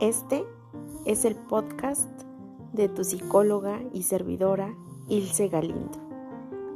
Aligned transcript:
Este 0.00 0.44
es 1.06 1.24
el 1.24 1.34
podcast 1.34 2.10
de 2.74 2.90
tu 2.90 3.02
psicóloga 3.02 3.80
y 3.94 4.02
servidora 4.02 4.76
Ilse 5.08 5.48
Galindo. 5.48 5.98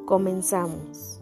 Comenzamos. 0.06 1.20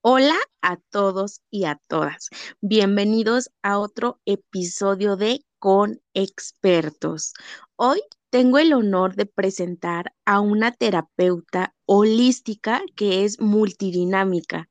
Hola 0.00 0.36
a 0.62 0.78
todos 0.88 1.42
y 1.50 1.66
a 1.66 1.78
todas. 1.88 2.30
Bienvenidos 2.62 3.50
a 3.62 3.78
otro 3.78 4.18
episodio 4.24 5.16
de 5.16 5.44
Con 5.58 6.00
Expertos. 6.14 7.34
Hoy 7.76 8.00
tengo 8.30 8.58
el 8.58 8.72
honor 8.72 9.16
de 9.16 9.26
presentar 9.26 10.14
a 10.24 10.40
una 10.40 10.72
terapeuta 10.72 11.74
holística 11.84 12.82
que 12.96 13.24
es 13.24 13.40
multidinámica, 13.40 14.68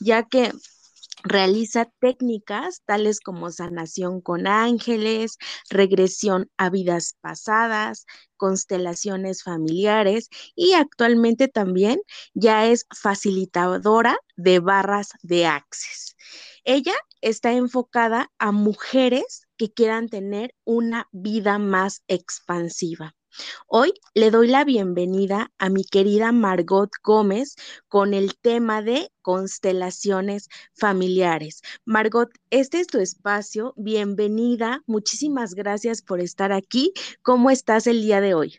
ya 0.00 0.22
que 0.22 0.52
realiza 1.24 1.90
técnicas 2.00 2.82
tales 2.84 3.20
como 3.20 3.50
sanación 3.50 4.20
con 4.20 4.46
ángeles, 4.46 5.38
regresión 5.70 6.50
a 6.56 6.70
vidas 6.70 7.16
pasadas, 7.20 8.06
constelaciones 8.36 9.42
familiares 9.42 10.28
y 10.54 10.72
actualmente 10.72 11.48
también 11.48 12.00
ya 12.34 12.66
es 12.66 12.86
facilitadora 12.90 14.16
de 14.36 14.58
barras 14.58 15.10
de 15.22 15.46
Access. 15.46 16.16
Ella 16.64 16.94
está 17.20 17.52
enfocada 17.52 18.30
a 18.38 18.52
mujeres 18.52 19.46
que 19.62 19.72
quieran 19.72 20.08
tener 20.08 20.56
una 20.64 21.08
vida 21.12 21.56
más 21.56 22.02
expansiva. 22.08 23.14
Hoy 23.68 23.92
le 24.12 24.32
doy 24.32 24.48
la 24.48 24.64
bienvenida 24.64 25.52
a 25.56 25.68
mi 25.68 25.84
querida 25.84 26.32
Margot 26.32 26.90
Gómez 27.04 27.54
con 27.86 28.12
el 28.12 28.36
tema 28.36 28.82
de 28.82 29.12
constelaciones 29.22 30.48
familiares. 30.74 31.62
Margot, 31.84 32.28
este 32.50 32.80
es 32.80 32.88
tu 32.88 32.98
espacio. 32.98 33.72
Bienvenida. 33.76 34.82
Muchísimas 34.86 35.54
gracias 35.54 36.02
por 36.02 36.18
estar 36.18 36.50
aquí. 36.50 36.92
¿Cómo 37.22 37.48
estás 37.48 37.86
el 37.86 38.02
día 38.02 38.20
de 38.20 38.34
hoy? 38.34 38.58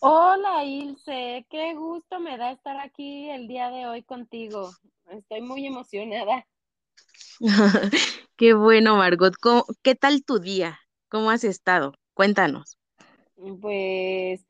Hola 0.00 0.64
Ilse, 0.64 1.46
qué 1.48 1.74
gusto 1.76 2.18
me 2.18 2.36
da 2.36 2.50
estar 2.50 2.80
aquí 2.80 3.30
el 3.30 3.46
día 3.46 3.70
de 3.70 3.86
hoy 3.86 4.02
contigo. 4.02 4.72
Estoy 5.06 5.40
muy 5.40 5.64
emocionada. 5.68 6.44
qué 8.36 8.54
bueno, 8.54 8.96
Margot. 8.96 9.34
¿Qué 9.82 9.94
tal 9.94 10.24
tu 10.24 10.38
día? 10.38 10.78
¿Cómo 11.08 11.30
has 11.30 11.44
estado? 11.44 11.92
Cuéntanos. 12.14 12.78
Pues, 13.60 14.46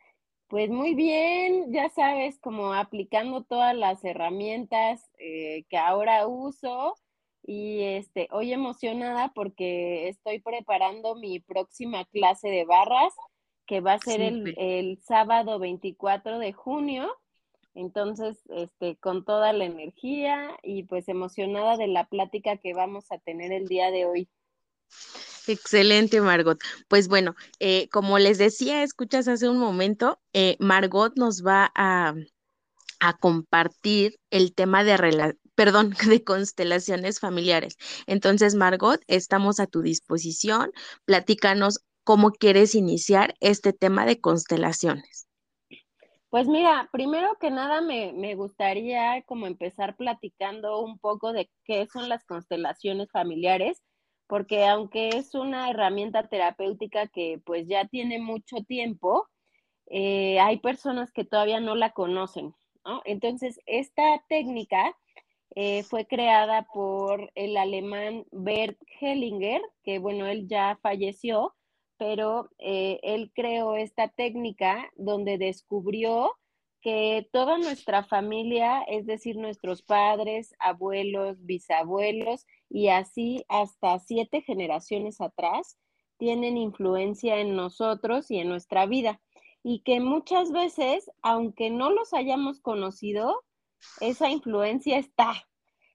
pues 0.49 0.71
muy 0.71 0.95
bien, 0.95 1.73
ya 1.73 1.89
sabes, 1.91 2.39
como 2.39 2.75
aplicando 2.75 3.43
todas 3.43 3.75
las 3.77 4.05
herramientas 4.05 5.03
eh, 5.19 5.65
que 5.69 5.77
ahora 5.77 6.27
uso 6.27 6.95
y 7.43 7.83
este, 7.83 8.29
hoy 8.31 8.53
emocionada 8.53 9.33
porque 9.35 10.09
estoy 10.09 10.41
preparando 10.41 11.15
mi 11.15 11.41
próxima 11.41 12.05
clase 12.07 12.48
de 12.48 12.65
barras 12.65 13.13
que 13.67 13.81
va 13.81 13.95
a 13.95 13.98
ser 13.98 14.21
el, 14.21 14.55
el, 14.59 14.98
sábado 15.03 15.59
24 15.59 16.39
de 16.39 16.53
junio. 16.53 17.11
Entonces, 17.75 18.39
este, 18.50 18.97
con 18.97 19.25
toda 19.25 19.53
la 19.53 19.64
energía 19.64 20.56
y 20.62 20.84
pues 20.84 21.08
emocionada 21.08 21.77
de 21.77 21.89
la 21.89 22.06
plática 22.06 22.56
que 22.56 22.72
vamos 22.72 23.11
a 23.11 23.19
tener 23.19 23.53
el 23.53 23.67
día 23.67 23.91
de 23.91 24.06
hoy. 24.06 24.28
Excelente, 25.47 26.20
Margot. 26.20 26.58
Pues 26.89 27.08
bueno, 27.08 27.34
eh, 27.58 27.89
como 27.91 28.19
les 28.19 28.39
decía, 28.39 28.83
escuchas 28.83 29.28
hace 29.28 29.48
un 29.48 29.58
momento, 29.58 30.19
eh, 30.33 30.56
Margot 30.58 31.12
nos 31.17 31.45
va 31.45 31.70
a, 31.75 32.14
a 33.00 33.19
compartir 33.19 34.19
el 34.30 34.55
tema 34.55 34.84
de 34.84 35.36
perdón, 35.55 35.91
de 36.08 36.25
constelaciones 36.25 37.20
familiares. 37.20 37.77
Entonces, 38.06 38.55
Margot, 38.55 39.00
estamos 39.06 39.61
a 39.61 39.67
tu 39.67 39.83
disposición. 39.83 40.72
Platícanos 41.05 41.80
cómo 42.05 42.33
quieres 42.33 42.74
iniciar 42.74 43.34
este 43.40 43.73
tema 43.73 44.07
de 44.07 44.20
constelaciones. 44.20 45.27
Pues 46.34 46.48
mira, 46.48 46.89
primero 46.90 47.36
que 47.40 47.52
nada 47.52 47.80
me, 47.80 48.12
me, 48.12 48.34
gustaría 48.34 49.22
como 49.22 49.46
empezar 49.46 49.95
platicando 49.95 50.80
un 50.80 50.98
poco 50.98 51.33
de 51.33 51.48
qué 51.64 51.86
son 51.86 52.08
las 52.08 52.24
constelaciones 52.24 53.08
familiares 53.12 53.84
porque 54.27 54.67
aunque 54.67 55.11
es 55.11 55.36
una 55.36 55.70
herramienta 55.70 56.27
terapéutica 56.28 57.06
que 57.06 57.40
pues 57.46 57.68
ya 57.68 57.84
tiene 57.84 58.18
mucho 58.18 58.56
tiempo, 58.67 59.28
eh, 59.86 60.40
hay 60.40 60.58
personas 60.58 61.12
que 61.12 61.24
todavía 61.24 61.61
no 61.61 61.77
la 61.77 61.92
conocen, 61.92 62.52
¿no? 62.84 63.01
Entonces, 63.05 63.61
esta 63.66 64.02
técnica 64.28 64.92
eh, 65.55 65.84
fue 65.84 66.05
creada 66.05 66.66
por 66.74 67.30
el 67.36 67.56
alemán 67.56 68.24
Bert 68.33 68.77
Hellinger, 69.01 69.62
que 69.84 70.01
bueno, 70.01 70.27
él 70.27 70.48
ya 70.48 70.80
falleció, 70.83 71.55
pero 71.99 72.51
eh, 72.59 73.01
él 73.03 73.33
creó 73.35 73.77
esta 73.77 74.09
técnica 74.09 74.91
donde 74.97 75.39
descubrió 75.39 76.33
que 76.85 77.29
toda 77.33 77.57
nuestra 77.57 78.05
familia, 78.05 78.83
es 78.83 79.07
decir, 79.07 79.37
nuestros 79.37 79.83
padres, 79.83 80.55
abuelos, 80.59 81.39
bisabuelos 81.47 82.47
y 82.69 82.89
así 82.89 83.45
hasta 83.49 83.99
siete 84.01 84.43
generaciones 84.43 85.23
atrás, 85.23 85.79
tienen 86.19 86.59
influencia 86.59 87.39
en 87.39 87.57
nosotros 87.57 88.31
y 88.31 88.39
en 88.39 88.49
nuestra 88.51 88.85
vida. 88.85 89.21
Y 89.63 89.81
que 89.81 90.01
muchas 90.01 90.53
veces, 90.53 91.11
aunque 91.23 91.71
no 91.71 91.89
los 91.91 92.13
hayamos 92.13 92.61
conocido, 92.61 93.43
esa 94.01 94.29
influencia 94.29 94.99
está. 94.99 95.33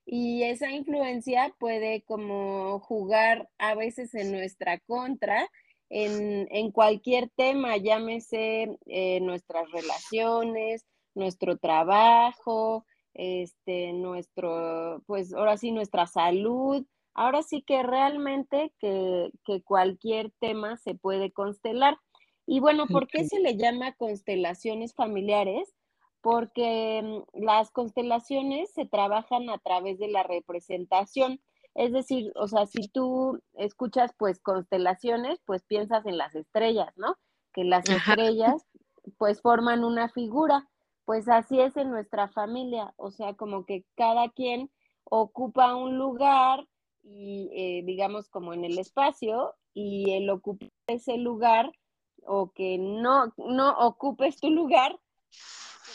Y 0.05 0.41
esa 0.41 0.71
influencia 0.71 1.53
puede 1.59 2.01
como 2.01 2.79
jugar 2.79 3.47
a 3.59 3.75
veces 3.75 4.15
en 4.15 4.31
nuestra 4.31 4.79
contra 4.79 5.47
en, 5.89 6.71
cualquier 6.71 7.29
tema, 7.35 7.77
llámese 7.77 8.77
eh, 8.85 9.19
nuestras 9.21 9.71
relaciones, 9.71 10.85
nuestro 11.15 11.57
trabajo, 11.57 12.85
este, 13.13 13.93
nuestro, 13.93 15.01
pues 15.05 15.33
ahora 15.33 15.57
sí, 15.57 15.71
nuestra 15.71 16.05
salud. 16.07 16.85
Ahora 17.13 17.41
sí 17.41 17.63
que 17.63 17.83
realmente 17.83 18.71
que, 18.79 19.31
cualquier 19.65 20.31
tema 20.39 20.77
se 20.77 20.95
puede 20.95 21.31
constelar. 21.31 21.97
Y 22.45 22.59
bueno, 22.59 22.85
¿por 22.87 23.07
qué 23.07 23.25
se 23.25 23.39
le 23.39 23.57
llama 23.57 23.93
constelaciones 23.93 24.93
familiares? 24.93 25.75
Porque 26.21 27.01
mm, 27.03 27.43
las 27.43 27.71
constelaciones 27.71 28.71
se 28.71 28.85
trabajan 28.85 29.49
a 29.49 29.57
través 29.57 29.99
de 29.99 30.07
la 30.07 30.23
representación. 30.23 31.41
Es 31.79 31.93
decir, 31.93 32.33
o 32.35 32.45
sea, 32.49 32.65
si 32.65 32.89
tú 32.89 33.39
escuchas 33.53 34.11
pues 34.17 34.41
constelaciones, 34.41 35.39
pues 35.45 35.63
piensas 35.63 36.05
en 36.05 36.17
las 36.17 36.35
estrellas, 36.35 36.91
¿no? 36.97 37.15
Que 37.53 37.63
las 37.63 37.87
estrellas 37.87 38.65
pues 39.17 39.41
forman 39.41 39.85
una 39.85 40.09
figura. 40.09 40.67
Pues 41.05 41.29
así 41.29 41.61
es 41.61 41.77
en 41.77 41.89
nuestra 41.89 42.27
familia, 42.27 42.93
o 42.97 43.11
sea, 43.11 43.33
como 43.33 43.65
que 43.65 43.85
cada 43.95 44.27
quien 44.27 44.69
ocupa 45.05 45.73
un 45.73 45.97
lugar 45.97 46.67
y 47.01 47.49
eh, 47.53 47.81
digamos 47.85 48.27
como 48.27 48.53
en 48.53 48.65
el 48.65 48.77
espacio 48.77 49.55
y 49.73 50.11
el 50.11 50.29
ocupar 50.29 50.69
ese 50.87 51.17
lugar 51.17 51.71
o 52.25 52.51
que 52.51 52.77
no, 52.77 53.33
no 53.37 53.71
ocupes 53.79 54.37
tu 54.41 54.49
lugar 54.49 54.99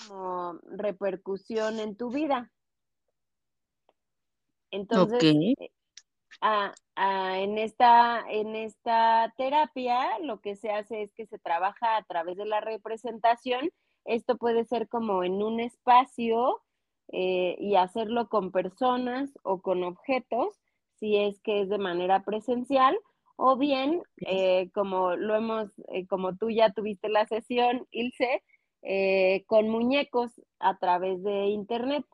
como 0.08 0.60
repercusión 0.64 1.78
en 1.78 1.94
tu 1.94 2.08
vida. 2.08 2.50
Entonces, 4.74 5.22
eh, 6.44 7.42
en, 7.42 7.58
esta, 7.58 9.34
terapia 9.36 10.18
lo 10.20 10.40
que 10.40 10.56
se 10.56 10.70
hace 10.70 11.02
es 11.02 11.12
que 11.14 11.26
se 11.26 11.38
trabaja 11.38 11.96
a 11.96 12.04
través 12.04 12.36
de 12.36 12.44
la 12.44 12.60
representación. 12.60 13.70
Esto 14.04 14.36
puede 14.36 14.64
ser 14.64 14.88
como 14.88 15.24
en 15.24 15.42
un 15.42 15.60
espacio 15.60 16.62
eh, 17.12 17.56
y 17.58 17.76
hacerlo 17.76 18.28
con 18.28 18.52
personas 18.52 19.30
o 19.42 19.62
con 19.62 19.82
objetos, 19.84 20.60
si 20.98 21.16
es 21.16 21.40
que 21.40 21.62
es 21.62 21.68
de 21.68 21.78
manera 21.78 22.24
presencial, 22.24 22.96
o 23.36 23.56
bien, 23.56 24.02
eh, 24.26 24.70
como 24.74 25.16
lo 25.16 25.34
hemos, 25.34 25.72
como 26.08 26.36
tú 26.36 26.50
ya 26.50 26.72
tuviste 26.72 27.08
la 27.08 27.26
sesión, 27.26 27.86
Ilse, 27.90 28.42
con 29.46 29.70
muñecos 29.70 30.30
a 30.58 30.78
través 30.78 31.22
de 31.22 31.46
internet. 31.46 32.04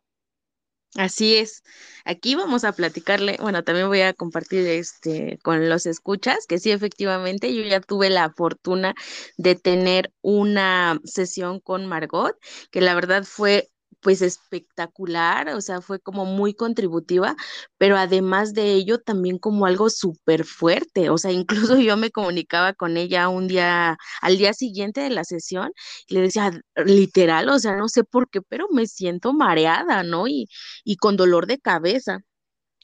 Así 0.97 1.37
es. 1.37 1.63
Aquí 2.05 2.35
vamos 2.35 2.65
a 2.65 2.73
platicarle, 2.73 3.37
bueno, 3.41 3.63
también 3.63 3.87
voy 3.87 4.01
a 4.01 4.13
compartir 4.13 4.67
este 4.67 5.39
con 5.43 5.69
los 5.69 5.87
escuchas, 5.87 6.47
que 6.49 6.59
sí, 6.59 6.73
efectivamente, 6.73 7.55
yo 7.55 7.63
ya 7.63 7.81
tuve 7.81 8.11
la 8.11 8.33
fortuna 8.33 8.95
de 9.37 9.55
tener 9.55 10.13
una 10.21 10.99
sesión 11.05 11.61
con 11.61 11.87
Margot, 11.87 12.37
que 12.73 12.81
la 12.81 12.95
verdad 12.95 13.23
fue 13.23 13.69
pues 14.01 14.23
espectacular, 14.23 15.49
o 15.51 15.61
sea, 15.61 15.81
fue 15.81 16.01
como 16.01 16.25
muy 16.25 16.55
contributiva, 16.55 17.37
pero 17.79 17.97
además 17.97 18.55
de 18.55 18.73
ello 18.75 18.99
también 18.99 19.39
como 19.39 19.67
algo 19.67 19.91
súper 19.91 20.45
fuerte, 20.45 21.11
o 21.11 21.19
sea, 21.19 21.33
incluso 21.33 21.77
yo 21.81 21.97
me 21.97 22.11
comunicaba 22.11 22.73
con 22.75 22.97
ella 22.97 23.29
un 23.29 23.49
día, 23.49 23.97
al 24.23 24.39
día 24.39 24.53
siguiente 24.55 25.01
de 25.01 25.11
la 25.11 25.25
sesión, 25.25 25.73
y 26.09 26.15
le 26.15 26.23
decía, 26.23 26.51
literal, 26.85 27.49
o 27.49 27.59
sea, 27.59 27.77
no 27.77 27.89
sé 27.89 28.05
por 28.05 28.29
qué, 28.31 28.41
pero 28.43 28.67
me 28.71 28.87
siento 28.87 29.33
mareada, 29.33 30.03
¿no? 30.03 30.27
Y, 30.29 30.49
y 30.85 30.97
con 30.97 31.17
dolor 31.17 31.47
de 31.47 31.59
cabeza, 31.59 32.21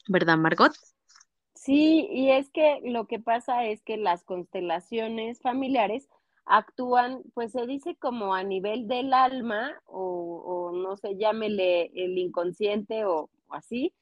¿verdad, 0.07 0.37
Margot? 0.37 0.73
Sí, 1.55 2.07
y 2.11 2.31
es 2.31 2.49
que 2.51 2.79
lo 2.85 3.07
que 3.07 3.19
pasa 3.19 3.65
es 3.65 3.81
que 3.83 3.97
las 3.97 4.23
constelaciones 4.23 5.41
familiares 5.41 6.07
actúan, 6.47 7.23
pues 7.33 7.51
se 7.51 7.67
dice 7.67 7.95
como 7.95 8.33
a 8.33 8.43
nivel 8.43 8.87
del 8.87 9.13
alma 9.13 9.71
o, 9.85 10.71
no 10.73 10.95
sé, 10.95 11.17
llámele 11.17 11.91
el 11.93 12.17
inconsciente 12.17 13.05
o, 13.05 13.29
así. 13.49 13.93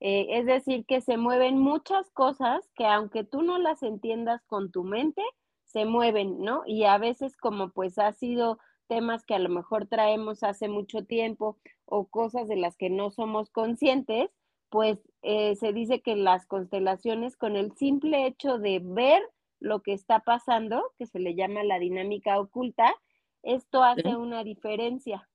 Eh, 0.00 0.38
es 0.38 0.46
decir, 0.46 0.84
que 0.86 1.00
se 1.00 1.16
mueven 1.16 1.58
muchas 1.58 2.10
cosas 2.10 2.68
que 2.74 2.86
aunque 2.86 3.24
tú 3.24 3.42
no 3.42 3.58
las 3.58 3.82
entiendas 3.82 4.44
con 4.46 4.70
tu 4.70 4.84
mente, 4.84 5.22
se 5.64 5.86
mueven, 5.86 6.40
¿no? 6.40 6.62
Y 6.66 6.84
a 6.84 6.98
veces 6.98 7.36
como 7.36 7.70
pues 7.70 7.98
ha 7.98 8.12
sido 8.12 8.58
temas 8.86 9.24
que 9.24 9.34
a 9.34 9.38
lo 9.38 9.48
mejor 9.48 9.86
traemos 9.86 10.42
hace 10.42 10.68
mucho 10.68 11.04
tiempo 11.04 11.58
o 11.86 12.06
cosas 12.06 12.48
de 12.48 12.56
las 12.56 12.76
que 12.76 12.90
no 12.90 13.10
somos 13.10 13.50
conscientes, 13.50 14.30
pues 14.68 14.98
eh, 15.22 15.56
se 15.56 15.72
dice 15.72 16.00
que 16.02 16.16
las 16.16 16.46
constelaciones 16.46 17.36
con 17.36 17.56
el 17.56 17.72
simple 17.76 18.26
hecho 18.26 18.58
de 18.58 18.80
ver 18.82 19.22
lo 19.64 19.80
que 19.80 19.94
está 19.94 20.20
pasando, 20.20 20.92
que 20.98 21.06
se 21.06 21.18
le 21.18 21.34
llama 21.34 21.64
la 21.64 21.78
dinámica 21.78 22.38
oculta, 22.38 22.94
esto 23.42 23.82
hace 23.82 24.14
una 24.14 24.44
diferencia, 24.44 25.28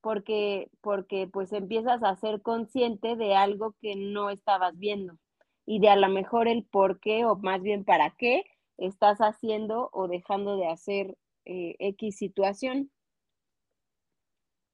porque, 0.00 0.70
porque 0.80 1.28
pues 1.30 1.52
empiezas 1.52 2.02
a 2.02 2.16
ser 2.16 2.40
consciente 2.40 3.14
de 3.16 3.34
algo 3.34 3.74
que 3.80 3.94
no 3.94 4.30
estabas 4.30 4.78
viendo 4.78 5.18
y 5.66 5.80
de 5.80 5.90
a 5.90 5.96
lo 5.96 6.08
mejor 6.08 6.48
el 6.48 6.64
por 6.64 6.98
qué 6.98 7.26
o 7.26 7.36
más 7.36 7.62
bien 7.62 7.84
para 7.84 8.10
qué 8.16 8.44
estás 8.78 9.18
haciendo 9.18 9.90
o 9.92 10.08
dejando 10.08 10.56
de 10.56 10.68
hacer 10.68 11.16
eh, 11.44 11.76
X 11.78 12.16
situación. 12.16 12.90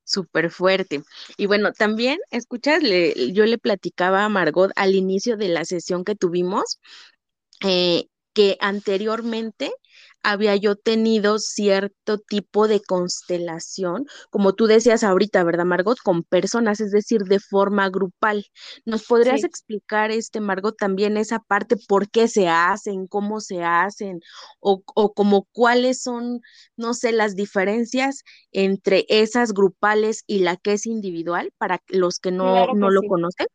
Súper 0.04 0.50
fuerte. 0.50 1.02
Y 1.36 1.46
bueno, 1.46 1.72
también, 1.72 2.18
escuchas, 2.30 2.80
yo 2.82 3.44
le 3.44 3.58
platicaba 3.58 4.24
a 4.24 4.28
Margot 4.28 4.72
al 4.76 4.94
inicio 4.94 5.36
de 5.36 5.48
la 5.48 5.64
sesión 5.64 6.04
que 6.04 6.16
tuvimos, 6.16 6.80
eh, 7.64 8.06
que 8.32 8.56
anteriormente 8.60 9.72
había 10.22 10.54
yo 10.56 10.76
tenido 10.76 11.38
cierto 11.38 12.18
tipo 12.18 12.68
de 12.68 12.80
constelación, 12.80 14.06
como 14.30 14.54
tú 14.54 14.66
decías 14.66 15.02
ahorita, 15.02 15.42
¿verdad, 15.44 15.64
Margot? 15.64 15.98
Con 16.02 16.22
personas, 16.24 16.80
es 16.80 16.90
decir, 16.90 17.22
de 17.22 17.40
forma 17.40 17.88
grupal. 17.88 18.44
¿Nos 18.84 19.04
podrías 19.04 19.44
explicar, 19.44 20.10
este, 20.10 20.40
Margot, 20.40 20.76
también 20.76 21.16
esa 21.16 21.38
parte, 21.38 21.76
por 21.88 22.10
qué 22.10 22.28
se 22.28 22.48
hacen, 22.48 23.06
cómo 23.06 23.40
se 23.40 23.62
hacen, 23.62 24.20
o, 24.60 24.82
o 24.94 25.12
como 25.14 25.48
cuáles 25.52 26.02
son, 26.02 26.40
no 26.76 26.94
sé, 26.94 27.12
las 27.12 27.34
diferencias 27.34 28.22
entre 28.52 29.06
esas 29.08 29.52
grupales 29.52 30.22
y 30.26 30.40
la 30.40 30.56
que 30.56 30.74
es 30.74 30.86
individual, 30.86 31.52
para 31.56 31.82
los 31.88 32.18
que 32.18 32.30
no, 32.30 32.74
no 32.74 32.90
lo 32.90 33.02
conocen? 33.08 33.46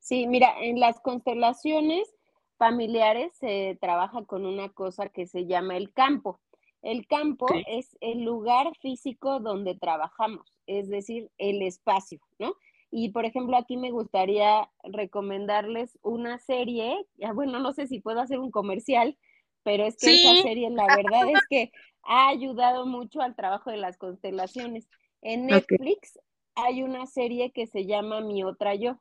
Sí, 0.00 0.26
mira, 0.26 0.54
en 0.60 0.78
las 0.78 1.00
constelaciones 1.00 2.08
familiares 2.56 3.34
se 3.36 3.78
trabaja 3.80 4.24
con 4.24 4.46
una 4.46 4.68
cosa 4.70 5.08
que 5.08 5.26
se 5.26 5.46
llama 5.46 5.76
el 5.76 5.92
campo. 5.92 6.40
El 6.82 7.06
campo 7.06 7.46
es 7.66 7.96
el 8.00 8.22
lugar 8.22 8.72
físico 8.80 9.40
donde 9.40 9.74
trabajamos, 9.74 10.46
es 10.66 10.88
decir, 10.88 11.30
el 11.38 11.62
espacio, 11.62 12.20
¿no? 12.38 12.54
Y 12.90 13.10
por 13.10 13.24
ejemplo, 13.24 13.56
aquí 13.56 13.76
me 13.76 13.90
gustaría 13.90 14.70
recomendarles 14.84 15.98
una 16.02 16.38
serie, 16.38 17.06
ya 17.16 17.32
bueno, 17.32 17.58
no 17.58 17.72
sé 17.72 17.86
si 17.88 18.00
puedo 18.00 18.20
hacer 18.20 18.38
un 18.38 18.50
comercial, 18.50 19.18
pero 19.64 19.84
es 19.84 19.96
que 19.96 20.14
esa 20.14 20.42
serie 20.42 20.70
la 20.70 20.86
verdad 20.86 21.28
es 21.28 21.40
que 21.50 21.72
ha 22.04 22.28
ayudado 22.28 22.86
mucho 22.86 23.20
al 23.20 23.34
trabajo 23.34 23.70
de 23.70 23.78
las 23.78 23.98
constelaciones. 23.98 24.88
En 25.22 25.46
Netflix 25.46 26.20
hay 26.54 26.84
una 26.84 27.06
serie 27.06 27.50
que 27.50 27.66
se 27.66 27.84
llama 27.84 28.20
Mi 28.20 28.44
otra 28.44 28.76
yo. 28.76 29.00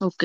Ok. 0.00 0.24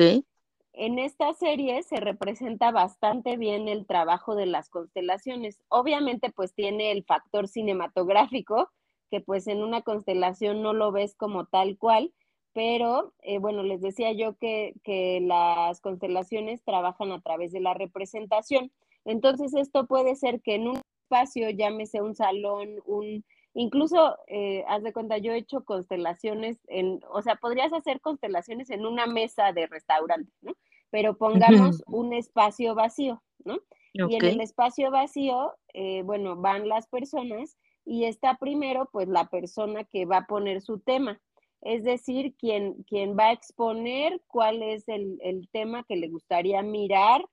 En 0.72 0.98
esta 0.98 1.32
serie 1.34 1.82
se 1.82 1.96
representa 1.96 2.70
bastante 2.70 3.36
bien 3.36 3.68
el 3.68 3.86
trabajo 3.86 4.34
de 4.34 4.46
las 4.46 4.70
constelaciones. 4.70 5.60
Obviamente, 5.68 6.30
pues 6.30 6.54
tiene 6.54 6.92
el 6.92 7.04
factor 7.04 7.48
cinematográfico, 7.48 8.70
que 9.10 9.20
pues 9.20 9.46
en 9.46 9.62
una 9.62 9.82
constelación 9.82 10.62
no 10.62 10.72
lo 10.72 10.92
ves 10.92 11.14
como 11.16 11.46
tal 11.46 11.78
cual, 11.78 12.12
pero 12.52 13.14
eh, 13.22 13.38
bueno, 13.38 13.62
les 13.62 13.80
decía 13.80 14.12
yo 14.12 14.36
que, 14.36 14.74
que 14.84 15.20
las 15.20 15.80
constelaciones 15.80 16.62
trabajan 16.64 17.12
a 17.12 17.20
través 17.20 17.52
de 17.52 17.60
la 17.60 17.74
representación. 17.74 18.70
Entonces, 19.04 19.54
esto 19.54 19.86
puede 19.86 20.16
ser 20.16 20.40
que 20.42 20.56
en 20.56 20.68
un 20.68 20.80
espacio, 21.04 21.50
llámese 21.50 22.02
un 22.02 22.14
salón, 22.14 22.68
un, 22.84 23.24
incluso, 23.58 24.16
eh, 24.28 24.64
haz 24.68 24.82
de 24.82 24.92
cuenta, 24.92 25.18
yo 25.18 25.32
he 25.32 25.38
hecho 25.38 25.64
constelaciones 25.64 26.58
en, 26.68 27.00
o 27.10 27.22
sea, 27.22 27.36
podrías 27.36 27.72
hacer 27.72 28.00
constelaciones 28.00 28.70
en 28.70 28.86
una 28.86 29.06
mesa 29.06 29.52
de 29.52 29.66
restaurante, 29.66 30.32
¿no? 30.40 30.52
pero 30.90 31.16
pongamos 31.16 31.82
un 31.86 32.12
espacio 32.12 32.74
vacío, 32.74 33.22
¿no? 33.44 33.58
Y 33.92 34.14
en 34.14 34.24
el 34.24 34.40
espacio 34.40 34.90
vacío, 34.90 35.54
eh, 35.74 36.02
bueno, 36.02 36.36
van 36.36 36.68
las 36.68 36.86
personas 36.86 37.56
y 37.84 38.04
está 38.04 38.36
primero, 38.36 38.88
pues, 38.92 39.08
la 39.08 39.28
persona 39.28 39.84
que 39.84 40.04
va 40.06 40.18
a 40.18 40.26
poner 40.26 40.60
su 40.62 40.78
tema, 40.78 41.20
es 41.62 41.82
decir, 41.82 42.34
quien, 42.38 42.84
quien 42.84 43.16
va 43.18 43.28
a 43.28 43.32
exponer 43.32 44.22
cuál 44.28 44.62
es 44.62 44.88
el, 44.88 45.18
el 45.20 45.48
tema 45.50 45.84
que 45.84 45.96
le 45.96 46.08
gustaría 46.08 46.62
mirar 46.62 47.24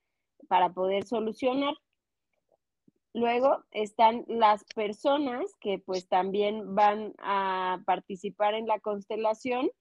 para 0.48 0.74
poder 0.74 1.06
solucionar. 1.06 1.76
Luego 3.16 3.64
están 3.72 4.26
las 4.28 4.66
personas 4.76 5.56
que 5.62 5.80
pues 5.80 6.10
también 6.10 6.76
van 6.76 7.14
a 7.18 7.82
participar 7.86 8.56
en 8.56 8.68
la 8.68 8.82
constelación 8.82 9.72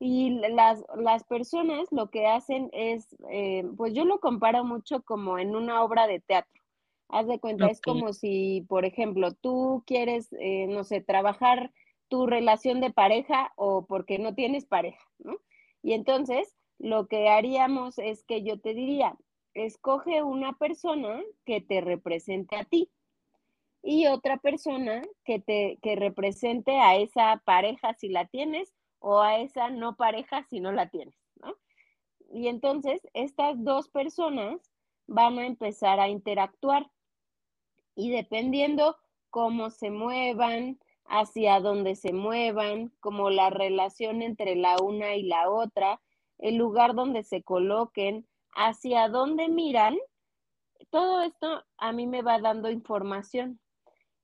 y 0.00 0.30
las, 0.30 0.82
las 0.96 1.22
personas 1.22 1.86
lo 1.92 2.10
que 2.10 2.26
hacen 2.26 2.70
es, 2.72 3.06
eh, 3.30 3.62
pues 3.76 3.94
yo 3.94 4.04
lo 4.04 4.18
comparo 4.18 4.64
mucho 4.64 5.00
como 5.04 5.38
en 5.38 5.54
una 5.54 5.84
obra 5.84 6.08
de 6.08 6.18
teatro. 6.18 6.60
Haz 7.08 7.28
de 7.28 7.38
cuenta, 7.38 7.68
es 7.68 7.80
como 7.80 8.12
si, 8.12 8.66
por 8.68 8.84
ejemplo, 8.84 9.32
tú 9.32 9.84
quieres, 9.86 10.32
eh, 10.40 10.66
no 10.66 10.82
sé, 10.82 11.00
trabajar 11.00 11.72
tu 12.08 12.26
relación 12.26 12.80
de 12.80 12.90
pareja 12.90 13.52
o 13.54 13.86
porque 13.86 14.18
no 14.18 14.34
tienes 14.34 14.66
pareja, 14.66 15.06
¿no? 15.20 15.36
Y 15.84 15.92
entonces, 15.92 16.56
lo 16.80 17.06
que 17.06 17.28
haríamos 17.28 17.96
es 17.98 18.24
que 18.24 18.42
yo 18.42 18.58
te 18.58 18.74
diría, 18.74 19.16
escoge 19.54 20.22
una 20.22 20.52
persona 20.54 21.22
que 21.44 21.60
te 21.60 21.80
represente 21.80 22.56
a 22.56 22.64
ti 22.64 22.90
y 23.82 24.06
otra 24.06 24.36
persona 24.38 25.02
que 25.24 25.40
te 25.40 25.78
que 25.82 25.96
represente 25.96 26.78
a 26.78 26.96
esa 26.96 27.42
pareja 27.44 27.94
si 27.94 28.08
la 28.08 28.26
tienes 28.26 28.72
o 28.98 29.20
a 29.20 29.38
esa 29.40 29.70
no 29.70 29.96
pareja 29.96 30.44
si 30.48 30.60
no 30.60 30.72
la 30.72 30.88
tienes. 30.88 31.16
Y 32.30 32.48
entonces 32.48 33.06
estas 33.12 33.62
dos 33.62 33.90
personas 33.90 34.72
van 35.06 35.38
a 35.38 35.46
empezar 35.46 36.00
a 36.00 36.08
interactuar 36.08 36.90
y 37.94 38.10
dependiendo 38.10 38.96
cómo 39.28 39.70
se 39.70 39.90
muevan, 39.90 40.78
hacia 41.04 41.60
dónde 41.60 41.94
se 41.94 42.12
muevan, 42.12 42.92
como 43.00 43.28
la 43.28 43.50
relación 43.50 44.22
entre 44.22 44.56
la 44.56 44.76
una 44.82 45.14
y 45.14 45.24
la 45.24 45.50
otra, 45.50 46.00
el 46.38 46.56
lugar 46.56 46.94
donde 46.94 47.22
se 47.22 47.42
coloquen, 47.42 48.26
hacia 48.54 49.08
dónde 49.08 49.48
miran, 49.48 49.96
todo 50.90 51.22
esto 51.22 51.64
a 51.78 51.92
mí 51.92 52.06
me 52.06 52.22
va 52.22 52.38
dando 52.38 52.70
información. 52.70 53.60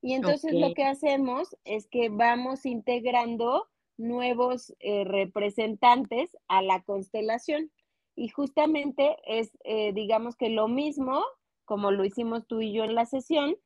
Y 0.01 0.13
entonces 0.13 0.53
lo 0.53 0.73
que 0.73 0.85
hacemos 0.85 1.57
es 1.65 1.87
que 1.87 2.09
vamos 2.09 2.65
integrando 2.65 3.67
nuevos 3.97 4.73
eh, 4.79 5.03
representantes 5.03 6.35
a 6.47 6.61
la 6.61 6.81
constelación. 6.83 7.71
Y 8.15 8.29
justamente 8.29 9.17
es, 9.25 9.51
eh, 9.63 9.93
digamos 9.93 10.35
que 10.35 10.49
lo 10.49 10.67
mismo, 10.67 11.23
como 11.65 11.91
lo 11.91 12.05
hicimos 12.05 12.47
tú 12.47 12.61
y 12.61 12.73
yo 12.73 12.83
en 12.83 12.95
la 12.95 13.05
sesión, 13.05 13.57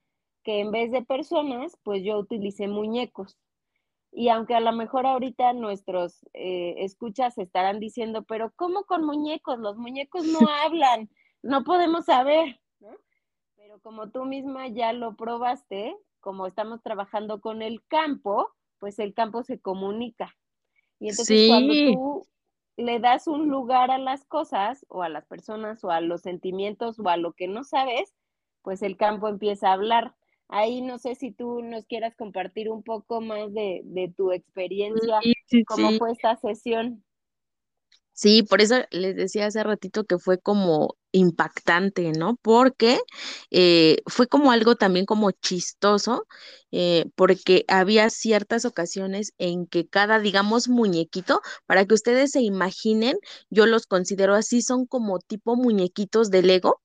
que 0.43 0.59
en 0.59 0.71
vez 0.71 0.91
de 0.91 1.03
personas, 1.03 1.77
pues 1.83 2.03
yo 2.03 2.17
utilicé 2.17 2.67
muñecos. 2.67 3.37
Y 4.15 4.29
aunque 4.29 4.53
a 4.53 4.59
lo 4.59 4.71
mejor 4.73 5.07
ahorita 5.07 5.53
nuestros 5.53 6.23
eh, 6.33 6.75
escuchas 6.77 7.37
estarán 7.39 7.79
diciendo, 7.79 8.23
pero 8.23 8.53
¿cómo 8.55 8.83
con 8.83 9.03
muñecos? 9.03 9.57
Los 9.57 9.75
muñecos 9.77 10.25
no 10.25 10.39
hablan, 10.63 11.09
no 11.41 11.63
podemos 11.63 12.05
saber, 12.05 12.59
Pero 13.55 13.79
como 13.81 14.11
tú 14.11 14.25
misma 14.25 14.67
ya 14.67 14.93
lo 14.93 15.15
probaste, 15.15 15.97
como 16.19 16.45
estamos 16.45 16.83
trabajando 16.83 17.41
con 17.41 17.63
el 17.63 17.83
campo, 17.87 18.53
pues 18.77 18.99
el 18.99 19.15
campo 19.15 19.43
se 19.43 19.59
comunica. 19.59 20.35
Y 20.99 21.09
entonces 21.09 21.49
cuando 21.49 21.73
tú 21.73 22.27
le 22.77 22.99
das 22.99 23.27
un 23.27 23.49
lugar 23.49 23.91
a 23.91 23.97
las 23.97 24.25
cosas 24.25 24.85
o 24.89 25.01
a 25.03 25.09
las 25.09 25.25
personas 25.25 25.83
o 25.83 25.89
a 25.89 26.01
los 26.01 26.21
sentimientos 26.21 26.99
o 26.99 27.09
a 27.09 27.17
lo 27.17 27.33
que 27.33 27.47
no 27.47 27.63
sabes, 27.63 28.13
pues 28.61 28.81
el 28.83 28.95
campo 28.95 29.27
empieza 29.27 29.69
a 29.69 29.73
hablar. 29.73 30.15
Ahí 30.49 30.81
no 30.81 30.97
sé 30.99 31.15
si 31.15 31.31
tú 31.31 31.61
nos 31.63 31.85
quieras 31.85 32.15
compartir 32.15 32.69
un 32.69 32.83
poco 32.83 33.21
más 33.21 33.53
de, 33.53 33.81
de 33.85 34.09
tu 34.15 34.31
experiencia, 34.31 35.21
Sí, 35.21 35.33
sí, 35.45 35.63
cómo 35.65 35.93
sí. 35.93 35.99
fue 35.99 36.11
esta 36.11 36.35
sesión. 36.37 37.03
Sí, 38.15 38.43
por 38.43 38.61
eso 38.61 38.75
les 38.91 39.15
decía 39.15 39.47
hace 39.47 39.63
ratito 39.63 40.03
que 40.05 40.19
fue 40.19 40.37
como 40.39 40.95
impactante, 41.11 42.11
¿no? 42.11 42.37
Porque 42.43 42.99
eh, 43.51 43.97
fue 44.07 44.27
como 44.27 44.51
algo 44.51 44.75
también 44.75 45.05
como 45.07 45.31
chistoso, 45.31 46.27
eh, 46.71 47.05
porque 47.15 47.65
había 47.67 48.09
ciertas 48.11 48.65
ocasiones 48.65 49.33
en 49.39 49.65
que 49.67 49.87
cada, 49.87 50.19
digamos, 50.19 50.69
muñequito, 50.69 51.41
para 51.65 51.85
que 51.85 51.95
ustedes 51.95 52.31
se 52.31 52.41
imaginen, 52.41 53.17
yo 53.49 53.65
los 53.65 53.87
considero 53.87 54.35
así, 54.35 54.61
son 54.61 54.85
como 54.85 55.19
tipo 55.19 55.55
muñequitos 55.55 56.29
de 56.29 56.43
Lego 56.43 56.81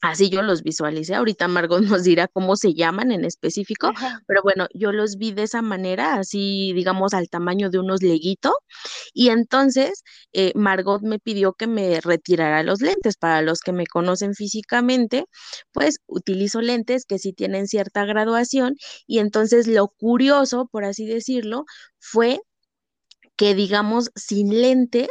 Así 0.00 0.30
yo 0.30 0.42
los 0.42 0.62
visualicé. 0.62 1.14
Ahorita 1.14 1.48
Margot 1.48 1.82
nos 2.02 2.04
dirá 2.04 2.28
cómo 2.28 2.56
se 2.56 2.74
llaman 2.74 3.12
en 3.12 3.24
específico, 3.24 3.88
Ajá. 3.88 4.22
pero 4.26 4.42
bueno, 4.42 4.66
yo 4.74 4.92
los 4.92 5.16
vi 5.16 5.32
de 5.32 5.42
esa 5.44 5.62
manera, 5.62 6.14
así 6.14 6.72
digamos 6.74 7.14
al 7.14 7.28
tamaño 7.28 7.70
de 7.70 7.78
unos 7.78 8.02
leguito. 8.02 8.54
Y 9.12 9.28
entonces 9.30 10.02
eh, 10.32 10.52
Margot 10.54 11.02
me 11.02 11.18
pidió 11.18 11.52
que 11.54 11.66
me 11.66 12.00
retirara 12.00 12.62
los 12.62 12.80
lentes. 12.80 13.16
Para 13.16 13.42
los 13.42 13.60
que 13.60 13.72
me 13.72 13.86
conocen 13.86 14.34
físicamente, 14.34 15.26
pues 15.72 15.98
utilizo 16.06 16.60
lentes 16.60 17.04
que 17.06 17.18
sí 17.18 17.32
tienen 17.32 17.66
cierta 17.68 18.04
graduación. 18.04 18.76
Y 19.06 19.18
entonces 19.18 19.66
lo 19.66 19.88
curioso, 19.88 20.68
por 20.70 20.84
así 20.84 21.06
decirlo, 21.06 21.64
fue 21.98 22.40
que 23.36 23.54
digamos 23.54 24.10
sin 24.16 24.60
lentes, 24.60 25.08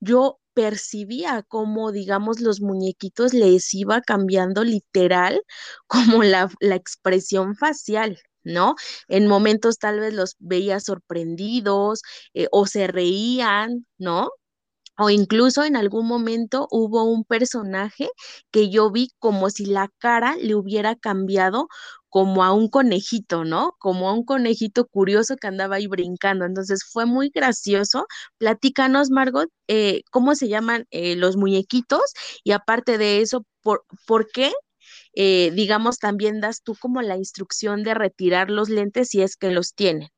yo 0.00 0.38
percibía 0.54 1.42
como 1.44 1.92
digamos 1.92 2.40
los 2.40 2.60
muñequitos 2.60 3.34
les 3.34 3.72
iba 3.74 4.00
cambiando 4.02 4.64
literal 4.64 5.42
como 5.86 6.22
la, 6.24 6.50
la 6.60 6.76
expresión 6.76 7.56
facial. 7.56 8.18
¿No? 8.44 8.74
En 9.06 9.28
momentos 9.28 9.78
tal 9.78 10.00
vez 10.00 10.12
los 10.14 10.34
veía 10.40 10.80
sorprendidos 10.80 12.02
eh, 12.34 12.48
o 12.50 12.66
se 12.66 12.88
reían, 12.88 13.86
¿no? 13.98 14.30
O 15.04 15.10
incluso 15.10 15.64
en 15.64 15.74
algún 15.74 16.06
momento 16.06 16.68
hubo 16.70 17.02
un 17.02 17.24
personaje 17.24 18.08
que 18.52 18.70
yo 18.70 18.92
vi 18.92 19.08
como 19.18 19.50
si 19.50 19.66
la 19.66 19.90
cara 19.98 20.36
le 20.36 20.54
hubiera 20.54 20.94
cambiado 20.94 21.66
como 22.08 22.44
a 22.44 22.52
un 22.52 22.68
conejito, 22.68 23.44
¿no? 23.44 23.74
Como 23.80 24.08
a 24.08 24.12
un 24.12 24.24
conejito 24.24 24.86
curioso 24.86 25.34
que 25.36 25.48
andaba 25.48 25.74
ahí 25.76 25.88
brincando. 25.88 26.44
Entonces 26.44 26.84
fue 26.84 27.04
muy 27.04 27.30
gracioso. 27.30 28.06
Platícanos, 28.38 29.10
Margot, 29.10 29.48
eh, 29.66 30.02
cómo 30.12 30.36
se 30.36 30.48
llaman 30.48 30.86
eh, 30.92 31.16
los 31.16 31.36
muñequitos 31.36 32.12
y 32.44 32.52
aparte 32.52 32.96
de 32.96 33.22
eso, 33.22 33.44
¿por, 33.62 34.30
qué, 34.32 34.52
eh, 35.14 35.50
digamos, 35.52 35.98
también 35.98 36.40
das 36.40 36.62
tú 36.62 36.76
como 36.80 37.02
la 37.02 37.16
instrucción 37.16 37.82
de 37.82 37.94
retirar 37.94 38.50
los 38.50 38.68
lentes 38.68 39.08
si 39.08 39.20
es 39.20 39.36
que 39.36 39.50
los 39.50 39.74
tienen? 39.74 40.10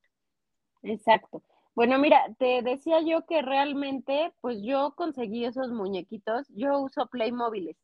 Exacto. 0.82 1.42
Bueno, 1.74 1.98
mira, 1.98 2.22
te 2.38 2.62
decía 2.62 3.00
yo 3.00 3.26
que 3.26 3.42
realmente, 3.42 4.32
pues 4.40 4.58
yo 4.62 4.94
conseguí 4.96 5.44
esos 5.44 5.70
muñequitos, 5.70 6.46
yo 6.50 6.78
uso 6.80 7.06
Playmobiles, 7.08 7.76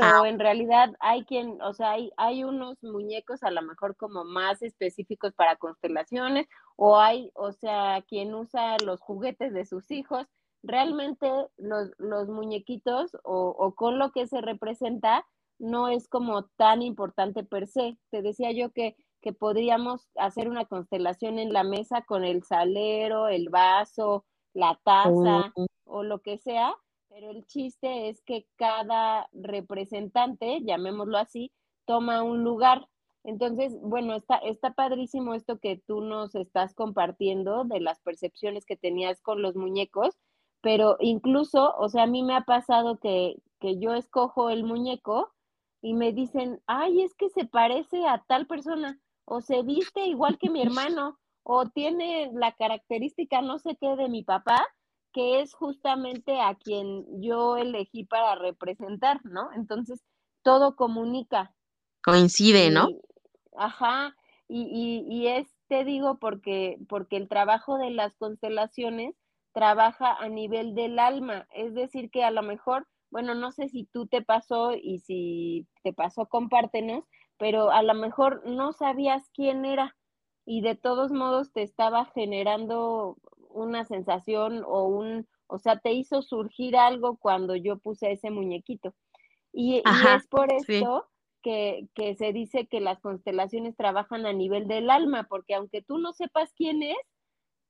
Ah, 0.00 0.12
pero 0.12 0.26
en 0.26 0.38
realidad 0.38 0.92
hay 1.00 1.24
quien, 1.24 1.60
o 1.62 1.72
sea, 1.72 1.92
hay, 1.92 2.12
hay 2.18 2.44
unos 2.44 2.82
muñecos 2.82 3.42
a 3.42 3.50
lo 3.50 3.62
mejor 3.62 3.96
como 3.96 4.24
más 4.24 4.60
específicos 4.62 5.32
para 5.34 5.56
constelaciones, 5.56 6.46
o 6.76 6.98
hay, 6.98 7.30
o 7.34 7.52
sea, 7.52 8.02
quien 8.06 8.34
usa 8.34 8.76
los 8.84 9.00
juguetes 9.00 9.54
de 9.54 9.64
sus 9.64 9.90
hijos. 9.90 10.26
Realmente 10.62 11.30
los, 11.56 11.90
los 11.98 12.28
muñequitos 12.28 13.14
o, 13.24 13.48
o 13.58 13.74
con 13.74 13.98
lo 13.98 14.12
que 14.12 14.26
se 14.26 14.40
representa 14.42 15.26
no 15.58 15.88
es 15.88 16.08
como 16.08 16.44
tan 16.56 16.82
importante 16.82 17.42
per 17.44 17.66
se. 17.68 17.98
Te 18.10 18.22
decía 18.22 18.52
yo 18.52 18.70
que 18.72 18.96
que 19.24 19.32
podríamos 19.32 20.06
hacer 20.16 20.50
una 20.50 20.66
constelación 20.66 21.38
en 21.38 21.54
la 21.54 21.64
mesa 21.64 22.02
con 22.02 22.24
el 22.24 22.42
salero, 22.44 23.28
el 23.28 23.48
vaso, 23.48 24.26
la 24.52 24.78
taza 24.84 25.50
oh, 25.56 25.66
o 25.84 26.02
lo 26.02 26.20
que 26.20 26.36
sea, 26.36 26.74
pero 27.08 27.30
el 27.30 27.46
chiste 27.46 28.10
es 28.10 28.20
que 28.20 28.46
cada 28.56 29.30
representante, 29.32 30.60
llamémoslo 30.62 31.16
así, 31.16 31.50
toma 31.86 32.22
un 32.22 32.44
lugar. 32.44 32.86
Entonces, 33.24 33.74
bueno, 33.80 34.14
está, 34.14 34.36
está 34.36 34.74
padrísimo 34.74 35.32
esto 35.32 35.58
que 35.58 35.82
tú 35.86 36.02
nos 36.02 36.34
estás 36.34 36.74
compartiendo 36.74 37.64
de 37.64 37.80
las 37.80 38.00
percepciones 38.00 38.66
que 38.66 38.76
tenías 38.76 39.22
con 39.22 39.40
los 39.40 39.56
muñecos, 39.56 40.18
pero 40.60 40.98
incluso, 41.00 41.74
o 41.78 41.88
sea, 41.88 42.02
a 42.02 42.06
mí 42.06 42.22
me 42.22 42.36
ha 42.36 42.42
pasado 42.42 42.98
que, 42.98 43.36
que 43.58 43.78
yo 43.78 43.94
escojo 43.94 44.50
el 44.50 44.64
muñeco 44.64 45.32
y 45.80 45.94
me 45.94 46.12
dicen, 46.12 46.60
ay, 46.66 47.00
es 47.00 47.14
que 47.14 47.30
se 47.30 47.46
parece 47.46 48.06
a 48.06 48.22
tal 48.28 48.46
persona 48.46 49.00
o 49.26 49.40
se 49.40 49.62
viste 49.62 50.06
igual 50.06 50.38
que 50.38 50.50
mi 50.50 50.62
hermano, 50.62 51.18
o 51.42 51.66
tiene 51.68 52.30
la 52.34 52.52
característica 52.52 53.42
no 53.42 53.58
sé 53.58 53.76
qué 53.80 53.96
de 53.96 54.08
mi 54.08 54.22
papá, 54.24 54.64
que 55.12 55.40
es 55.40 55.54
justamente 55.54 56.40
a 56.40 56.54
quien 56.56 57.04
yo 57.22 57.56
elegí 57.56 58.04
para 58.04 58.34
representar, 58.36 59.20
¿no? 59.24 59.52
Entonces, 59.52 60.02
todo 60.42 60.76
comunica. 60.76 61.54
coincide, 62.02 62.70
¿no? 62.70 62.88
Y, 62.88 63.00
ajá, 63.56 64.14
y, 64.48 64.62
y, 64.62 65.06
y 65.08 65.28
es, 65.28 65.48
te 65.68 65.84
digo, 65.84 66.18
porque, 66.18 66.78
porque 66.88 67.16
el 67.16 67.28
trabajo 67.28 67.78
de 67.78 67.90
las 67.90 68.16
constelaciones 68.16 69.16
trabaja 69.52 70.14
a 70.14 70.28
nivel 70.28 70.74
del 70.74 70.98
alma, 70.98 71.46
es 71.54 71.74
decir, 71.74 72.10
que 72.10 72.24
a 72.24 72.30
lo 72.30 72.42
mejor, 72.42 72.86
bueno, 73.10 73.34
no 73.34 73.52
sé 73.52 73.68
si 73.68 73.84
tú 73.84 74.06
te 74.06 74.22
pasó 74.22 74.72
y 74.74 74.98
si 75.00 75.68
te 75.82 75.92
pasó, 75.92 76.26
compártenos, 76.26 77.04
pero 77.38 77.70
a 77.70 77.82
lo 77.82 77.94
mejor 77.94 78.42
no 78.46 78.72
sabías 78.72 79.28
quién 79.34 79.64
era 79.64 79.96
y 80.46 80.60
de 80.60 80.74
todos 80.74 81.10
modos 81.10 81.52
te 81.52 81.62
estaba 81.62 82.06
generando 82.06 83.16
una 83.48 83.84
sensación 83.84 84.62
o 84.66 84.84
un, 84.84 85.26
o 85.46 85.58
sea, 85.58 85.78
te 85.78 85.92
hizo 85.92 86.22
surgir 86.22 86.76
algo 86.76 87.16
cuando 87.16 87.56
yo 87.56 87.78
puse 87.78 88.12
ese 88.12 88.30
muñequito. 88.30 88.94
Y, 89.52 89.82
es 90.16 90.26
por 90.26 90.50
sí. 90.50 90.74
esto 90.74 91.06
que, 91.42 91.88
que 91.94 92.16
se 92.16 92.32
dice 92.32 92.66
que 92.66 92.80
las 92.80 93.00
constelaciones 93.00 93.76
trabajan 93.76 94.26
a 94.26 94.32
nivel 94.32 94.66
del 94.66 94.90
alma, 94.90 95.26
porque 95.28 95.54
aunque 95.54 95.82
tú 95.82 95.98
no 95.98 96.12
sepas 96.12 96.52
quién 96.54 96.82
es, 96.82 96.96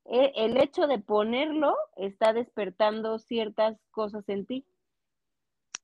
eh, 0.07 0.33
el 0.37 0.57
hecho 0.59 0.87
de 0.87 0.99
ponerlo 0.99 1.75
está 1.97 2.33
despertando 2.33 3.19
ciertas 3.19 3.79
cosas 3.91 4.29
en 4.29 4.47
ti. 4.47 4.67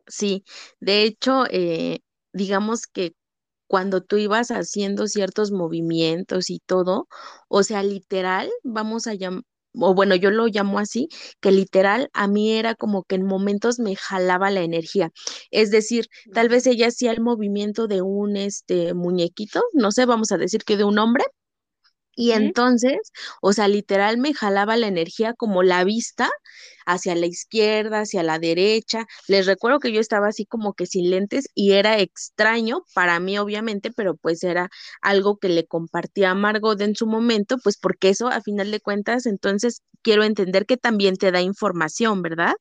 Sí, 0.07 0.45
de 0.81 1.05
hecho, 1.05 1.45
eh, 1.51 2.01
digamos 2.33 2.87
que 2.87 3.15
cuando 3.71 4.01
tú 4.03 4.17
ibas 4.17 4.51
haciendo 4.51 5.07
ciertos 5.07 5.53
movimientos 5.53 6.51
y 6.51 6.59
todo, 6.59 7.07
o 7.49 7.63
sea, 7.63 7.85
literal, 7.85 8.51
vamos 8.65 9.07
a 9.07 9.15
llamar, 9.15 9.45
o 9.75 9.95
bueno, 9.95 10.17
yo 10.17 10.33
lo 10.33 10.47
llamo 10.49 10.81
así, 10.81 11.09
que 11.41 11.53
literal 11.53 12.11
a 12.13 12.27
mí 12.27 12.51
era 12.53 12.75
como 12.75 13.05
que 13.05 13.15
en 13.15 13.25
momentos 13.25 13.79
me 13.79 13.95
jalaba 13.95 14.51
la 14.51 14.63
energía. 14.63 15.13
Es 15.53 15.71
decir, 15.71 16.07
tal 16.35 16.49
vez 16.49 16.67
ella 16.67 16.89
hacía 16.89 17.13
el 17.13 17.21
movimiento 17.21 17.87
de 17.87 18.03
un 18.03 18.37
este 18.37 18.93
muñequito, 18.95 19.63
no 19.73 19.93
sé, 19.93 20.05
vamos 20.05 20.33
a 20.33 20.37
decir 20.39 20.65
que 20.65 20.77
de 20.77 20.83
un 20.85 20.99
hombre 20.99 21.25
y 22.15 22.33
entonces, 22.33 23.13
o 23.41 23.53
sea, 23.53 23.69
literal 23.69 24.19
me 24.19 24.35
jalaba 24.35 24.77
la 24.77 24.89
energía 24.89 25.35
como 25.35 25.63
la 25.63 25.85
vista 25.85 26.29
hacia 26.87 27.15
la 27.15 27.27
izquierda, 27.27 28.01
hacia 28.01 28.23
la 28.23 28.39
derecha. 28.39 29.07
Les 29.29 29.47
recuerdo 29.47 29.81
que 29.81 29.93
yo 29.93 30.01
estaba 30.01 30.29
así 30.29 30.47
como 30.47 30.75
que 30.75 30.87
sin 30.87 31.11
lentes 31.11 31.49
y 31.55 31.73
era 31.73 31.99
extraño 31.99 32.85
para 32.95 33.21
mí, 33.21 33.39
obviamente, 33.39 33.91
pero 33.93 34.17
pues 34.17 34.43
era 34.45 34.69
algo 35.01 35.39
que 35.39 35.49
le 35.49 35.67
compartía 35.67 36.31
a 36.31 36.35
Margot 36.35 36.81
en 36.81 36.97
su 36.97 37.07
momento, 37.07 37.59
pues 37.63 37.79
porque 37.79 38.11
eso, 38.11 38.29
a 38.29 38.41
final 38.43 38.71
de 38.71 38.81
cuentas, 38.81 39.27
entonces 39.27 39.83
quiero 40.03 40.25
entender 40.25 40.67
que 40.67 40.77
también 40.77 41.17
te 41.17 41.31
da 41.33 41.41
información, 41.43 42.23
¿verdad? 42.23 42.55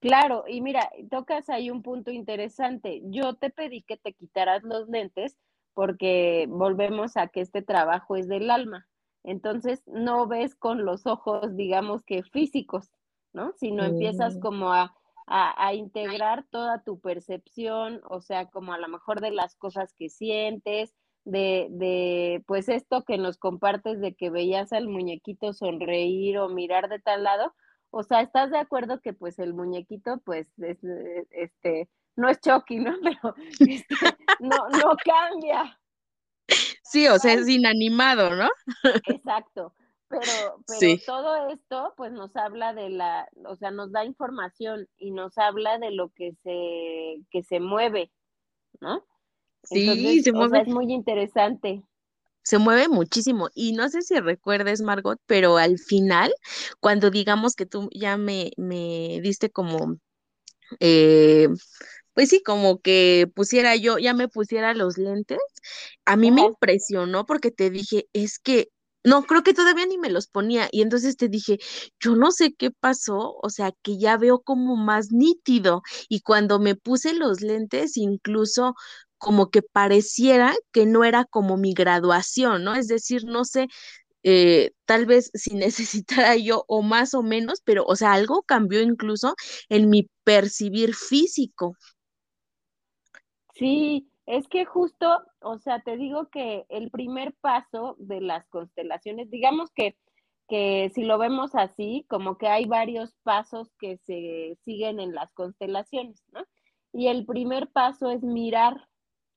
Claro, 0.00 0.44
y 0.46 0.60
mira, 0.60 0.90
tocas 1.10 1.48
ahí 1.48 1.70
un 1.70 1.82
punto 1.82 2.10
interesante. 2.10 3.00
Yo 3.06 3.34
te 3.36 3.48
pedí 3.50 3.82
que 3.82 3.96
te 3.96 4.12
quitaras 4.12 4.62
los 4.62 4.88
lentes 4.88 5.36
porque 5.74 6.46
volvemos 6.48 7.16
a 7.16 7.28
que 7.28 7.40
este 7.40 7.62
trabajo 7.62 8.16
es 8.16 8.28
del 8.28 8.50
alma. 8.50 8.88
Entonces, 9.22 9.82
no 9.86 10.26
ves 10.26 10.54
con 10.54 10.84
los 10.84 11.06
ojos, 11.06 11.56
digamos 11.56 12.04
que 12.04 12.22
físicos, 12.22 12.90
¿no? 13.32 13.52
Sino 13.56 13.84
empiezas 13.84 14.36
Mm, 14.36 14.40
como 14.40 14.72
a, 14.72 14.94
a, 15.26 15.66
a 15.66 15.74
integrar 15.74 16.46
toda 16.50 16.82
tu 16.82 17.00
percepción, 17.00 18.00
o 18.08 18.20
sea, 18.20 18.50
como 18.50 18.72
a 18.72 18.78
lo 18.78 18.88
mejor 18.88 19.20
de 19.20 19.30
las 19.30 19.56
cosas 19.56 19.94
que 19.94 20.08
sientes, 20.10 20.94
de, 21.24 21.68
de, 21.70 22.44
pues 22.46 22.68
esto 22.68 23.04
que 23.04 23.16
nos 23.18 23.38
compartes 23.38 24.00
de 24.00 24.14
que 24.14 24.30
veías 24.30 24.72
al 24.74 24.88
muñequito 24.88 25.54
sonreír 25.54 26.38
o 26.38 26.50
mirar 26.50 26.88
de 26.90 27.00
tal 27.00 27.24
lado 27.24 27.54
o 27.96 28.02
sea, 28.02 28.22
¿estás 28.22 28.50
de 28.50 28.58
acuerdo 28.58 29.00
que 29.00 29.12
pues 29.12 29.38
el 29.38 29.54
muñequito 29.54 30.20
pues 30.24 30.48
es, 30.58 30.82
eh, 30.82 31.26
este, 31.30 31.88
no 32.16 32.28
es 32.28 32.40
Chucky, 32.40 32.78
¿no? 32.78 32.92
Pero 33.02 33.34
este, 33.64 34.16
no, 34.38 34.68
no 34.70 35.00
cambia, 35.04 35.78
Sí, 36.82 37.06
o 37.08 37.18
sea, 37.18 37.34
es 37.34 37.48
inanimado, 37.48 38.34
¿no? 38.36 38.48
Exacto. 39.04 39.74
Pero, 40.08 40.62
pero 40.66 40.80
Sí. 40.80 41.02
todo 41.04 41.48
esto 41.50 41.94
pues 41.96 42.12
nos 42.12 42.36
habla 42.36 42.72
de 42.74 42.90
la, 42.90 43.28
o 43.46 43.56
sea, 43.56 43.70
nos 43.70 43.90
da 43.92 44.04
información 44.04 44.88
y 44.96 45.10
nos 45.10 45.36
habla 45.38 45.78
de 45.78 45.90
lo 45.90 46.10
que 46.10 46.34
se, 46.44 47.24
que 47.30 47.42
se 47.42 47.58
mueve, 47.60 48.12
¿no? 48.80 49.06
Sí, 49.64 49.80
Entonces, 49.80 50.24
se 50.24 50.32
o 50.32 50.46
sea, 50.48 50.48
mueve, 50.48 50.60
es 50.62 50.68
muy 50.68 50.92
interesante. 50.92 51.84
se 52.42 52.58
mueve 52.58 52.88
muchísimo. 52.88 53.48
Y 53.54 53.72
no 53.72 53.88
sé 53.88 54.02
si 54.02 54.18
recuerdes, 54.20 54.82
Margot, 54.82 55.18
pero 55.26 55.56
al 55.56 55.78
final, 55.78 56.32
cuando 56.80 57.10
digamos 57.10 57.54
que 57.56 57.66
tú 57.66 57.88
ya 57.92 58.16
me, 58.16 58.52
me 58.56 59.20
diste 59.22 59.50
como, 59.50 59.96
eh, 60.80 61.48
pues 62.14 62.30
sí, 62.30 62.42
como 62.42 62.80
que 62.80 63.30
pusiera 63.34 63.76
yo, 63.76 63.98
ya 63.98 64.14
me 64.14 64.28
pusiera 64.28 64.74
los 64.74 64.98
lentes, 64.98 65.38
a 66.04 66.16
mí 66.16 66.30
me 66.30 66.42
impresionó 66.42 67.26
porque 67.26 67.50
te 67.50 67.70
dije, 67.70 68.08
es 68.12 68.38
que, 68.38 68.68
no, 69.04 69.24
creo 69.24 69.42
que 69.42 69.52
todavía 69.54 69.86
ni 69.86 69.98
me 69.98 70.08
los 70.10 70.28
ponía. 70.28 70.68
Y 70.72 70.80
entonces 70.82 71.16
te 71.18 71.28
dije, 71.28 71.58
yo 72.00 72.16
no 72.16 72.30
sé 72.32 72.54
qué 72.54 72.70
pasó, 72.70 73.36
o 73.42 73.50
sea, 73.50 73.72
que 73.82 73.98
ya 73.98 74.16
veo 74.16 74.40
como 74.40 74.76
más 74.76 75.12
nítido. 75.12 75.82
Y 76.08 76.20
cuando 76.20 76.58
me 76.58 76.74
puse 76.74 77.12
los 77.14 77.42
lentes, 77.42 77.96
incluso 77.98 78.74
como 79.18 79.50
que 79.50 79.62
pareciera 79.62 80.54
que 80.72 80.86
no 80.86 81.04
era 81.04 81.24
como 81.24 81.56
mi 81.58 81.74
graduación, 81.74 82.64
¿no? 82.64 82.74
Es 82.74 82.88
decir, 82.88 83.24
no 83.26 83.44
sé, 83.44 83.68
eh, 84.22 84.72
tal 84.86 85.06
vez 85.06 85.30
si 85.34 85.54
necesitara 85.56 86.36
yo 86.36 86.64
o 86.68 86.82
más 86.82 87.14
o 87.14 87.22
menos, 87.22 87.60
pero, 87.64 87.84
o 87.86 87.96
sea, 87.96 88.12
algo 88.14 88.42
cambió 88.42 88.82
incluso 88.82 89.34
en 89.68 89.90
mi 89.90 90.08
percibir 90.24 90.94
físico. 90.94 91.76
Sí, 93.54 94.10
es 94.26 94.48
que 94.48 94.64
justo, 94.64 95.22
o 95.40 95.58
sea, 95.58 95.80
te 95.80 95.96
digo 95.96 96.28
que 96.28 96.66
el 96.68 96.90
primer 96.90 97.34
paso 97.34 97.94
de 97.98 98.20
las 98.20 98.46
constelaciones, 98.48 99.30
digamos 99.30 99.70
que, 99.70 99.96
que 100.48 100.90
si 100.94 101.04
lo 101.04 101.18
vemos 101.18 101.54
así, 101.54 102.04
como 102.08 102.36
que 102.36 102.48
hay 102.48 102.66
varios 102.66 103.14
pasos 103.22 103.70
que 103.78 103.98
se 103.98 104.58
siguen 104.62 104.98
en 104.98 105.14
las 105.14 105.32
constelaciones, 105.32 106.22
¿no? 106.32 106.44
Y 106.92 107.08
el 107.08 107.26
primer 107.26 107.70
paso 107.70 108.10
es 108.10 108.22
mirar, 108.22 108.88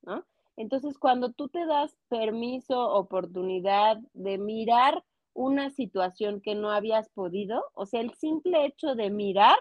¿no? 0.01 0.25
Entonces, 0.55 0.97
cuando 0.97 1.31
tú 1.31 1.49
te 1.49 1.65
das 1.65 1.95
permiso, 2.09 2.89
oportunidad 2.89 3.97
de 4.13 4.39
mirar 4.39 5.03
una 5.33 5.69
situación 5.69 6.41
que 6.41 6.55
no 6.55 6.71
habías 6.71 7.09
podido, 7.09 7.63
o 7.75 7.85
sea, 7.85 8.01
el 8.01 8.13
simple 8.15 8.65
hecho 8.65 8.95
de 8.95 9.11
mirar, 9.11 9.57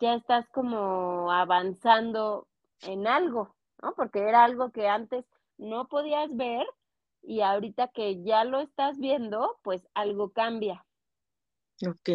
ya 0.00 0.14
estás 0.14 0.48
como 0.50 1.32
avanzando 1.32 2.46
en 2.82 3.06
algo, 3.06 3.54
¿no? 3.82 3.94
Porque 3.94 4.20
era 4.28 4.44
algo 4.44 4.72
que 4.72 4.88
antes 4.88 5.24
no 5.58 5.88
podías 5.88 6.34
ver 6.36 6.66
y 7.22 7.40
ahorita 7.42 7.88
que 7.88 8.22
ya 8.24 8.44
lo 8.44 8.60
estás 8.60 8.98
viendo, 8.98 9.58
pues 9.62 9.88
algo 9.94 10.32
cambia, 10.32 10.86
Ok. 11.86 12.08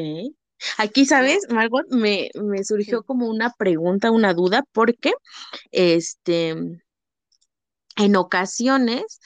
Aquí, 0.77 1.05
¿sabes. 1.05 1.47
Margot? 1.49 1.85
Me, 1.91 2.29
me 2.35 2.63
surgió 2.63 3.03
Sí. 3.03 3.03
como 3.03 3.27
una 3.29 3.51
pregunta, 3.57 4.11
una 4.11 4.33
duda, 4.33 4.63
porque 4.73 5.13
este, 5.71 6.55
en 7.97 8.15
ocasiones 8.15 9.19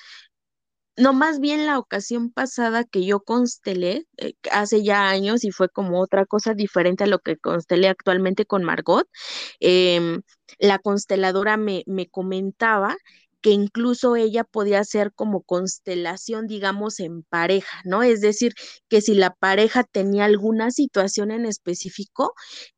No, 0.98 1.14
más 1.14 1.40
bien 1.40 1.66
la 1.66 1.80
ocasión 1.80 2.32
pasada 2.32 2.84
que 2.84 3.06
yo 3.06 3.22
constelé, 3.22 4.08
eh, 4.18 4.34
hace 4.52 4.84
ya 4.84 5.08
años 5.10 5.44
y 5.46 5.52
fue 5.52 5.70
como 5.70 6.02
otra 6.02 6.26
cosa 6.26 6.54
diferente 6.54 7.06
a 7.06 7.08
lo 7.08 7.20
que 7.20 7.38
constelé 7.38 7.88
actualmente 7.88 8.46
con 8.46 8.64
Margot, 8.64 9.08
em, 9.62 10.22
la 10.60 10.80
consteladora 10.80 11.56
me, 11.58 11.84
me 11.88 12.10
comentaba 12.10 12.98
que 13.42 13.52
incluso 13.52 14.16
ella 14.16 14.44
podía 14.44 14.80
hacer 14.80 15.14
como 15.14 15.42
constelación, 15.44 16.48
digamos, 16.48 17.00
en 17.00 17.24
pareja, 17.24 17.82
¿no? 17.86 18.04
Es 18.04 18.22
decir, 18.22 18.54
que 18.90 19.02
si 19.02 19.16
la 19.16 19.34
pareja 19.36 19.84
tenía 19.84 20.26
alguna 20.26 20.72
situación 20.72 21.32
en 21.32 21.46
específico, 21.46 22.34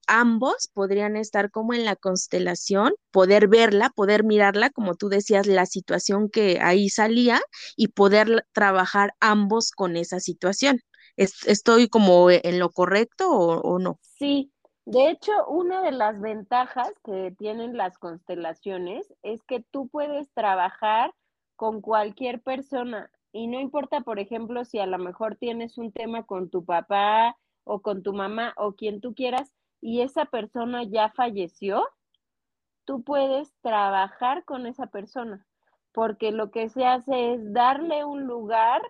ambos 0.08 0.70
podrían 0.74 1.16
estar 1.18 1.52
como 1.52 1.74
en 1.74 1.86
la 1.86 1.96
constelación, 1.96 2.94
poder 3.12 3.48
verla, 3.48 3.90
poder 3.90 4.24
mirarla, 4.24 4.70
como 4.70 4.96
tú 4.96 5.10
decías, 5.10 5.48
la 5.48 5.66
situación 5.66 6.30
que 6.30 6.60
ahí 6.62 6.90
salía 6.90 7.42
y 7.76 7.90
poder 7.90 8.46
trabajar 8.54 9.14
ambos 9.20 9.72
con 9.72 9.96
esa 9.98 10.20
situación. 10.20 10.80
¿Es- 11.18 11.46
¿Estoy 11.48 11.90
como 11.90 12.30
en 12.32 12.60
lo 12.60 12.72
correcto 12.72 13.32
o, 13.32 13.62
o 13.62 13.80
no? 13.80 14.00
Sí, 14.20 14.53
de 14.86 15.10
hecho, 15.10 15.32
una 15.48 15.82
de 15.82 15.92
las 15.92 16.20
ventajas 16.20 16.92
que 17.06 17.32
tienen 17.38 17.78
las 17.78 17.98
constelaciones 17.98 19.14
es 19.24 19.44
que 19.44 19.62
tú 19.72 19.88
puedes 19.88 20.32
trabajar 20.34 21.14
con 21.56 21.82
cualquier 21.82 22.42
persona 22.42 23.10
y 23.32 23.48
no 23.48 23.60
importa, 23.60 24.02
por 24.02 24.20
ejemplo, 24.20 24.66
si 24.66 24.80
a 24.80 24.86
lo 24.86 25.00
mejor 25.00 25.38
tienes 25.38 25.78
un 25.78 25.92
tema 25.92 26.24
con 26.24 26.50
tu 26.50 26.66
papá 26.66 27.38
o 27.64 27.82
con 27.82 28.04
tu 28.04 28.14
mamá 28.14 28.54
o 28.58 28.74
quien 28.74 29.02
tú 29.02 29.16
quieras 29.16 29.54
y 29.82 30.02
esa 30.02 30.26
persona 30.26 30.84
ya 30.84 31.10
falleció, 31.10 31.84
tú 32.86 33.04
puedes 33.04 33.54
trabajar 33.62 34.46
con 34.46 34.68
esa 34.68 34.88
persona, 34.88 35.48
porque 35.94 36.32
lo 36.32 36.52
que 36.52 36.70
se 36.70 36.86
hace 36.86 37.34
es 37.34 37.54
darle 37.54 38.06
un 38.06 38.26
lugar 38.26 38.82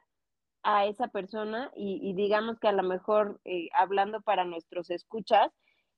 a 0.63 0.85
esa 0.85 1.07
persona 1.07 1.71
y, 1.75 2.13
digamos 2.13 2.59
que 2.59 2.67
a 2.67 2.71
lo 2.71 2.83
mejor, 2.83 3.39
eh, 3.45 3.69
hablando 3.73 4.21
para 4.21 4.45
nuestros 4.45 4.89
escuchas, 4.89 5.51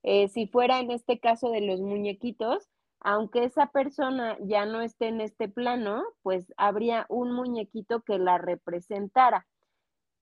eh, 0.06 0.28
si 0.28 0.46
fuera 0.46 0.78
en 0.78 0.92
este 0.92 1.18
caso 1.18 1.50
de 1.50 1.60
los 1.62 1.80
muñequitos, 1.80 2.70
aunque 3.00 3.42
esa 3.42 3.66
persona 3.66 4.38
ya 4.40 4.64
no 4.64 4.80
esté 4.80 5.08
en 5.08 5.20
este 5.20 5.48
plano, 5.48 6.04
pues 6.22 6.54
habría 6.56 7.06
un 7.08 7.32
muñequito 7.32 8.02
que 8.02 8.16
la 8.20 8.38
representara. 8.38 9.48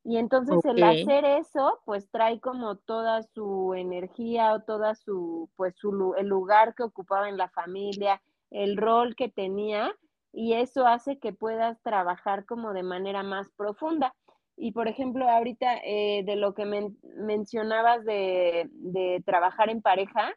Y 0.02 0.16
entonces 0.16 0.64
el 0.64 0.82
hacer 0.82 1.26
eso, 1.26 1.82
pues 1.84 2.10
trae 2.10 2.40
como 2.40 2.76
toda 2.76 3.24
su 3.34 3.74
energía 3.74 4.54
o 4.54 4.62
toda 4.62 4.94
su, 4.94 5.50
pues 5.54 5.74
su, 5.76 6.14
el 6.16 6.28
lugar 6.28 6.74
que 6.74 6.82
ocupaba 6.82 7.28
en 7.28 7.36
la 7.36 7.50
familia, 7.50 8.22
el 8.50 8.78
rol 8.78 9.14
que 9.14 9.28
tenía, 9.28 9.94
y 10.32 10.54
eso 10.54 10.86
hace 10.86 11.18
que 11.18 11.34
puedas 11.34 11.82
trabajar 11.82 12.46
como 12.46 12.72
de 12.72 12.82
manera 12.82 13.22
más 13.22 13.50
profunda. 13.52 14.14
Y 14.56 14.72
por 14.72 14.88
ejemplo, 14.88 15.28
ahorita 15.28 15.78
eh, 15.84 16.22
de 16.24 16.36
lo 16.36 16.54
que 16.54 16.64
men- 16.64 16.98
mencionabas 17.16 18.04
de, 18.04 18.68
de 18.70 19.22
trabajar 19.26 19.68
en 19.68 19.82
pareja, 19.82 20.32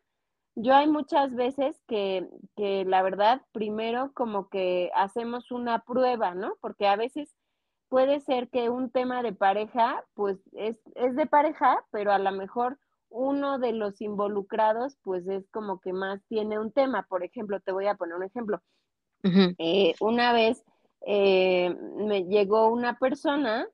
yo 0.56 0.76
hay 0.76 0.88
muchas 0.88 1.36
veces 1.36 1.80
que, 1.88 2.28
que 2.56 2.84
la 2.86 3.04
verdad, 3.04 3.42
primero 3.52 4.12
como 4.14 4.50
que 4.50 4.90
hacemos 4.96 5.52
una 5.52 5.84
prueba, 5.84 6.34
¿no? 6.34 6.56
Porque 6.62 6.88
a 6.88 6.96
veces 6.96 7.36
puede 7.90 8.20
ser 8.22 8.50
que 8.50 8.70
un 8.70 8.90
tema 8.90 9.22
de 9.22 9.34
pareja, 9.34 10.04
pues 10.16 10.38
es, 10.54 10.82
es 10.96 11.16
de 11.16 11.28
pareja, 11.28 11.86
pero 11.92 12.12
a 12.12 12.20
lo 12.20 12.32
mejor 12.32 12.80
uno 13.10 13.60
de 13.60 13.72
los 13.72 14.02
involucrados, 14.02 14.98
pues 15.04 15.28
es 15.28 15.48
como 15.52 15.80
que 15.80 15.94
más 15.94 16.22
tiene 16.28 16.60
un 16.60 16.72
tema. 16.72 17.06
Por 17.08 17.24
ejemplo, 17.24 17.60
te 17.60 17.72
voy 17.72 17.88
a 17.88 17.96
poner 17.96 18.16
un 18.16 18.24
ejemplo. 18.24 18.62
Eh, 19.60 19.94
una 20.02 20.34
vez 20.34 20.64
eh, 21.06 21.74
me 21.98 22.26
llegó 22.26 22.68
una 22.70 22.98
persona 22.98 23.68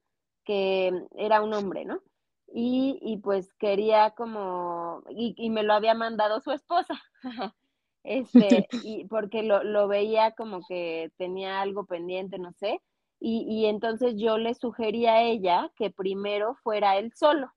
que 0.44 0.92
era 1.16 1.42
un 1.42 1.54
hombre, 1.54 1.86
¿no? 1.86 2.02
Y, 2.48 3.00
y 3.02 3.18
pues 3.18 3.54
quería 3.54 4.12
como, 4.12 5.04
y, 5.10 5.34
y, 5.38 5.50
me 5.50 5.64
lo 5.64 5.74
había 5.74 5.96
mandado 5.96 6.40
su 6.42 6.52
esposa, 6.52 7.02
este, 8.04 8.68
y 8.84 9.06
porque 9.06 9.44
lo, 9.44 9.64
lo, 9.64 9.88
veía 9.88 10.34
como 10.34 10.62
que 10.68 11.12
tenía 11.18 11.62
algo 11.62 11.86
pendiente, 11.86 12.38
no 12.38 12.54
sé, 12.54 12.80
y, 13.20 13.46
y 13.50 13.66
entonces 13.66 14.16
yo 14.18 14.38
le 14.38 14.54
sugerí 14.54 15.08
a 15.08 15.24
ella 15.24 15.72
que 15.76 15.90
primero 15.90 16.56
fuera 16.64 16.98
él 16.98 17.12
solo. 17.16 17.52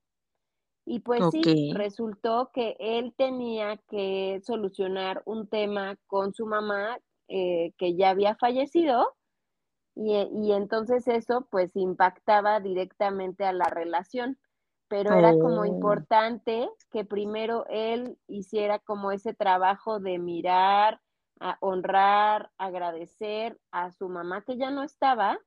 Y 0.89 1.01
pues 1.01 1.21
sí, 1.33 1.73
resultó 1.75 2.51
que 2.55 2.77
él 2.79 3.13
tenía 3.17 3.77
que 3.89 4.41
solucionar 4.45 5.21
un 5.27 5.49
tema 5.49 5.97
con 6.07 6.33
su 6.33 6.47
mamá 6.47 6.97
eh, 7.27 7.73
que 7.77 7.97
ya 7.97 8.11
había 8.11 8.37
fallecido 8.37 9.17
y, 9.97 10.15
y, 10.15 10.53
entonces 10.53 11.09
eso 11.09 11.49
pues 11.51 11.75
impactaba 11.77 12.61
directamente 12.61 13.45
a 13.45 13.53
la 13.53 13.65
relación, 13.67 14.39
pero 14.89 15.13
era 15.15 15.33
como 15.39 15.63
Oh. 15.63 15.65
importante 15.65 16.69
que 16.91 17.05
primero 17.05 17.67
él 17.69 18.19
hiciera 18.29 18.79
como 18.79 19.11
ese 19.11 19.35
trabajo 19.35 19.99
de 20.01 20.19
mirar, 20.19 21.01
a 21.41 21.57
honrar, 21.61 22.51
agradecer 22.59 23.59
a 23.73 23.91
su 23.93 24.09
mamá 24.09 24.43
que 24.43 24.57
ya 24.59 24.71
no 24.71 24.83
estaba 24.83 25.39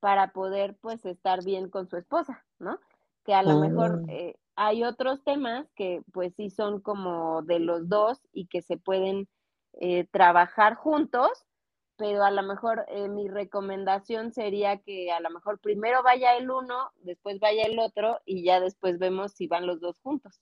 para 0.00 0.32
poder 0.32 0.76
pues 0.80 1.04
estar 1.06 1.44
bien 1.44 1.70
con 1.70 1.88
su 1.88 1.96
esposa, 1.96 2.44
¿no? 2.58 2.78
Que 3.24 3.34
a 3.34 3.42
lo 3.42 3.56
mejor 3.56 4.02
eh, 4.08 4.36
hay 4.56 4.84
otros 4.84 5.24
temas 5.24 5.66
que 5.74 6.02
pues 6.12 6.34
sí 6.36 6.50
son 6.50 6.80
como 6.80 7.42
de 7.42 7.60
los 7.60 7.88
dos 7.88 8.20
y 8.32 8.46
que 8.46 8.62
se 8.62 8.76
pueden 8.76 9.28
eh, 9.80 10.06
trabajar 10.10 10.74
juntos, 10.76 11.30
pero 11.96 12.24
a 12.24 12.30
lo 12.30 12.42
mejor 12.42 12.84
eh, 12.88 13.08
mi 13.08 13.28
recomendación 13.28 14.32
sería 14.32 14.78
que 14.78 15.10
a 15.10 15.20
lo 15.20 15.30
mejor 15.30 15.58
primero 15.58 16.02
vaya 16.02 16.36
el 16.36 16.50
uno, 16.50 16.92
después 17.00 17.40
vaya 17.40 17.64
el 17.64 17.78
otro 17.78 18.20
y 18.24 18.44
ya 18.44 18.60
después 18.60 18.98
vemos 18.98 19.32
si 19.32 19.46
van 19.46 19.66
los 19.66 19.80
dos 19.80 19.98
juntos. 20.00 20.38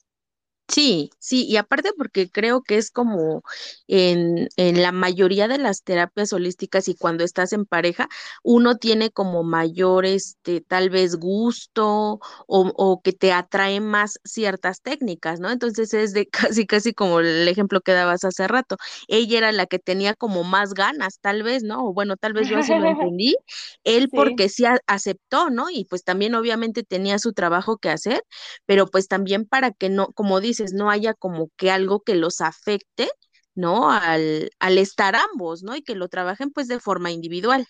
Sí, 0.66 1.10
sí, 1.18 1.44
y 1.46 1.56
aparte 1.58 1.90
porque 1.96 2.30
creo 2.30 2.62
que 2.62 2.78
es 2.78 2.90
como 2.90 3.42
en, 3.86 4.48
en 4.56 4.82
la 4.82 4.92
mayoría 4.92 5.46
de 5.46 5.58
las 5.58 5.82
terapias 5.84 6.32
holísticas 6.32 6.88
y 6.88 6.96
cuando 6.96 7.22
estás 7.22 7.52
en 7.52 7.66
pareja, 7.66 8.08
uno 8.42 8.76
tiene 8.76 9.10
como 9.10 9.44
mayor, 9.44 10.06
este, 10.06 10.62
tal 10.62 10.88
vez 10.90 11.16
gusto 11.16 12.18
o, 12.46 12.72
o 12.76 13.02
que 13.02 13.12
te 13.12 13.32
atrae 13.32 13.80
más 13.80 14.18
ciertas 14.24 14.80
técnicas, 14.80 15.38
¿no? 15.38 15.50
Entonces 15.50 15.92
es 15.94 16.14
de 16.14 16.26
casi, 16.56 16.66
casi 16.66 16.94
como 16.94 17.20
el 17.20 17.46
ejemplo 17.46 17.80
que 17.82 17.92
dabas 17.92 18.24
hace 18.24 18.48
rato. 18.48 18.76
Ella 19.06 19.38
era 19.38 19.52
la 19.52 19.66
que 19.66 19.78
tenía 19.78 20.14
como 20.14 20.44
más 20.44 20.72
ganas, 20.74 21.18
tal 21.20 21.42
vez, 21.42 21.62
¿no? 21.62 21.84
O 21.86 21.92
bueno, 21.92 22.16
tal 22.16 22.32
vez 22.32 22.48
yo 22.48 22.56
así 22.58 22.74
lo 22.74 22.86
entendí. 22.86 23.36
Él 23.84 24.10
Sí. 24.10 24.14
porque 24.14 24.48
sí 24.48 24.64
a- 24.64 24.80
aceptó, 24.86 25.50
¿no? 25.50 25.70
Y 25.70 25.84
pues 25.84 26.04
también 26.04 26.34
obviamente 26.34 26.82
tenía 26.84 27.18
su 27.18 27.32
trabajo 27.34 27.76
que 27.76 27.90
hacer 27.90 28.22
pero 28.66 28.86
pues 28.86 29.08
también 29.08 29.46
para 29.46 29.70
que 29.72 29.88
no, 29.88 30.08
como 30.14 30.40
dices, 30.54 30.72
no 30.74 30.90
haya 30.90 31.14
como 31.14 31.50
que 31.56 31.70
algo 31.70 32.00
que 32.02 32.14
los 32.16 32.40
afecte, 32.40 33.08
¿no? 33.54 33.90
Al, 33.90 34.50
al 34.60 34.78
estar 34.78 35.16
ambos, 35.16 35.62
¿no? 35.62 35.76
Y 35.76 35.82
que 35.82 35.94
lo 35.96 36.08
trabajen 36.08 36.50
pues 36.50 36.68
de 36.68 36.80
forma 36.80 37.10
individual. 37.12 37.66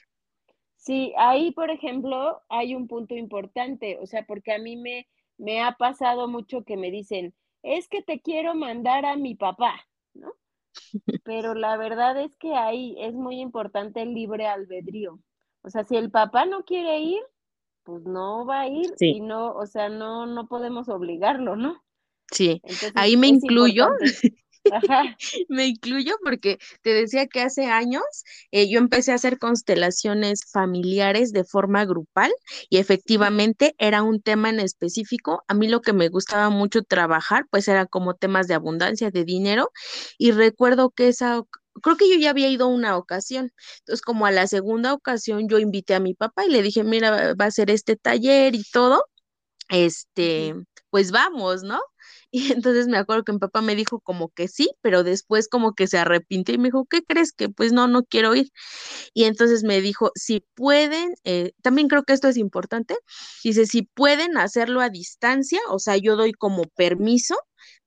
Sí, 0.77 1.12
ahí, 1.16 1.53
por 1.53 1.70
ejemplo, 1.70 2.42
hay 2.49 2.75
un 2.75 2.87
punto 2.88 3.14
importante, 3.14 3.99
o 4.01 4.07
sea, 4.07 4.25
porque 4.27 4.53
a 4.53 4.59
mí 4.59 4.77
me, 4.77 5.09
me 5.38 5.62
ha 5.62 5.73
pasado 5.73 6.29
mucho 6.29 6.64
que 6.64 6.77
me 6.77 6.90
dicen, 6.90 7.35
es 7.62 7.88
que 7.88 8.03
te 8.03 8.20
quiero 8.20 8.55
mandar 8.55 9.07
a 9.07 9.16
mi 9.16 9.35
papá, 9.35 9.81
¿no? 10.12 10.33
Pero 11.25 11.55
la 11.55 11.77
verdad 11.79 12.18
es 12.20 12.37
que 12.38 12.55
ahí 12.57 12.97
es 13.01 13.14
muy 13.14 13.40
importante 13.40 14.03
el 14.03 14.14
libre 14.14 14.47
albedrío. 14.49 15.20
O 15.62 15.70
sea, 15.70 15.85
si 15.85 15.97
el 15.97 16.11
papá 16.12 16.47
no 16.47 16.64
quiere 16.64 17.01
ir, 17.01 17.23
pues 17.85 18.05
no 18.05 18.47
va 18.47 18.62
a 18.62 18.68
ir 18.68 18.97
Sí, 18.97 19.11
y 19.11 19.20
no, 19.23 19.55
o 19.55 19.66
sea, 19.66 19.90
no, 19.90 20.27
no 20.27 20.49
podemos 20.49 20.88
obligarlo, 20.90 21.57
¿no? 21.57 21.84
Sí. 22.30 22.60
Entonces 22.64 22.92
Ahí 22.94 23.16
me 23.16 23.28
incluyo 23.28 23.88
importante. 23.88 24.34
Ajá. 24.72 25.16
Me 25.48 25.66
incluyo 25.66 26.16
porque 26.22 26.58
te 26.82 26.94
decía 26.94 27.26
que 27.26 27.42
hace 27.42 27.66
años 27.66 28.02
eh, 28.50 28.68
yo 28.68 28.78
empecé 28.78 29.12
a 29.12 29.16
hacer 29.16 29.38
constelaciones 29.38 30.44
familiares 30.50 31.32
de 31.32 31.44
forma 31.44 31.84
grupal 31.84 32.32
y 32.70 32.78
efectivamente 32.78 33.74
era 33.78 34.02
un 34.02 34.22
tema 34.22 34.48
en 34.50 34.60
específico. 34.60 35.44
A 35.48 35.54
mí 35.54 35.68
lo 35.68 35.82
que 35.82 35.92
me 35.92 36.08
gustaba 36.08 36.50
mucho 36.50 36.82
trabajar 36.82 37.46
pues 37.50 37.68
era 37.68 37.87
como 37.87 38.14
temas 38.14 38.46
de 38.48 38.54
abundancia, 38.54 39.10
de 39.10 39.24
dinero 39.24 39.70
y 40.18 40.32
recuerdo 40.32 40.90
que 40.90 41.08
esa... 41.08 41.42
Creo 41.82 41.96
que 41.96 42.08
yo 42.08 42.16
ya 42.16 42.30
había 42.30 42.48
ido 42.48 42.68
una 42.68 42.96
ocasión. 42.96 43.52
Entonces, 43.80 44.00
como 44.00 44.26
a 44.26 44.30
la 44.30 44.46
segunda 44.46 44.94
ocasión, 44.94 45.48
yo 45.48 45.58
invité 45.58 45.94
a 45.96 46.00
mi 46.00 46.14
papá 46.14 46.44
y 46.44 46.50
le 46.50 46.62
dije, 46.62 46.84
mira, 46.84 47.34
va 47.34 47.46
a 47.46 47.50
ser 47.50 47.68
este 47.68 47.96
taller 47.96 48.54
y 48.54 48.62
todo 48.72 49.04
este, 49.68 50.54
pues 50.90 51.10
vamos, 51.10 51.62
¿no? 51.62 51.80
Y 52.37 52.53
entonces 52.53 52.88
me 52.88 52.97
acuerdo 52.99 53.23
que 53.25 53.33
mi 53.33 53.38
papá 53.38 53.62
me 53.62 53.77
dijo 53.77 54.01
como 54.01 54.29
que 54.31 54.49
sí, 54.49 54.70
pero 54.83 55.05
después 55.05 55.49
como 55.49 55.73
que 55.75 55.87
se 55.87 55.99
arrepintió 55.99 56.53
y 56.55 56.59
me 56.59 56.64
dijo, 56.68 56.85
¿qué 56.87 57.03
crees? 57.05 57.33
Que 57.33 57.49
pues 57.49 57.73
no, 57.73 57.87
no 57.87 58.03
quiero 58.05 58.35
ir. 58.35 58.51
Y 59.14 59.25
entonces 59.25 59.62
me 59.64 59.81
dijo, 59.81 60.11
si 60.16 60.44
pueden, 60.55 61.14
eh, 61.25 61.53
también 61.62 61.88
creo 61.88 62.05
que 62.05 62.12
esto 62.12 62.29
es 62.29 62.37
importante, 62.37 62.97
dice, 63.44 63.66
si 63.66 63.83
pueden 63.83 64.37
hacerlo 64.38 64.81
a 64.81 64.90
distancia, 64.90 65.61
o 65.70 65.79
sea, 65.79 65.97
yo 65.97 66.16
doy 66.16 66.33
como 66.33 66.64
permiso 66.77 67.37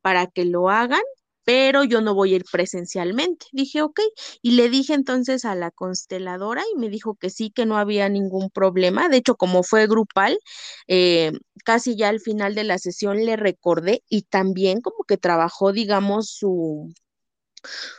para 0.02 0.28
que 0.28 0.46
lo 0.46 0.70
hagan, 0.70 1.02
pero 1.48 1.86
yo 1.86 2.02
no 2.02 2.14
voy 2.14 2.34
a 2.34 2.36
ir 2.38 2.44
presencialmente. 2.52 3.46
Dije, 3.54 3.82
ok, 3.82 4.02
y 4.42 4.52
le 4.52 4.70
dije 4.70 4.94
entonces 4.94 5.46
a 5.46 5.56
la 5.56 5.72
consteladora 5.72 6.62
y 6.76 6.78
me 6.78 6.90
dijo 6.90 7.16
que 7.16 7.30
sí, 7.30 7.52
que 7.52 7.66
no 7.66 7.78
había 7.78 8.10
ningún 8.10 8.50
problema. 8.50 9.08
De 9.08 9.16
hecho, 9.18 9.36
como 9.36 9.64
fue 9.64 9.88
grupal, 9.88 10.38
eh, 10.90 11.32
casi 11.64 11.96
ya 11.96 12.10
al 12.10 12.20
final 12.20 12.54
de 12.54 12.66
la 12.66 12.78
sesión 12.80 13.26
le 13.26 13.38
recordé 13.38 14.04
y 14.10 14.24
también 14.24 14.82
como 14.82 15.06
que 15.08 15.16
trabajó, 15.16 15.72
digamos, 15.72 16.30
su 16.32 16.92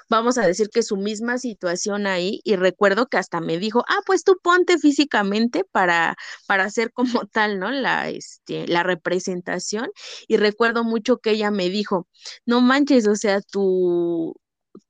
vamos 0.09 0.39
a 0.39 0.47
decir 0.47 0.69
que 0.71 0.83
su 0.83 0.97
misma 0.97 1.39
situación 1.39 2.07
ahí 2.07 2.41
y 2.45 2.57
recuerdo 2.57 3.07
que 3.07 3.19
hasta 3.19 3.41
me 3.41 3.59
dijo, 3.59 3.85
ah, 3.89 4.01
pues 4.07 4.25
tú 4.25 4.37
ponte 4.43 4.79
físicamente 4.79 5.65
para, 5.65 6.17
para 6.47 6.65
hacer 6.65 6.93
como 6.93 7.27
tal, 7.33 7.59
¿no? 7.59 7.71
La, 7.71 8.09
este, 8.11 8.67
la 8.67 8.83
representación 8.83 9.91
y 10.27 10.37
recuerdo 10.37 10.85
mucho 10.85 11.19
que 11.19 11.31
ella 11.33 11.51
me 11.51 11.69
dijo, 11.71 12.09
no 12.47 12.61
manches, 12.61 13.07
o 13.09 13.17
sea, 13.17 13.41
tu, 13.43 14.35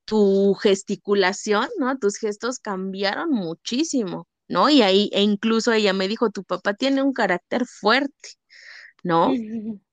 tu 0.05 0.53
gesticulación, 0.55 1.67
¿no? 1.79 1.97
Tus 1.97 2.17
gestos 2.17 2.59
cambiaron 2.59 3.29
muchísimo. 3.31 4.27
¿No? 4.51 4.67
Y 4.71 4.81
ahí, 4.81 5.11
e 5.13 5.21
incluso 5.21 5.71
ella 5.73 5.93
me 5.93 6.07
dijo, 6.07 6.31
tu 6.31 6.43
papá 6.43 6.73
tiene 6.73 7.03
un 7.03 7.13
carácter 7.13 7.67
fuerte, 7.67 8.29
¿no? 9.03 9.29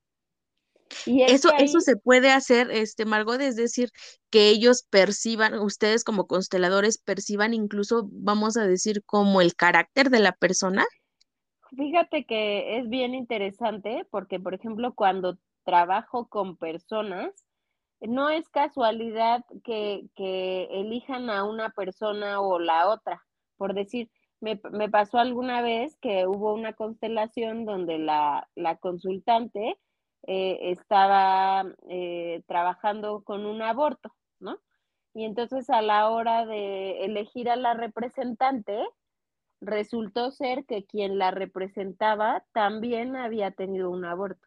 Y 1.05 1.23
es 1.23 1.33
Eso, 1.33 1.51
eso 1.59 1.81
se 1.81 1.97
puede 1.97 2.31
hacer, 2.31 2.71
este, 2.71 3.05
Margot, 3.05 3.41
es 3.41 3.57
decir, 3.57 3.91
que 4.31 4.49
ellos 4.49 4.87
perciban, 4.89 5.59
ustedes 5.59 6.05
como 6.05 6.27
consteladores 6.27 6.99
perciban 6.99 7.55
incluso, 7.55 8.09
vamos 8.13 8.57
a 8.57 8.67
decir, 8.67 9.03
como 9.05 9.41
el 9.41 9.55
carácter 9.55 10.11
de 10.11 10.21
la 10.21 10.33
persona. 10.33 10.85
Fíjate 11.77 12.25
que 12.25 12.79
es 12.79 12.89
bien 12.89 13.15
interesante 13.15 14.07
porque, 14.11 14.39
por 14.39 14.55
ejemplo, 14.55 14.95
cuando 14.95 15.39
trabajo 15.65 16.29
con 16.29 16.57
personas, 16.57 17.33
no 18.01 18.31
es 18.31 18.49
casualidad 18.49 19.45
que, 19.65 20.07
que 20.15 20.69
elijan 20.71 21.31
a 21.31 21.45
una 21.45 21.71
persona 21.71 22.41
o 22.41 22.59
la 22.59 22.89
otra. 22.89 23.25
Por 23.57 23.75
decir, 23.75 24.11
me, 24.41 24.61
me 24.71 24.89
pasó 24.89 25.19
alguna 25.19 25.63
vez 25.63 25.97
que 26.01 26.27
hubo 26.27 26.55
una 26.55 26.75
constelación 26.75 27.65
donde 27.65 27.99
la, 27.99 28.49
la 28.55 28.77
consultante 28.77 29.77
eh, 30.23 30.59
estaba 30.71 31.65
eh, 31.89 32.43
trabajando 32.47 33.23
con 33.23 33.47
un 33.47 33.63
aborto, 33.63 34.15
¿no? 34.41 34.59
Y 35.15 35.25
entonces 35.25 35.71
a 35.71 35.83
la 35.83 36.11
hora 36.11 36.45
de 36.45 37.05
elegir 37.05 37.49
a 37.49 37.57
la 37.57 37.75
representante, 37.75 38.85
resultó 39.61 40.31
ser 40.31 40.65
que 40.67 40.85
quien 40.85 41.19
la 41.19 41.31
representaba 41.31 42.45
también 42.53 43.17
había 43.17 43.51
tenido 43.51 43.91
un 43.91 44.05
aborto. 44.05 44.47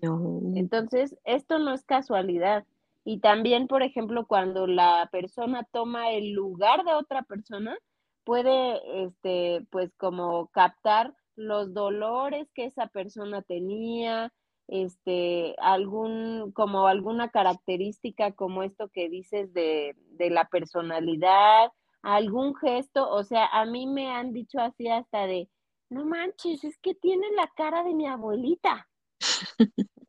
No. 0.00 0.40
Entonces, 0.56 1.16
esto 1.24 1.58
no 1.58 1.72
es 1.72 1.84
casualidad. 1.84 2.64
Y 3.04 3.20
también, 3.20 3.66
por 3.66 3.82
ejemplo, 3.82 4.26
cuando 4.26 4.66
la 4.66 5.08
persona 5.12 5.66
toma 5.72 6.10
el 6.10 6.32
lugar 6.32 6.84
de 6.84 6.94
otra 6.94 7.22
persona, 7.22 7.76
puede, 8.24 9.04
este, 9.04 9.66
pues 9.70 9.92
como 9.96 10.48
captar 10.48 11.14
los 11.34 11.74
dolores 11.74 12.48
que 12.54 12.64
esa 12.64 12.86
persona 12.88 13.42
tenía, 13.42 14.32
este, 14.68 15.54
algún, 15.58 16.52
como 16.52 16.86
alguna 16.86 17.30
característica 17.30 18.32
como 18.32 18.62
esto 18.62 18.88
que 18.88 19.08
dices 19.08 19.52
de, 19.52 19.94
de 20.12 20.30
la 20.30 20.46
personalidad, 20.46 21.70
algún 22.02 22.54
gesto, 22.56 23.08
o 23.10 23.22
sea, 23.24 23.46
a 23.46 23.64
mí 23.64 23.86
me 23.86 24.10
han 24.10 24.32
dicho 24.32 24.58
así 24.60 24.88
hasta 24.88 25.26
de, 25.26 25.48
no 25.90 26.04
manches, 26.04 26.64
es 26.64 26.78
que 26.78 26.94
tiene 26.94 27.26
la 27.36 27.50
cara 27.56 27.84
de 27.84 27.94
mi 27.94 28.06
abuelita. 28.06 28.88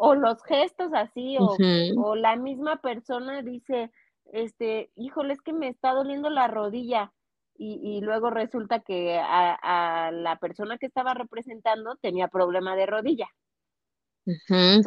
O 0.00 0.14
los 0.16 0.42
gestos 0.42 0.92
así, 0.94 1.36
o, 1.38 1.60
o 1.94 2.16
la 2.16 2.36
misma 2.36 2.80
persona 2.80 3.40
dice, 3.42 3.90
este, 4.32 4.90
híjole, 4.96 5.34
es 5.34 5.42
que 5.42 5.52
me 5.52 5.68
está 5.68 5.92
doliendo 5.92 6.28
la 6.28 6.48
rodilla. 6.48 7.12
Y, 7.56 7.78
y 7.80 8.00
luego 8.00 8.30
resulta 8.30 8.80
que 8.80 9.16
a, 9.16 9.54
a 10.06 10.10
la 10.10 10.40
persona 10.40 10.76
que 10.76 10.86
estaba 10.86 11.14
representando 11.14 11.94
tenía 12.02 12.26
problema 12.26 12.74
de 12.74 12.86
rodilla. 12.86 13.28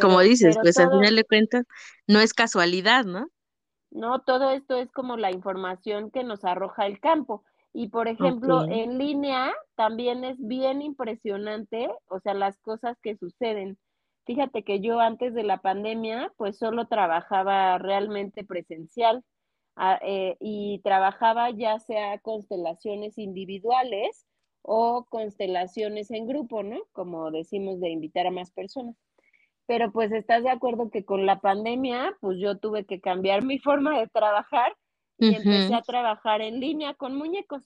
Como 0.01 0.17
Pero, 0.17 0.19
dices, 0.19 0.57
pues 0.61 0.77
al 0.77 0.89
final 0.89 1.15
de 1.15 1.23
cuentas 1.23 1.65
no 2.07 2.19
es 2.19 2.33
casualidad, 2.33 3.05
¿no? 3.05 3.27
no, 3.91 4.21
todo 4.21 4.51
esto 4.51 4.77
es 4.77 4.91
como 4.91 5.17
la 5.17 5.31
información 5.31 6.11
que 6.11 6.23
nos 6.23 6.45
arroja 6.45 6.85
el 6.85 6.99
campo. 6.99 7.43
Y 7.73 7.89
por 7.89 8.07
ejemplo, 8.07 8.65
en 8.69 8.97
línea 8.97 9.53
también 9.75 10.23
es 10.23 10.37
bien 10.39 10.81
impresionante, 10.81 11.89
o 12.07 12.19
sea, 12.19 12.33
las 12.33 12.57
cosas 12.59 12.97
que 13.01 13.17
suceden. 13.17 13.77
Fíjate 14.25 14.63
que 14.63 14.81
yo 14.81 14.99
antes 14.99 15.33
de 15.33 15.43
la 15.43 15.61
pandemia, 15.61 16.33
pues 16.37 16.57
solo 16.57 16.87
trabajaba 16.87 17.77
realmente 17.77 18.43
presencial 18.43 19.23
ah, 19.75 19.99
eh, 20.01 20.37
y 20.39 20.79
trabajaba 20.83 21.51
ya 21.51 21.79
sea 21.79 22.19
constelaciones 22.19 23.17
individuales 23.17 24.25
o 24.63 25.05
constelaciones 25.09 26.11
en 26.11 26.27
grupo, 26.27 26.63
¿no? 26.63 26.79
Como 26.91 27.31
decimos 27.31 27.79
de 27.79 27.89
invitar 27.89 28.27
a 28.27 28.31
más 28.31 28.51
personas. 28.51 28.95
Pero 29.67 29.91
pues 29.91 30.11
estás 30.11 30.43
de 30.43 30.49
acuerdo 30.49 30.89
que 30.89 31.05
con 31.05 31.25
la 31.25 31.39
pandemia, 31.39 32.17
pues 32.21 32.39
yo 32.39 32.57
tuve 32.57 32.85
que 32.85 32.99
cambiar 33.01 33.43
mi 33.43 33.59
forma 33.59 33.99
de 33.99 34.07
trabajar 34.07 34.75
y 35.19 35.35
empecé 35.35 35.73
a 35.75 35.81
trabajar 35.81 36.41
en 36.41 36.59
línea 36.59 36.93
con 36.93 37.15
muñecos. 37.15 37.63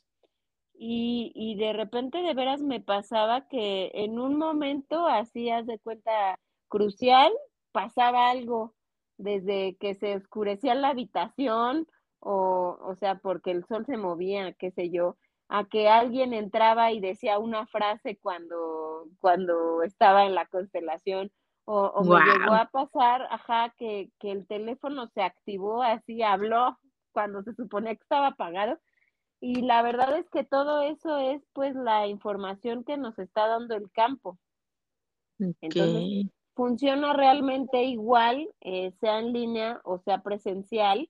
Y, 0.74 1.32
y 1.36 1.56
de 1.56 1.74
repente 1.74 2.18
de 2.24 2.34
veras 2.34 2.62
me 2.62 2.82
pasaba 2.82 3.48
que 3.48 3.92
en 3.94 4.20
un 4.20 4.38
momento, 4.38 5.08
hacías 5.08 5.68
de 5.68 5.78
cuenta 5.78 6.40
crucial, 6.70 7.32
pasaba 7.72 8.32
algo, 8.32 8.74
desde 9.18 9.76
que 9.80 9.94
se 9.94 10.16
oscurecía 10.16 10.74
la 10.74 10.90
habitación, 10.90 11.88
o, 12.20 12.80
o 12.82 12.96
sea, 12.96 13.20
porque 13.20 13.52
el 13.52 13.64
sol 13.66 13.86
se 13.86 13.98
movía, 13.98 14.54
qué 14.54 14.72
sé 14.72 14.90
yo, 14.90 15.18
a 15.50 15.66
que 15.66 15.88
alguien 15.90 16.34
entraba 16.34 16.92
y 16.92 17.00
decía 17.00 17.38
una 17.38 17.68
frase 17.68 18.18
cuando, 18.18 19.06
cuando 19.20 19.84
estaba 19.84 20.26
en 20.26 20.34
la 20.34 20.48
constelación, 20.48 21.32
O, 21.74 22.04
me 22.04 22.20
llegó 22.26 22.54
a 22.54 22.66
pasar, 22.66 23.28
ajá, 23.32 23.74
que, 23.78 24.12
que 24.20 24.32
el 24.32 24.46
teléfono 24.46 25.08
se 25.08 25.22
activó 25.22 25.82
así, 25.82 26.22
habló 26.22 26.78
cuando 27.14 27.44
se 27.44 27.54
suponía 27.54 27.96
que 27.96 28.04
estaba 28.04 28.28
apagado. 28.28 28.78
Y 29.40 29.62
la 29.62 29.82
verdad 29.82 30.18
es 30.18 30.30
que 30.30 30.44
todo 30.44 30.82
eso 30.82 31.18
es 31.18 31.42
pues 31.54 31.74
la 31.74 32.08
información 32.08 32.84
que 32.84 32.98
nos 32.98 33.18
está 33.18 33.48
dando 33.48 33.76
el 33.76 33.90
campo. 33.90 34.38
Entonces, 35.40 36.30
funciona 36.56 37.14
realmente 37.14 37.84
igual, 37.86 38.50
eh, 38.60 38.92
sea 39.00 39.20
en 39.20 39.32
línea 39.32 39.80
o 39.86 40.00
sea 40.00 40.22
presencial. 40.24 41.10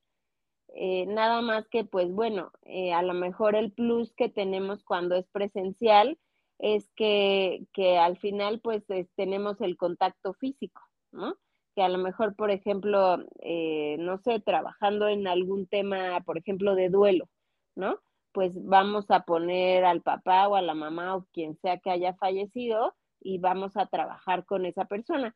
Eh, 0.76 1.08
nada 1.08 1.42
más 1.42 1.68
que, 1.70 1.86
pues 1.86 2.12
bueno, 2.12 2.52
eh, 2.62 2.94
a 2.94 3.02
lo 3.02 3.16
mejor 3.16 3.56
el 3.56 3.72
plus 3.72 4.14
que 4.14 4.30
tenemos 4.30 4.84
cuando 4.84 5.16
es 5.16 5.28
presencial 5.32 6.20
es 6.62 6.88
que, 6.96 7.66
que 7.74 7.98
al 7.98 8.18
final 8.18 8.62
pues 8.62 8.84
tenemos 9.16 9.60
el 9.62 9.78
contacto 9.78 10.34
físico, 10.34 10.82
¿no? 11.12 11.36
Que 11.76 11.82
a 11.82 11.90
lo 11.90 11.98
mejor, 11.98 12.36
por 12.36 12.52
ejemplo, 12.52 13.18
no 13.18 14.18
sé, 14.20 14.40
trabajando 14.40 15.08
en 15.08 15.28
algún 15.28 15.68
tema, 15.68 16.22
por 16.22 16.38
ejemplo, 16.38 16.76
de 16.76 16.90
duelo, 16.90 17.30
¿no? 17.76 18.00
Pues 18.32 18.54
vamos 18.56 19.10
a 19.10 19.24
poner 19.24 19.86
al 19.86 20.02
papá 20.02 20.48
o 20.48 20.56
a 20.56 20.62
la 20.62 20.76
mamá 20.76 21.16
o 21.16 21.26
quien 21.34 21.58
sea 21.58 21.80
que 21.80 21.90
haya 21.90 22.14
fallecido 22.14 22.96
y 23.20 23.40
vamos 23.40 23.76
a 23.76 23.88
trabajar 23.88 24.46
con 24.46 24.66
esa 24.66 24.86
persona. 24.86 25.36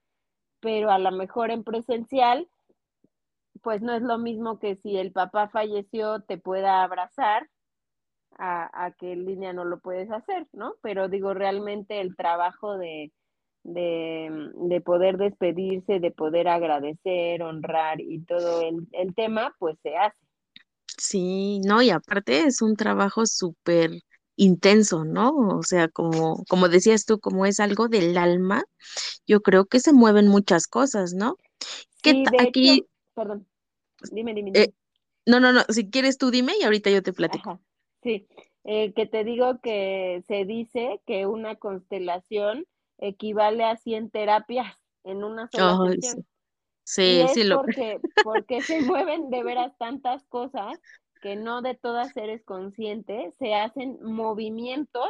Pero 0.60 0.92
a 0.92 1.00
lo 1.00 1.12
mejor 1.12 1.50
en 1.50 1.64
presencial, 1.64 2.48
pues 3.64 3.82
no 3.82 3.94
es 3.94 4.04
lo 4.04 4.20
mismo 4.20 4.60
que 4.60 4.76
si 4.76 4.98
el 4.98 5.12
papá 5.12 5.50
falleció 5.50 6.22
te 6.22 6.38
pueda 6.38 6.84
abrazar 6.84 7.50
a, 8.38 8.94
que 8.98 9.14
en 9.14 9.26
línea 9.26 9.54
no 9.54 9.66
lo 9.66 9.80
puedes 9.80 10.12
hacer, 10.12 10.48
¿no? 10.54 10.76
Pero 10.82 11.08
digo, 11.08 11.34
realmente 11.34 12.02
el 12.02 12.16
trabajo 12.16 12.78
de, 12.78 13.12
de, 13.64 14.82
poder 14.84 15.18
despedirse, 15.18 16.00
de 16.00 16.12
poder 16.12 16.48
agradecer, 16.48 17.42
honrar 17.42 18.02
y 18.02 18.20
todo 18.22 18.62
el, 18.62 18.88
el 18.92 19.16
tema, 19.16 19.56
pues 19.60 19.78
se 19.84 19.96
hace. 19.96 20.18
Sí, 20.98 21.60
no, 21.66 21.82
y 21.82 21.90
aparte 21.90 22.42
es 22.42 22.62
un 22.62 22.76
trabajo 22.76 23.26
súper 23.26 23.92
intenso, 24.38 25.06
¿no? 25.06 25.30
O 25.30 25.64
sea, 25.64 25.88
como, 25.88 26.44
como 26.50 26.70
decías 26.70 27.06
tú, 27.06 27.20
como 27.20 27.46
es 27.46 27.60
algo 27.60 27.88
del 27.88 28.18
alma, 28.18 28.64
yo 29.26 29.42
creo 29.42 29.66
que 29.66 29.80
se 29.80 29.94
mueven 29.94 30.28
muchas 30.28 30.68
cosas, 30.68 31.14
¿no? 31.14 31.38
Sí, 32.04 32.24
de 32.32 32.48
aquí, 32.48 32.86
perdón, 33.14 33.48
dime, 34.12 34.34
dime, 34.34 34.52
eh, 34.54 34.74
no, 35.26 35.40
no, 35.40 35.52
no, 35.52 35.62
si 35.70 35.90
quieres 35.90 36.18
tú 36.18 36.30
dime 36.30 36.54
y 36.60 36.64
ahorita 36.64 36.90
yo 36.90 37.02
te 37.02 37.14
platico. 37.14 37.60
Sí, 38.06 38.28
eh, 38.66 38.94
que 38.94 39.08
te 39.08 39.24
digo 39.24 39.60
que 39.62 40.24
se 40.28 40.46
dice 40.46 41.02
que 41.08 41.26
una 41.26 41.56
constelación 41.56 42.68
equivale 43.00 43.64
a 43.64 43.78
100 43.78 44.12
terapias 44.12 44.78
en 45.04 45.24
una 45.24 45.48
sola 45.48 45.92
sesión. 45.92 46.24
Sí, 46.84 47.20
es 47.22 47.34
sí 47.34 47.44
lo... 47.46 47.58
porque, 47.58 48.00
porque 48.24 48.62
se 48.62 48.82
mueven 48.82 49.32
de 49.32 49.44
veras 49.44 49.76
tantas 49.80 50.24
cosas 50.26 50.80
que 51.20 51.36
no 51.36 51.64
de 51.64 51.74
todas 51.74 52.16
eres 52.16 52.44
consciente, 52.44 53.34
se 53.40 53.56
hacen 53.56 53.98
movimientos 54.04 55.10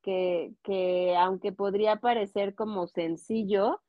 que, 0.00 0.54
que 0.62 1.16
aunque 1.16 1.50
podría 1.50 1.96
parecer 1.96 2.54
como 2.54 2.86
sencillo, 2.86 3.80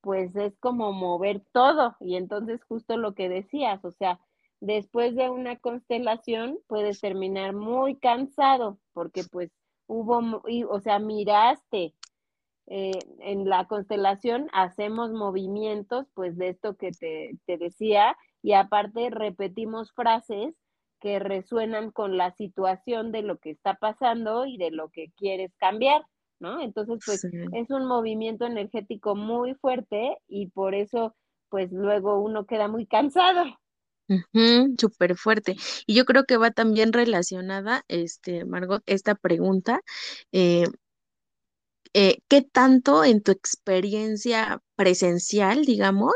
pues 0.00 0.34
es 0.34 0.56
como 0.60 0.94
mover 0.94 1.44
todo. 1.52 1.94
Y 2.00 2.16
entonces 2.16 2.64
justo 2.64 2.96
lo 2.96 3.12
que 3.14 3.28
decías, 3.28 3.84
o 3.84 3.90
sea, 3.90 4.18
después 4.62 5.16
de 5.16 5.28
una 5.28 5.56
constelación 5.58 6.56
puedes 6.68 7.00
terminar 7.00 7.52
muy 7.52 7.96
cansado 7.96 8.78
porque 8.92 9.24
pues 9.24 9.50
hubo, 9.86 10.40
o 10.68 10.80
sea, 10.80 10.98
miraste. 10.98 11.94
Eh, 12.68 12.92
en 13.18 13.48
la 13.48 13.66
constelación 13.66 14.48
hacemos 14.52 15.10
movimientos, 15.10 16.06
pues 16.14 16.38
de 16.38 16.50
esto 16.50 16.76
que 16.76 16.92
te, 16.92 17.36
te 17.44 17.58
decía, 17.58 18.16
y 18.40 18.52
aparte 18.52 19.10
repetimos 19.10 19.90
frases 19.92 20.54
que 21.00 21.18
resuenan 21.18 21.90
con 21.90 22.16
la 22.16 22.30
situación 22.30 23.10
de 23.10 23.22
lo 23.22 23.38
que 23.38 23.50
está 23.50 23.74
pasando 23.74 24.46
y 24.46 24.58
de 24.58 24.70
lo 24.70 24.90
que 24.90 25.10
quieres 25.16 25.52
cambiar, 25.56 26.06
¿no? 26.38 26.60
Entonces, 26.60 27.00
pues 27.04 27.24
es 27.24 27.70
un 27.70 27.86
movimiento 27.86 28.46
energético 28.46 29.16
muy 29.16 29.54
fuerte 29.54 30.16
y 30.28 30.46
por 30.50 30.76
eso, 30.76 31.16
pues 31.48 31.72
luego 31.72 32.20
uno 32.20 32.46
queda 32.46 32.68
muy 32.68 32.86
cansado. 32.86 33.42
Súper 34.78 35.16
fuerte. 35.16 35.56
Y 35.86 35.94
yo 35.94 36.04
creo 36.04 36.24
que 36.24 36.36
va 36.36 36.50
también 36.50 36.92
relacionada, 36.92 37.84
este, 37.88 38.44
Margot, 38.44 38.82
esta 38.86 39.14
pregunta. 39.14 39.80
Eh, 40.32 40.64
eh, 41.94 42.18
¿Qué 42.28 42.42
tanto 42.42 43.04
en 43.04 43.22
tu 43.22 43.32
experiencia 43.32 44.60
presencial, 44.76 45.64
digamos, 45.64 46.14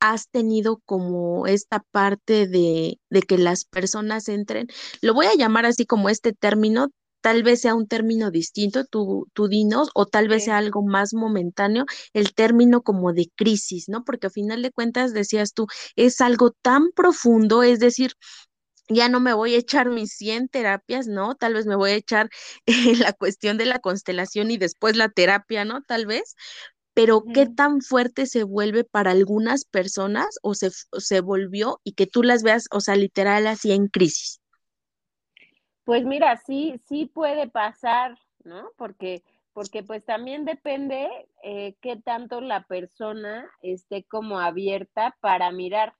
has 0.00 0.28
tenido 0.30 0.80
como 0.86 1.46
esta 1.46 1.80
parte 1.90 2.46
de, 2.46 2.98
de 3.10 3.22
que 3.22 3.36
las 3.38 3.64
personas 3.64 4.28
entren, 4.28 4.68
lo 5.02 5.12
voy 5.14 5.26
a 5.26 5.34
llamar 5.34 5.66
así 5.66 5.84
como 5.86 6.08
este 6.08 6.32
término, 6.32 6.88
tal 7.20 7.42
vez 7.42 7.60
sea 7.62 7.74
un 7.74 7.86
término 7.88 8.30
distinto, 8.30 8.84
tú, 8.84 9.26
tú 9.34 9.48
dinos, 9.48 9.90
o 9.94 10.06
tal 10.06 10.28
vez 10.28 10.44
sea 10.44 10.58
algo 10.58 10.82
más 10.82 11.14
momentáneo, 11.14 11.84
el 12.12 12.34
término 12.34 12.82
como 12.82 13.12
de 13.12 13.30
crisis, 13.36 13.88
¿no? 13.88 14.04
Porque 14.04 14.28
a 14.28 14.30
final 14.30 14.62
de 14.62 14.72
cuentas, 14.72 15.12
decías 15.12 15.52
tú, 15.54 15.66
es 15.96 16.20
algo 16.20 16.52
tan 16.62 16.90
profundo, 16.92 17.62
es 17.62 17.78
decir, 17.80 18.12
ya 18.88 19.08
no 19.08 19.20
me 19.20 19.32
voy 19.34 19.54
a 19.54 19.58
echar 19.58 19.88
mis 19.90 20.12
100 20.16 20.48
terapias, 20.48 21.06
¿no? 21.06 21.34
Tal 21.36 21.54
vez 21.54 21.66
me 21.66 21.76
voy 21.76 21.92
a 21.92 21.94
echar 21.94 22.28
la 22.98 23.12
cuestión 23.12 23.56
de 23.58 23.66
la 23.66 23.78
constelación 23.78 24.50
y 24.50 24.58
después 24.58 24.96
la 24.96 25.08
terapia, 25.08 25.64
¿no? 25.64 25.82
Tal 25.82 26.06
vez, 26.06 26.34
pero 26.94 27.28
qué 27.32 27.46
tan 27.46 27.82
fuerte 27.82 28.26
se 28.26 28.44
vuelve 28.44 28.84
para 28.84 29.12
algunas 29.12 29.64
personas 29.66 30.28
o 30.42 30.54
se, 30.54 30.70
se 30.98 31.20
volvió 31.22 31.80
y 31.84 31.94
que 31.94 32.06
tú 32.08 32.22
las 32.24 32.42
veas, 32.44 32.66
o 32.72 32.80
sea, 32.82 32.96
literal 32.96 33.46
así 33.48 33.72
en 33.72 33.88
crisis. 33.88 34.39
Pues 35.90 36.04
mira, 36.04 36.36
sí, 36.36 36.80
sí 36.86 37.06
puede 37.06 37.48
pasar, 37.48 38.16
¿no? 38.44 38.70
Porque, 38.76 39.24
porque 39.52 39.82
pues 39.82 40.04
también 40.04 40.44
depende 40.44 41.08
eh, 41.42 41.74
qué 41.80 41.96
tanto 41.96 42.40
la 42.40 42.62
persona 42.62 43.50
esté 43.60 44.04
como 44.04 44.38
abierta 44.38 45.16
para 45.20 45.50
mirar. 45.50 45.96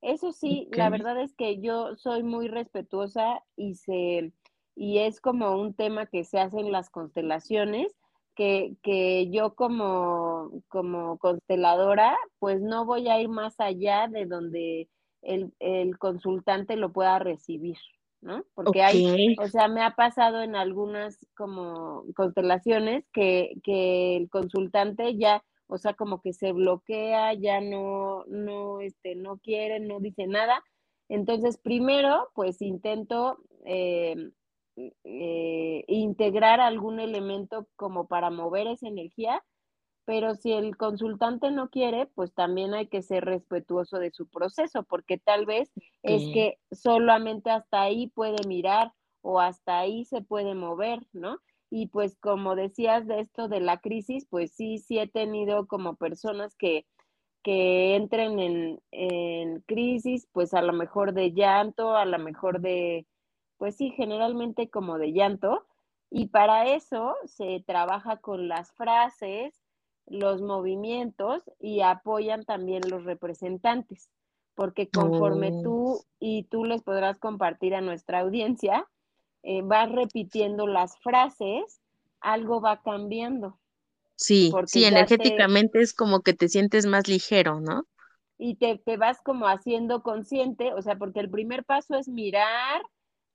Eso 0.00 0.32
sí, 0.32 0.70
la 0.70 0.88
verdad 0.88 1.20
es 1.20 1.34
que 1.34 1.60
yo 1.60 1.96
soy 1.96 2.22
muy 2.22 2.48
respetuosa 2.48 3.42
y 3.56 3.74
se, 3.74 4.32
y 4.74 5.00
es 5.00 5.20
como 5.20 5.60
un 5.60 5.74
tema 5.74 6.06
que 6.06 6.24
se 6.24 6.40
hace 6.40 6.60
en 6.60 6.72
las 6.72 6.88
constelaciones, 6.88 7.94
que, 8.36 8.76
que 8.82 9.28
yo 9.28 9.54
como, 9.54 10.62
como 10.68 11.18
consteladora, 11.18 12.16
pues 12.38 12.62
no 12.62 12.86
voy 12.86 13.10
a 13.10 13.20
ir 13.20 13.28
más 13.28 13.60
allá 13.60 14.08
de 14.08 14.24
donde 14.24 14.88
el, 15.20 15.52
el 15.58 15.98
consultante 15.98 16.76
lo 16.76 16.90
pueda 16.90 17.18
recibir, 17.18 17.76
¿no? 18.26 18.44
Porque 18.54 18.82
hay, 18.82 19.36
o 19.38 19.46
sea, 19.46 19.68
me 19.68 19.82
ha 19.82 19.92
pasado 19.94 20.42
en 20.42 20.56
algunas 20.56 21.18
como 21.36 22.04
constelaciones 22.14 23.04
que, 23.12 23.54
que 23.62 24.16
el 24.16 24.28
consultante 24.28 25.16
ya, 25.16 25.44
o 25.68 25.78
sea, 25.78 25.94
como 25.94 26.20
que 26.20 26.32
se 26.32 26.52
bloquea, 26.52 27.32
ya 27.34 27.60
no, 27.60 28.24
no, 28.26 28.80
este, 28.80 29.14
no 29.14 29.38
quiere, 29.38 29.78
no 29.78 30.00
dice 30.00 30.26
nada. 30.26 30.62
Entonces, 31.08 31.56
primero, 31.56 32.30
pues 32.34 32.60
intento 32.60 33.38
eh, 33.64 34.30
eh, 35.04 35.84
integrar 35.86 36.60
algún 36.60 36.98
elemento 36.98 37.68
como 37.76 38.08
para 38.08 38.30
mover 38.30 38.66
esa 38.66 38.88
energía, 38.88 39.42
pero 40.06 40.36
si 40.36 40.52
el 40.52 40.76
consultante 40.76 41.50
no 41.50 41.68
quiere, 41.68 42.06
pues 42.06 42.32
también 42.32 42.74
hay 42.74 42.86
que 42.86 43.02
ser 43.02 43.24
respetuoso 43.24 43.98
de 43.98 44.12
su 44.12 44.28
proceso, 44.28 44.84
porque 44.84 45.18
tal 45.18 45.46
vez 45.46 45.72
es 46.02 46.22
que 46.32 46.58
solamente 46.70 47.50
hasta 47.50 47.82
ahí 47.82 48.06
puede 48.06 48.46
mirar 48.46 48.92
o 49.20 49.40
hasta 49.40 49.80
ahí 49.80 50.04
se 50.04 50.22
puede 50.22 50.54
mover, 50.54 51.00
¿no? 51.12 51.38
Y 51.70 51.88
pues 51.88 52.16
como 52.20 52.54
decías 52.54 53.08
de 53.08 53.18
esto 53.18 53.48
de 53.48 53.58
la 53.58 53.78
crisis, 53.80 54.28
pues 54.30 54.52
sí, 54.52 54.78
sí 54.78 55.00
he 55.00 55.08
tenido 55.08 55.66
como 55.66 55.96
personas 55.96 56.54
que, 56.54 56.86
que 57.42 57.96
entren 57.96 58.38
en, 58.38 58.80
en 58.92 59.60
crisis, 59.62 60.28
pues 60.32 60.54
a 60.54 60.62
lo 60.62 60.72
mejor 60.72 61.14
de 61.14 61.32
llanto, 61.32 61.96
a 61.96 62.04
lo 62.04 62.20
mejor 62.20 62.60
de, 62.60 63.08
pues 63.56 63.76
sí, 63.76 63.90
generalmente 63.90 64.70
como 64.70 64.98
de 64.98 65.12
llanto. 65.12 65.66
Y 66.10 66.28
para 66.28 66.72
eso 66.72 67.16
se 67.24 67.64
trabaja 67.66 68.18
con 68.18 68.46
las 68.46 68.72
frases, 68.74 69.65
los 70.06 70.40
movimientos 70.40 71.42
y 71.58 71.80
apoyan 71.80 72.44
también 72.44 72.82
los 72.88 73.04
representantes, 73.04 74.10
porque 74.54 74.88
conforme 74.88 75.50
oh. 75.52 75.62
tú 75.62 76.04
y 76.18 76.44
tú 76.44 76.64
les 76.64 76.82
podrás 76.82 77.18
compartir 77.18 77.74
a 77.74 77.80
nuestra 77.80 78.20
audiencia, 78.20 78.86
eh, 79.42 79.62
vas 79.62 79.90
repitiendo 79.90 80.66
las 80.66 80.98
frases, 80.98 81.80
algo 82.20 82.60
va 82.60 82.82
cambiando. 82.82 83.58
Sí, 84.16 84.50
sí, 84.66 84.84
energéticamente 84.84 85.80
es 85.80 85.92
como 85.92 86.22
que 86.22 86.32
te 86.32 86.48
sientes 86.48 86.86
más 86.86 87.06
ligero, 87.06 87.60
¿no? 87.60 87.86
Y 88.38 88.56
te, 88.56 88.78
te 88.78 88.96
vas 88.96 89.20
como 89.22 89.46
haciendo 89.46 90.02
consciente, 90.02 90.72
o 90.72 90.80
sea, 90.80 90.96
porque 90.96 91.20
el 91.20 91.30
primer 91.30 91.64
paso 91.64 91.96
es 91.96 92.08
mirar, 92.08 92.82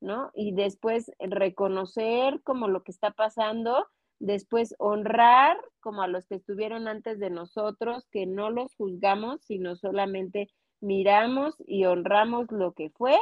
¿no? 0.00 0.32
Y 0.34 0.52
después 0.52 1.12
reconocer 1.20 2.40
como 2.42 2.66
lo 2.68 2.82
que 2.82 2.90
está 2.90 3.12
pasando, 3.12 3.86
después 4.22 4.74
honrar 4.78 5.56
como 5.80 6.02
a 6.02 6.06
los 6.06 6.26
que 6.26 6.36
estuvieron 6.36 6.86
antes 6.86 7.18
de 7.18 7.28
nosotros, 7.28 8.06
que 8.12 8.24
no 8.24 8.50
los 8.50 8.72
juzgamos, 8.76 9.42
sino 9.42 9.74
solamente 9.74 10.48
miramos 10.80 11.56
y 11.66 11.86
honramos 11.86 12.50
lo 12.52 12.72
que 12.72 12.90
fue 12.90 13.18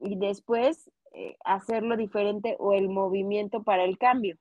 y 0.00 0.16
después 0.16 0.90
eh, 1.12 1.36
hacerlo 1.44 1.98
diferente 1.98 2.56
o 2.58 2.72
el 2.72 2.88
movimiento 2.88 3.64
para 3.64 3.84
el 3.84 3.98
cambio. 3.98 4.38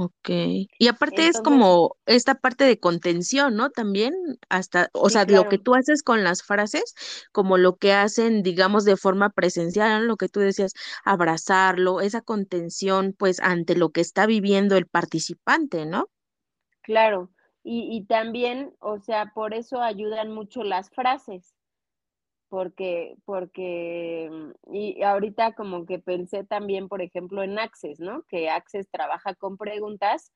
Ok. 0.00 0.30
Y 0.78 0.86
aparte 0.86 1.26
es 1.26 1.40
como 1.40 1.96
esta 2.06 2.36
parte 2.36 2.62
de 2.62 2.78
contención, 2.78 3.56
¿no? 3.56 3.70
También 3.70 4.14
hasta, 4.48 4.90
o 4.92 5.10
sea, 5.10 5.24
lo 5.24 5.48
que 5.48 5.58
tú 5.58 5.74
haces 5.74 6.04
con 6.04 6.22
las 6.22 6.44
frases, 6.44 6.94
como 7.32 7.58
lo 7.58 7.74
que 7.78 7.92
hacen, 7.92 8.44
digamos, 8.44 8.84
de 8.84 8.96
forma 8.96 9.30
presencial, 9.30 10.06
lo 10.06 10.16
que 10.16 10.28
tú 10.28 10.38
decías, 10.38 10.72
abrazarlo, 11.04 12.00
esa 12.00 12.20
contención, 12.20 13.12
pues, 13.18 13.40
ante 13.40 13.74
lo 13.74 13.90
que 13.90 14.00
está 14.00 14.26
viviendo 14.26 14.76
el 14.76 14.86
participante, 14.86 15.84
¿no? 15.84 16.06
Claro. 16.82 17.32
Y, 17.64 17.88
y 17.90 18.04
también, 18.06 18.76
o 18.78 19.00
sea, 19.00 19.32
por 19.34 19.52
eso 19.52 19.82
ayudan 19.82 20.30
mucho 20.30 20.62
las 20.62 20.90
frases 20.90 21.57
porque, 22.48 23.16
porque, 23.24 24.28
mm, 24.30 24.74
y 24.74 25.02
ahorita 25.02 25.54
como 25.54 25.86
que 25.86 25.98
pensé 25.98 26.44
también, 26.44 26.88
por 26.88 27.02
ejemplo, 27.02 27.42
en 27.42 27.58
Access, 27.58 28.00
¿no? 28.00 28.22
Que 28.28 28.50
Access 28.50 28.88
trabaja 28.90 29.34
con 29.34 29.56
preguntas. 29.56 30.32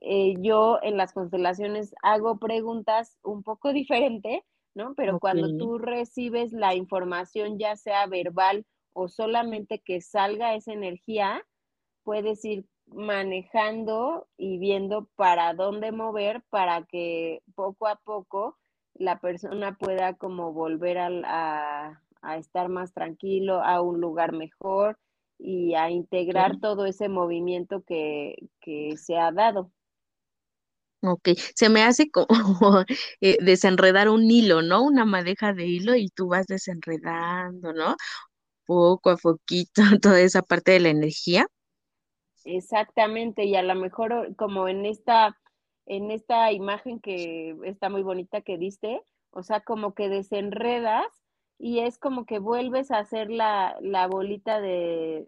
Eh, 0.00 0.34
yo 0.40 0.78
en 0.82 0.96
las 0.96 1.12
constelaciones 1.12 1.94
hago 2.02 2.38
preguntas 2.38 3.18
un 3.22 3.42
poco 3.42 3.72
diferente, 3.72 4.44
¿no? 4.74 4.94
Pero 4.94 5.18
cuando 5.20 5.56
tú 5.56 5.78
recibes 5.78 6.52
la 6.52 6.74
información, 6.74 7.58
ya 7.58 7.76
sea 7.76 8.06
verbal 8.06 8.64
o 8.92 9.08
solamente 9.08 9.80
que 9.80 10.00
salga 10.00 10.54
esa 10.54 10.72
energía, 10.72 11.44
puedes 12.02 12.44
ir 12.44 12.66
manejando 12.86 14.28
y 14.36 14.58
viendo 14.58 15.08
para 15.16 15.54
dónde 15.54 15.92
mover 15.92 16.42
para 16.50 16.84
que 16.84 17.42
poco 17.54 17.86
a 17.86 17.96
poco 17.96 18.56
la 18.98 19.18
persona 19.20 19.76
pueda 19.76 20.14
como 20.14 20.52
volver 20.52 20.98
a, 20.98 22.02
estar 22.36 22.68
más 22.68 22.92
tranquilo, 22.92 23.62
a 23.62 23.80
un 23.80 24.00
lugar 24.00 24.32
mejor 24.32 24.98
y 25.38 25.74
a 25.74 25.88
integrar 25.90 26.58
todo 26.60 26.84
ese 26.84 27.08
movimiento 27.08 27.82
que, 27.86 28.36
se 28.96 29.16
ha 29.16 29.32
dado. 29.32 29.70
Ok, 31.00 31.28
se 31.54 31.68
me 31.68 31.82
hace 31.82 32.10
como 32.10 32.28
eh, 33.20 33.38
desenredar 33.40 34.08
un 34.08 34.28
hilo, 34.28 34.62
¿no? 34.62 34.82
Una 34.82 35.04
madeja 35.04 35.52
de 35.52 35.66
hilo 35.66 35.94
y 35.94 36.08
tú 36.08 36.28
vas 36.28 36.46
desenredando, 36.46 37.72
¿no? 37.72 37.94
Poco 38.66 39.10
a 39.10 39.16
poquito 39.16 39.80
toda 40.02 40.20
esa 40.20 40.42
parte 40.42 40.72
de 40.72 40.80
la 40.80 40.88
energía. 40.88 41.46
Exactamente, 42.44 43.44
y 43.44 43.54
a 43.54 43.62
lo 43.62 43.74
mejor 43.74 44.34
como 44.36 44.68
en 44.68 44.86
esta 44.86 45.36
en 45.88 46.10
esta 46.10 46.52
imagen 46.52 47.00
que 47.00 47.56
está 47.64 47.88
muy 47.88 48.02
bonita 48.02 48.42
que 48.42 48.58
diste, 48.58 49.02
o 49.30 49.42
sea, 49.42 49.60
como 49.60 49.94
que 49.94 50.08
desenredas 50.08 51.06
y 51.58 51.80
es 51.80 51.98
como 51.98 52.26
que 52.26 52.38
vuelves 52.38 52.90
a 52.90 52.98
hacer 52.98 53.30
la, 53.30 53.76
bolita 54.10 54.60
de, 54.60 55.26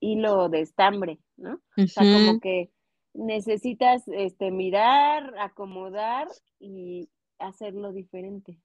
hilo 0.00 0.48
de 0.48 0.60
estambre, 0.60 1.18
¿no? 1.36 1.60
O 1.76 1.86
sea, 1.86 2.02
como 2.02 2.40
que 2.40 2.70
necesitas 3.14 4.06
este, 4.08 4.50
mirar, 4.50 5.34
acomodar 5.38 6.28
y 6.58 7.08
hacerlo 7.38 7.92
diferente. 7.92 8.56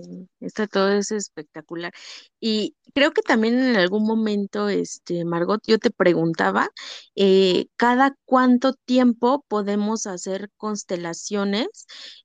Sí, 0.00 0.28
esto 0.40 0.68
todo 0.68 0.90
es 0.92 1.10
espectacular. 1.10 1.92
Y 2.38 2.76
creo 2.94 3.10
que 3.12 3.22
también 3.22 3.58
en 3.58 3.74
algún 3.74 4.06
momento, 4.06 4.68
este, 4.68 5.24
Margot, 5.24 5.60
yo 5.66 5.78
te 5.78 5.90
preguntaba, 5.90 6.68
eh, 7.16 7.66
¿cada 7.76 8.14
cuánto 8.24 8.74
tiempo 8.74 9.44
podemos 9.48 10.06
hacer 10.06 10.50
constelaciones 10.56 11.66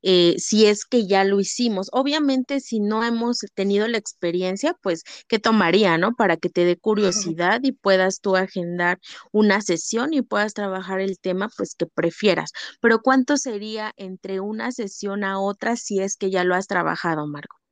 eh, 0.04 0.36
si 0.38 0.68
es 0.68 0.86
que 0.86 1.08
ya 1.08 1.24
lo 1.24 1.40
hicimos? 1.40 1.90
Obviamente, 1.94 2.60
si 2.60 2.80
no 2.80 3.04
hemos 3.04 3.40
tenido 3.56 3.88
la 3.88 3.98
experiencia, 3.98 4.76
pues, 4.84 5.04
¿qué 5.28 5.40
tomaría, 5.40 5.98
no? 5.98 6.14
Para 6.16 6.38
que 6.38 6.50
te 6.50 6.66
dé 6.66 6.78
curiosidad 7.38 7.60
y 7.64 7.72
puedas 7.72 8.20
tú 8.22 8.36
agendar 8.36 9.00
una 9.32 9.62
sesión 9.62 10.14
y 10.14 10.22
puedas 10.22 10.54
trabajar 10.54 11.00
el 11.02 11.18
tema, 11.20 11.50
pues, 11.58 11.74
que 11.76 11.88
prefieras. 11.88 12.52
Pero 12.82 13.02
¿cuánto 13.02 13.38
sería 13.38 13.94
entre 13.98 14.40
una 14.42 14.72
sesión 14.72 15.24
a 15.24 15.40
otra 15.40 15.76
si 15.76 16.00
es 16.02 16.18
que 16.18 16.30
ya 16.30 16.44
lo 16.44 16.54
has 16.54 16.68
trabajado, 16.68 17.26
Margot? 17.26 17.63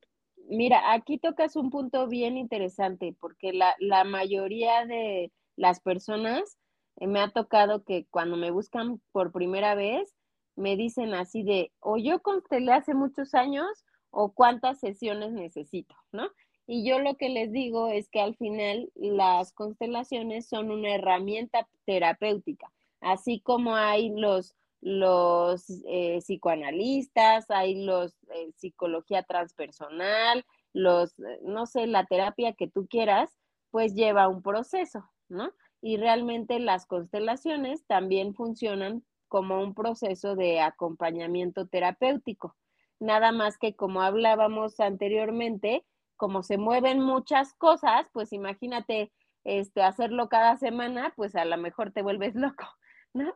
Mira, 0.52 0.92
aquí 0.92 1.18
tocas 1.18 1.56
un 1.56 1.70
punto 1.70 2.08
bien 2.08 2.36
interesante 2.36 3.16
porque 3.22 3.54
la, 3.54 3.74
la 3.80 4.04
mayoría 4.04 4.86
de 4.86 5.32
las 5.56 5.80
personas 5.80 6.58
eh, 6.98 7.08
me 7.08 7.22
ha 7.22 7.32
tocado 7.32 7.86
que 7.86 8.06
cuando 8.10 8.36
me 8.36 8.52
buscan 8.52 9.02
por 9.14 9.32
primera 9.32 9.76
vez 9.76 10.14
me 10.58 10.76
dicen 10.76 11.14
así 11.14 11.44
de 11.44 11.72
o 11.80 11.98
yo 11.98 12.22
constelé 12.22 12.74
hace 12.74 12.94
muchos 12.94 13.34
años 13.34 13.66
o 14.10 14.34
cuántas 14.34 14.82
sesiones 14.82 15.32
necesito, 15.32 15.96
¿no? 16.12 16.28
Y 16.68 16.86
yo 16.86 17.00
lo 17.00 17.16
que 17.16 17.30
les 17.30 17.54
digo 17.54 17.88
es 17.88 18.10
que 18.10 18.20
al 18.20 18.36
final 18.36 18.92
las 18.96 19.54
constelaciones 19.54 20.50
son 20.50 20.70
una 20.70 20.94
herramienta 20.94 21.66
terapéutica, 21.86 22.74
así 23.00 23.40
como 23.40 23.78
hay 23.78 24.10
los 24.10 24.54
los 24.82 25.70
eh, 25.88 26.20
psicoanalistas, 26.22 27.50
hay 27.52 27.86
los 27.86 28.14
eh, 28.34 28.52
psicología 28.56 29.24
transpersonal, 29.24 30.46
los, 30.74 31.18
eh, 31.20 31.40
no 31.44 31.68
sé, 31.68 31.88
la 31.88 32.06
terapia 32.06 32.54
que 32.54 32.68
tú 32.68 32.88
quieras, 32.88 33.38
pues 33.70 33.94
lleva 33.94 34.28
un 34.28 34.42
proceso, 34.42 35.10
¿no? 35.30 35.52
Y 35.82 35.98
realmente 35.98 36.60
las 36.60 36.86
constelaciones 36.86 37.86
también 37.86 38.34
funcionan 38.34 39.04
como 39.28 39.62
un 39.62 39.74
proceso 39.74 40.36
de 40.36 40.60
acompañamiento 40.60 41.68
terapéutico. 41.68 42.56
Nada 43.00 43.32
más 43.32 43.58
que 43.58 43.76
como 43.76 44.02
hablábamos 44.02 44.80
anteriormente, 44.80 45.86
como 46.18 46.44
se 46.44 46.58
mueven 46.58 47.00
muchas 47.00 47.54
cosas, 47.54 48.08
pues 48.14 48.34
imagínate 48.34 49.12
este, 49.44 49.82
hacerlo 49.82 50.30
cada 50.30 50.58
semana, 50.58 51.14
pues 51.16 51.36
a 51.36 51.46
lo 51.46 51.58
mejor 51.58 51.92
te 51.92 52.02
vuelves 52.02 52.36
loco, 52.36 52.66
¿no? 53.14 53.34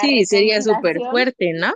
Sí, 0.00 0.24
sería 0.24 0.62
súper 0.62 1.00
fuerte, 1.10 1.52
¿no? 1.52 1.72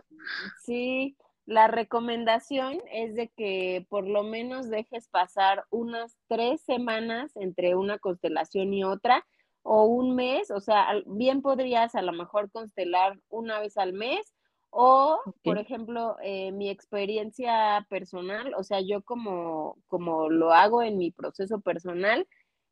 Sí, 0.64 1.16
la 1.46 1.66
recomendación 1.66 2.80
es 2.92 3.14
de 3.14 3.28
que 3.28 3.86
por 3.88 4.06
lo 4.06 4.22
menos 4.22 4.70
dejes 4.70 5.08
pasar 5.08 5.64
unas 5.70 6.16
tres 6.28 6.60
semanas 6.60 7.32
entre 7.36 7.74
una 7.74 7.98
constelación 7.98 8.72
y 8.72 8.84
otra 8.84 9.26
o 9.62 9.84
un 9.84 10.14
mes, 10.14 10.50
o 10.50 10.60
sea, 10.60 10.88
bien 11.06 11.42
podrías 11.42 11.94
a 11.94 12.02
lo 12.02 12.12
mejor 12.12 12.50
constelar 12.50 13.18
una 13.28 13.58
vez 13.60 13.76
al 13.76 13.92
mes 13.92 14.32
o, 14.70 15.18
por 15.42 15.58
ejemplo, 15.58 16.16
eh, 16.22 16.52
mi 16.52 16.70
experiencia 16.70 17.84
personal, 17.90 18.54
o 18.56 18.62
sea, 18.62 18.80
yo 18.80 19.02
como, 19.02 19.76
como 19.88 20.28
lo 20.28 20.52
hago 20.52 20.82
en 20.82 20.96
mi 20.96 21.10
proceso 21.10 21.60
personal, 21.60 22.26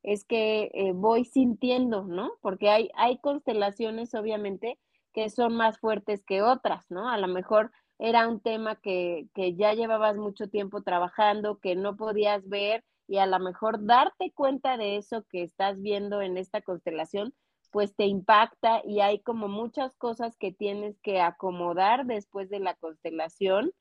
es 0.04 0.24
que 0.24 0.70
eh, 0.72 0.92
voy 0.94 1.24
sintiendo, 1.24 2.04
¿no? 2.04 2.30
Porque 2.40 2.70
hay, 2.70 2.90
hay 2.94 3.18
constelaciones, 3.18 4.14
obviamente, 4.14 4.78
que 5.18 5.31
son 5.31 5.57
más 5.57 5.81
fuertes 5.81 6.22
que 6.24 6.42
otras, 6.42 6.88
¿no? 6.92 7.09
A 7.09 7.18
lo 7.18 7.26
mejor 7.26 7.72
era 7.98 8.28
un 8.28 8.38
tema 8.38 8.76
que, 8.76 9.26
que 9.35 9.57
ya 9.57 9.74
llevabas 9.74 10.16
mucho 10.16 10.48
tiempo 10.48 10.83
trabajando, 10.85 11.59
que 11.59 11.74
no 11.74 11.96
podías 11.96 12.48
ver 12.48 12.85
y 13.09 13.18
a 13.18 13.26
lo 13.26 13.40
mejor 13.40 13.85
darte 13.85 14.31
cuenta 14.33 14.76
de 14.76 14.96
eso 14.96 15.24
que 15.28 15.42
estás 15.42 15.83
viendo 15.83 16.22
en 16.22 16.37
esta 16.38 16.62
constelación, 16.62 17.35
pues 17.72 17.96
te 17.96 18.07
impacta 18.07 18.81
y 18.85 19.00
hay 19.00 19.18
como 19.18 19.48
muchas 19.48 19.96
cosas 19.96 20.37
que 20.37 20.52
tienes 20.52 21.00
que 21.00 21.20
acomodar 21.20 22.07
después 22.07 22.48
de 22.48 22.61
la 22.61 22.76
constelación 22.76 23.72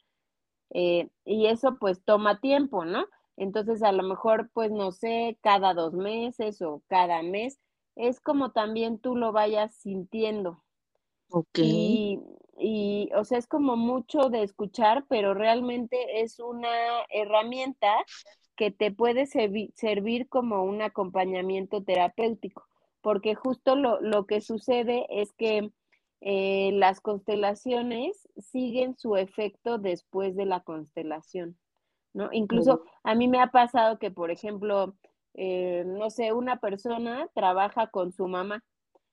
eh, 0.71 1.07
y 1.23 1.45
eso 1.45 1.77
pues 1.79 2.03
toma 2.03 2.39
tiempo, 2.39 2.83
¿no? 2.83 3.05
Entonces 3.35 3.83
a 3.83 3.91
lo 3.91 4.01
mejor 4.01 4.49
pues 4.55 4.71
no 4.71 4.91
sé, 4.91 5.37
cada 5.43 5.75
dos 5.75 5.93
meses 5.93 6.63
o 6.63 6.81
cada 6.87 7.21
mes, 7.21 7.59
es 7.95 8.19
como 8.21 8.53
también 8.53 8.97
tú 8.97 9.15
lo 9.15 9.33
vayas 9.33 9.75
sintiendo. 9.75 10.63
Ok. 11.29 11.59
Y, 11.59 12.19
y, 12.57 13.09
o 13.15 13.23
sea, 13.23 13.37
es 13.37 13.47
como 13.47 13.75
mucho 13.75 14.29
de 14.29 14.43
escuchar, 14.43 15.05
pero 15.07 15.33
realmente 15.33 16.21
es 16.21 16.39
una 16.39 16.69
herramienta 17.09 17.93
que 18.55 18.71
te 18.71 18.91
puede 18.91 19.27
servir 19.27 20.27
como 20.29 20.63
un 20.63 20.81
acompañamiento 20.81 21.83
terapéutico, 21.83 22.65
porque 23.01 23.35
justo 23.35 23.75
lo, 23.75 24.01
lo 24.01 24.25
que 24.25 24.41
sucede 24.41 25.05
es 25.09 25.31
que 25.33 25.71
eh, 26.21 26.71
las 26.73 26.99
constelaciones 26.99 28.27
siguen 28.37 28.97
su 28.97 29.15
efecto 29.15 29.77
después 29.77 30.35
de 30.35 30.45
la 30.45 30.61
constelación, 30.61 31.57
¿no? 32.13 32.29
Incluso 32.31 32.81
a 33.03 33.13
mí 33.13 33.27
me 33.27 33.39
ha 33.39 33.51
pasado 33.51 33.99
que, 33.99 34.09
por 34.09 34.31
ejemplo, 34.31 34.95
eh, 35.35 35.83
no 35.85 36.09
sé, 36.09 36.33
una 36.33 36.59
persona 36.59 37.29
trabaja 37.35 37.87
con 37.91 38.11
su 38.11 38.27
mamá 38.27 38.63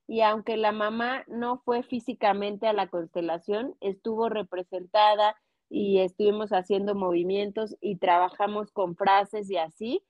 y 0.07 0.21
aunque 0.23 0.57
la 0.57 0.73
mamá 0.73 1.25
no 1.29 1.59
fue 1.59 1.83
físicamente 1.83 2.67
a 2.69 2.73
la 2.73 2.89
constelación, 2.89 3.77
estuvo 3.81 4.29
representada 4.29 5.37
y 5.71 5.99
estuvimos 6.01 6.51
haciendo 6.53 6.95
movimientos 6.95 7.77
y 7.81 7.97
trabajamos 7.97 8.71
con 8.73 8.97
frases 8.97 9.51
y 9.51 9.57
así, 9.59 10.03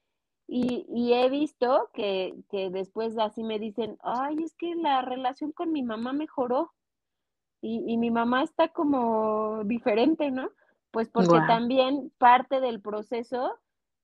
Y, 0.46 0.84
y 0.88 1.14
he 1.14 1.30
visto 1.30 1.90
que, 1.94 2.34
que 2.50 2.70
después 2.70 3.16
así 3.18 3.42
me 3.44 3.58
dicen, 3.58 3.96
ay, 4.02 4.36
es 4.44 4.54
que 4.56 4.74
la 4.76 5.02
relación 5.02 5.52
con 5.52 5.72
mi 5.72 5.82
mamá 5.82 6.12
mejoró 6.12 6.72
y, 7.62 7.82
y 7.86 7.96
mi 7.96 8.10
mamá 8.10 8.42
está 8.42 8.68
como 8.68 9.64
diferente, 9.64 10.30
¿no? 10.30 10.50
Pues 10.90 11.08
porque 11.08 11.40
también 11.42 12.12
parte 12.18 12.60
del 12.60 12.80
proceso, 12.80 13.58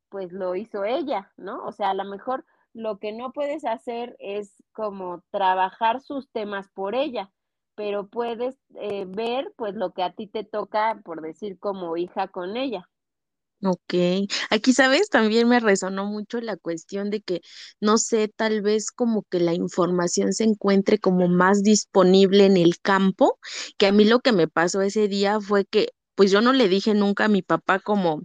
pues 0.08 0.32
lo 0.32 0.54
hizo 0.56 0.84
ella, 0.84 1.32
¿no? 1.36 1.64
O 1.66 1.72
sea, 1.72 1.90
a 1.90 1.94
lo 1.94 2.04
mejor 2.04 2.44
lo 2.74 2.98
que 2.98 3.12
no 3.12 3.32
puedes 3.32 3.64
hacer 3.64 4.16
es 4.18 4.54
como 4.72 5.22
trabajar 5.30 6.00
sus 6.00 6.30
temas 6.30 6.68
por 6.74 6.94
ella, 6.94 7.30
pero 7.74 8.08
puedes 8.08 8.56
eh, 8.76 9.04
ver 9.08 9.52
pues 9.56 9.74
lo 9.74 9.92
que 9.92 10.02
a 10.02 10.12
ti 10.12 10.26
te 10.26 10.44
toca, 10.44 11.00
por 11.04 11.22
decir, 11.22 11.58
como 11.58 11.96
hija 11.96 12.28
con 12.28 12.56
ella. 12.56 12.88
Ok, 13.62 13.94
aquí 14.48 14.72
sabes, 14.72 15.10
también 15.10 15.46
me 15.46 15.60
resonó 15.60 16.06
mucho 16.06 16.40
la 16.40 16.56
cuestión 16.56 17.10
de 17.10 17.20
que, 17.20 17.42
no 17.78 17.98
sé, 17.98 18.28
tal 18.34 18.62
vez 18.62 18.90
como 18.90 19.24
que 19.24 19.38
la 19.38 19.52
información 19.52 20.32
se 20.32 20.44
encuentre 20.44 20.98
como 20.98 21.28
más 21.28 21.62
disponible 21.62 22.46
en 22.46 22.56
el 22.56 22.80
campo, 22.80 23.38
que 23.76 23.86
a 23.86 23.92
mí 23.92 24.04
lo 24.06 24.20
que 24.20 24.32
me 24.32 24.48
pasó 24.48 24.80
ese 24.80 25.08
día 25.08 25.40
fue 25.42 25.66
que, 25.66 25.90
pues 26.14 26.30
yo 26.30 26.40
no 26.40 26.54
le 26.54 26.68
dije 26.68 26.94
nunca 26.94 27.26
a 27.26 27.28
mi 27.28 27.42
papá 27.42 27.80
como 27.80 28.22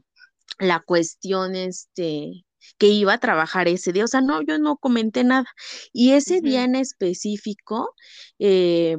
la 0.59 0.81
cuestión, 0.81 1.55
este, 1.55 2.45
que 2.77 2.87
iba 2.87 3.13
a 3.13 3.19
trabajar 3.19 3.67
ese 3.67 3.91
día, 3.93 4.05
o 4.05 4.07
sea, 4.07 4.21
no, 4.21 4.41
yo 4.41 4.57
no 4.59 4.77
comenté 4.77 5.23
nada. 5.23 5.45
Y 5.93 6.11
ese 6.13 6.41
día 6.41 6.63
en 6.63 6.75
específico, 6.75 7.93
eh, 8.39 8.97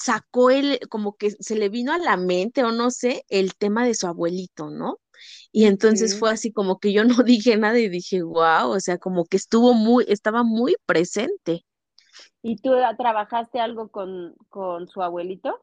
sacó 0.00 0.50
el, 0.50 0.80
como 0.88 1.16
que 1.16 1.30
se 1.30 1.56
le 1.56 1.68
vino 1.68 1.92
a 1.92 1.98
la 1.98 2.16
mente 2.16 2.64
o 2.64 2.72
no 2.72 2.90
sé, 2.90 3.24
el 3.28 3.54
tema 3.54 3.84
de 3.84 3.94
su 3.94 4.06
abuelito, 4.06 4.70
¿no? 4.70 4.98
Y 5.52 5.66
entonces 5.66 6.18
fue 6.18 6.30
así 6.30 6.52
como 6.52 6.78
que 6.78 6.92
yo 6.92 7.04
no 7.22 7.22
dije 7.22 7.56
nada 7.56 7.78
y 7.78 7.88
dije, 7.88 8.22
wow, 8.22 8.70
o 8.70 8.80
sea, 8.80 8.98
como 8.98 9.26
que 9.26 9.36
estuvo 9.36 9.74
muy, 9.74 10.04
estaba 10.08 10.42
muy 10.42 10.76
presente. 10.86 11.64
¿Y 12.42 12.56
tú 12.56 12.72
ah, 12.74 12.96
trabajaste 12.96 13.60
algo 13.60 13.90
con, 13.90 14.34
con 14.48 14.88
su 14.88 15.02
abuelito? 15.02 15.62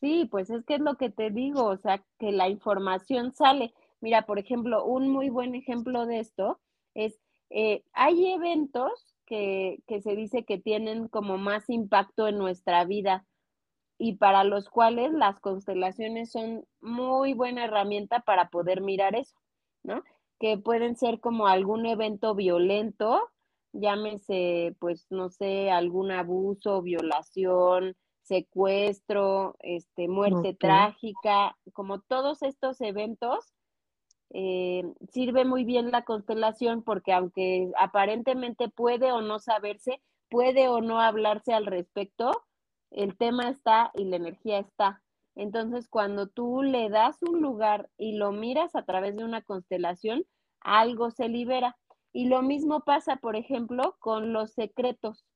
Sí, 0.00 0.26
pues 0.30 0.50
es 0.50 0.64
que 0.64 0.74
es 0.74 0.80
lo 0.80 0.96
que 0.96 1.10
te 1.10 1.30
digo, 1.30 1.64
o 1.64 1.76
sea, 1.76 2.02
que 2.18 2.32
la 2.32 2.48
información 2.48 3.32
sale. 3.32 3.74
Mira, 4.04 4.26
por 4.26 4.38
ejemplo, 4.38 4.84
un 4.84 5.08
muy 5.08 5.30
buen 5.30 5.54
ejemplo 5.54 6.04
de 6.04 6.20
esto 6.20 6.60
es, 6.92 7.18
eh, 7.48 7.84
hay 7.94 8.32
eventos 8.32 9.16
que, 9.24 9.78
que 9.86 10.02
se 10.02 10.14
dice 10.14 10.44
que 10.44 10.58
tienen 10.58 11.08
como 11.08 11.38
más 11.38 11.70
impacto 11.70 12.28
en 12.28 12.36
nuestra 12.36 12.84
vida 12.84 13.24
y 13.96 14.16
para 14.16 14.44
los 14.44 14.68
cuales 14.68 15.10
las 15.14 15.40
constelaciones 15.40 16.30
son 16.32 16.66
muy 16.82 17.32
buena 17.32 17.64
herramienta 17.64 18.20
para 18.20 18.50
poder 18.50 18.82
mirar 18.82 19.16
eso, 19.16 19.36
¿no? 19.82 20.02
Que 20.38 20.58
pueden 20.58 20.96
ser 20.96 21.18
como 21.18 21.46
algún 21.46 21.86
evento 21.86 22.34
violento, 22.34 23.30
llámese, 23.72 24.76
pues, 24.80 25.06
no 25.08 25.30
sé, 25.30 25.70
algún 25.70 26.10
abuso, 26.10 26.82
violación, 26.82 27.96
secuestro, 28.20 29.56
este, 29.60 30.08
muerte 30.08 30.54
trágica, 30.54 31.56
como 31.72 32.02
todos 32.02 32.42
estos 32.42 32.82
eventos, 32.82 33.53
eh, 34.30 34.82
sirve 35.10 35.44
muy 35.44 35.64
bien 35.64 35.90
la 35.90 36.04
constelación 36.04 36.82
porque 36.82 37.12
aunque 37.12 37.70
aparentemente 37.78 38.68
puede 38.68 39.12
o 39.12 39.20
no 39.20 39.38
saberse, 39.38 40.00
puede 40.28 40.68
o 40.68 40.80
no 40.80 41.00
hablarse 41.00 41.52
al 41.52 41.66
respecto, 41.66 42.32
el 42.90 43.16
tema 43.16 43.48
está 43.48 43.90
y 43.94 44.04
la 44.04 44.16
energía 44.16 44.58
está. 44.58 45.02
Entonces, 45.36 45.88
cuando 45.88 46.28
tú 46.28 46.62
le 46.62 46.88
das 46.88 47.20
un 47.22 47.40
lugar 47.40 47.90
y 47.96 48.16
lo 48.16 48.32
miras 48.32 48.74
a 48.76 48.84
través 48.84 49.16
de 49.16 49.24
una 49.24 49.42
constelación, 49.42 50.24
algo 50.60 51.10
se 51.10 51.28
libera. 51.28 51.76
Y 52.12 52.28
lo 52.28 52.42
mismo 52.42 52.80
pasa, 52.80 53.16
por 53.16 53.34
ejemplo, 53.36 53.96
con 53.98 54.32
los 54.32 54.52
secretos. 54.52 55.26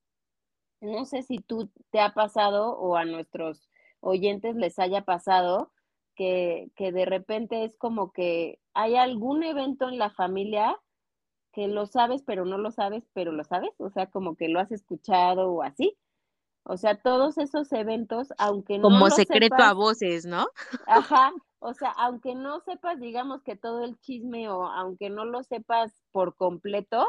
No 0.80 1.04
sé 1.04 1.22
si 1.22 1.38
tú 1.38 1.70
te 1.90 2.00
ha 2.00 2.14
pasado 2.14 2.78
o 2.78 2.96
a 2.96 3.04
nuestros 3.04 3.68
oyentes 4.00 4.54
les 4.54 4.78
haya 4.78 5.04
pasado 5.04 5.72
que, 6.14 6.70
que 6.76 6.92
de 6.92 7.04
repente 7.04 7.64
es 7.64 7.76
como 7.76 8.12
que 8.12 8.60
hay 8.78 8.94
algún 8.94 9.42
evento 9.42 9.88
en 9.88 9.98
la 9.98 10.10
familia 10.10 10.78
que 11.52 11.66
lo 11.66 11.86
sabes, 11.86 12.22
pero 12.24 12.44
no 12.44 12.58
lo 12.58 12.70
sabes, 12.70 13.02
pero 13.12 13.32
lo 13.32 13.42
sabes, 13.42 13.72
o 13.78 13.90
sea, 13.90 14.06
como 14.06 14.36
que 14.36 14.48
lo 14.48 14.60
has 14.60 14.70
escuchado 14.70 15.50
o 15.50 15.64
así. 15.64 15.98
O 16.62 16.76
sea, 16.76 16.96
todos 16.96 17.38
esos 17.38 17.72
eventos, 17.72 18.28
aunque 18.38 18.78
no 18.78 18.84
como 18.84 19.10
secreto 19.10 19.56
a 19.58 19.72
voces, 19.72 20.26
¿no? 20.26 20.46
ajá, 20.86 21.32
o 21.58 21.74
sea, 21.74 21.90
aunque 21.96 22.36
no 22.36 22.60
sepas, 22.60 23.00
digamos 23.00 23.42
que 23.42 23.56
todo 23.56 23.82
el 23.82 23.98
chisme 23.98 24.48
o 24.48 24.64
aunque 24.64 25.10
no 25.10 25.24
lo 25.24 25.42
sepas 25.42 25.92
por 26.12 26.36
completo, 26.36 27.04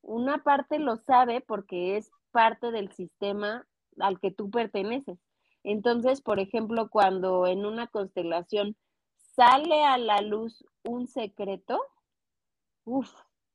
una 0.00 0.42
parte 0.42 0.78
lo 0.78 0.96
sabe 0.96 1.42
porque 1.42 1.98
es 1.98 2.10
parte 2.30 2.70
del 2.70 2.90
sistema 2.92 3.66
al 3.98 4.20
que 4.20 4.30
tú 4.30 4.50
perteneces. 4.50 5.18
Entonces, 5.64 6.22
por 6.22 6.40
ejemplo, 6.40 6.88
cuando 6.88 7.46
en 7.46 7.66
una 7.66 7.88
constelación 7.88 8.74
sale 9.34 9.84
a 9.84 9.98
la 9.98 10.20
luz 10.20 10.64
un 10.84 11.06
secreto, 11.06 11.80
uf, 12.84 13.10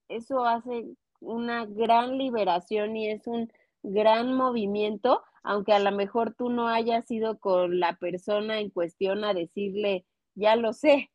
eso 0.07 0.45
hace 0.45 0.85
una 1.19 1.65
gran 1.65 2.17
liberación 2.17 2.95
y 2.95 3.09
es 3.09 3.27
un 3.27 3.51
gran 3.83 4.33
movimiento, 4.33 5.23
aunque 5.43 5.73
a 5.73 5.79
lo 5.79 5.91
mejor 5.91 6.33
tú 6.33 6.49
no 6.49 6.67
hayas 6.67 7.09
ido 7.09 7.39
con 7.39 7.79
la 7.79 7.97
persona 7.97 8.59
en 8.59 8.69
cuestión 8.69 9.23
a 9.23 9.33
decirle, 9.33 10.05
ya 10.35 10.55
lo 10.55 10.73
sé. 10.73 11.11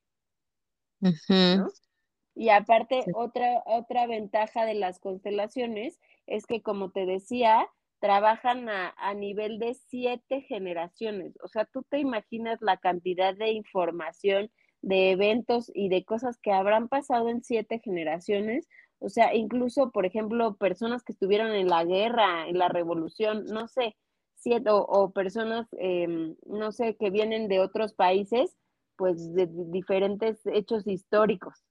Y 2.34 2.48
aparte, 2.48 3.02
sí. 3.02 3.10
otra, 3.14 3.62
otra 3.66 4.06
ventaja 4.06 4.64
de 4.64 4.74
las 4.74 4.98
constelaciones 4.98 6.00
es 6.26 6.46
que, 6.46 6.62
como 6.62 6.90
te 6.90 7.04
decía, 7.04 7.68
trabajan 8.02 8.68
a, 8.68 8.92
a 8.98 9.14
nivel 9.14 9.60
de 9.60 9.74
siete 9.74 10.40
generaciones. 10.42 11.38
O 11.40 11.46
sea, 11.46 11.66
tú 11.66 11.84
te 11.88 12.00
imaginas 12.00 12.60
la 12.60 12.76
cantidad 12.76 13.32
de 13.32 13.52
información, 13.52 14.50
de 14.80 15.12
eventos 15.12 15.70
y 15.72 15.88
de 15.88 16.04
cosas 16.04 16.36
que 16.42 16.50
habrán 16.50 16.88
pasado 16.88 17.28
en 17.28 17.44
siete 17.44 17.78
generaciones. 17.78 18.68
O 18.98 19.08
sea, 19.08 19.32
incluso, 19.36 19.92
por 19.92 20.04
ejemplo, 20.04 20.56
personas 20.56 21.04
que 21.04 21.12
estuvieron 21.12 21.52
en 21.52 21.68
la 21.68 21.84
guerra, 21.84 22.48
en 22.48 22.58
la 22.58 22.68
revolución, 22.68 23.44
no 23.44 23.68
sé, 23.68 23.96
siete, 24.34 24.70
o, 24.72 25.12
personas, 25.12 25.68
eh, 25.78 26.34
no 26.44 26.72
sé, 26.72 26.96
que 26.96 27.10
vienen 27.10 27.46
de 27.46 27.60
otros 27.60 27.94
países, 27.94 28.56
pues 28.96 29.32
de 29.32 29.46
de 29.46 29.64
diferentes 29.66 30.44
hechos 30.46 30.88
históricos. 30.88 31.64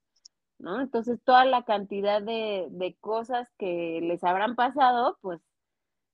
¿no? 0.58 0.80
Entonces, 0.80 1.20
toda 1.24 1.44
la 1.44 1.64
cantidad 1.64 2.22
de, 2.22 2.68
de 2.70 2.96
cosas 3.00 3.48
que 3.58 4.00
les 4.02 4.24
habrán 4.24 4.56
pasado, 4.56 5.18
pues 5.20 5.42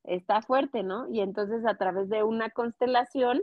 está 0.08 0.42
fuerte, 0.42 0.82
¿no? 0.82 1.08
Y 1.10 1.20
entonces 1.20 1.64
a 1.66 1.76
través 1.76 2.08
de 2.08 2.22
una 2.22 2.50
constelación 2.50 3.42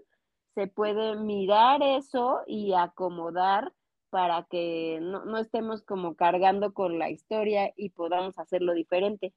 se 0.55 0.67
puede 0.67 1.15
mirar 1.17 1.81
eso 1.83 2.41
y 2.47 2.73
acomodar 2.73 3.73
para 4.09 4.47
que 4.49 4.99
no, 5.01 5.25
no 5.25 5.37
estemos 5.39 5.83
como 5.83 6.15
cargando 6.15 6.73
con 6.73 6.99
la 6.99 7.09
historia 7.09 7.71
y 7.75 7.89
podamos 7.89 8.37
hacerlo 8.39 8.73
diferente. 8.73 9.33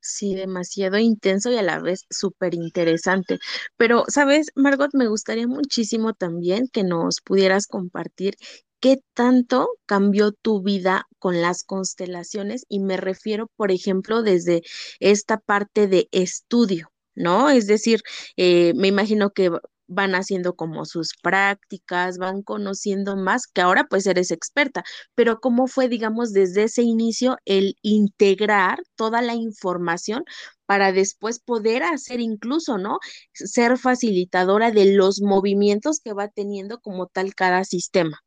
Sí, 0.00 0.34
demasiado 0.34 0.98
intenso 0.98 1.50
y 1.50 1.56
a 1.56 1.62
la 1.62 1.80
vez 1.80 2.06
súper 2.10 2.54
interesante. 2.54 3.38
Pero, 3.76 4.04
¿sabes, 4.08 4.50
Margot? 4.54 4.90
Me 4.94 5.08
gustaría 5.08 5.46
muchísimo 5.48 6.14
también 6.14 6.68
que 6.72 6.84
nos 6.84 7.20
pudieras 7.20 7.66
compartir 7.66 8.36
qué 8.80 8.98
tanto 9.14 9.68
cambió 9.86 10.32
tu 10.32 10.62
vida 10.62 11.06
con 11.18 11.40
las 11.42 11.64
constelaciones 11.64 12.64
y 12.68 12.80
me 12.80 12.96
refiero, 12.96 13.48
por 13.56 13.70
ejemplo, 13.72 14.22
desde 14.22 14.62
esta 15.00 15.38
parte 15.38 15.86
de 15.88 16.08
estudio, 16.12 16.92
¿no? 17.14 17.50
Es 17.50 17.66
decir, 17.66 18.00
eh, 18.36 18.72
me 18.76 18.88
imagino 18.88 19.30
que 19.30 19.48
va- 19.50 19.60
van 19.90 20.14
haciendo 20.14 20.54
como 20.54 20.84
sus 20.84 21.14
prácticas, 21.22 22.18
van 22.18 22.42
conociendo 22.42 23.16
más, 23.16 23.46
que 23.46 23.62
ahora 23.62 23.86
pues 23.88 24.06
eres 24.06 24.30
experta 24.30 24.84
pero 25.14 25.40
¿cómo 25.40 25.66
fue, 25.66 25.88
digamos, 25.88 26.32
desde 26.32 26.64
ese 26.64 26.82
inicio 26.82 27.38
el 27.46 27.76
integrar 27.82 28.80
toda 28.96 29.22
la 29.22 29.34
información 29.34 30.24
para 30.66 30.92
después 30.92 31.38
poder 31.40 31.82
hacer 31.82 32.20
incluso, 32.20 32.76
¿no? 32.78 32.98
Ser 33.32 33.78
facilitadora 33.78 34.70
de 34.70 34.92
los 34.94 35.20
movimientos 35.22 36.00
que 36.00 36.12
va 36.12 36.28
teniendo 36.28 36.80
como 36.80 37.06
tal 37.06 37.34
cada 37.34 37.64
sistema. 37.64 38.20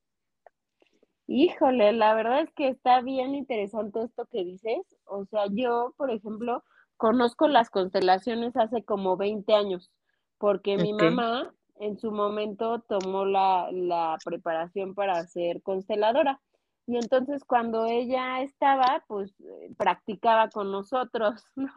Híjole, 1.34 1.94
la 1.94 2.14
verdad 2.14 2.42
es 2.42 2.52
que 2.52 2.68
está 2.68 3.00
bien 3.00 3.36
interesante 3.36 4.04
esto 4.04 4.26
que 4.26 4.44
dices. 4.44 4.82
O 5.06 5.24
sea, 5.24 5.46
yo, 5.50 5.94
por 5.96 6.12
ejemplo, 6.12 6.62
conozco 6.98 7.48
las 7.48 7.70
constelaciones 7.70 8.58
hace 8.58 8.84
como 8.84 9.16
20 9.16 9.54
años, 9.54 9.90
porque 10.38 10.76
mi 10.76 10.92
mamá 10.92 11.54
en 11.80 11.98
su 11.98 12.12
momento 12.12 12.82
tomó 12.82 13.24
la, 13.24 13.70
la 13.72 14.18
preparación 14.26 14.94
para 14.94 15.26
ser 15.26 15.62
consteladora. 15.62 16.42
Y 16.86 16.98
entonces 16.98 17.46
cuando 17.46 17.86
ella 17.86 18.42
estaba, 18.42 19.06
pues 19.08 19.34
eh, 19.40 19.74
practicaba 19.78 20.50
con 20.50 20.70
nosotros, 20.70 21.46
¿no? 21.56 21.72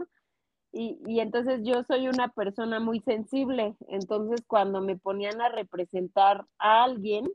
Y, 0.72 0.98
y 1.07 1.20
entonces 1.20 1.61
yo 1.62 1.84
soy 1.84 2.09
una 2.09 2.26
persona 2.26 2.80
muy 2.80 2.98
sensible. 3.02 3.76
Entonces 3.86 4.42
cuando 4.48 4.80
me 4.80 4.96
ponían 4.96 5.40
a 5.40 5.48
representar 5.48 6.44
a 6.59 6.82
alguien, 6.82 7.30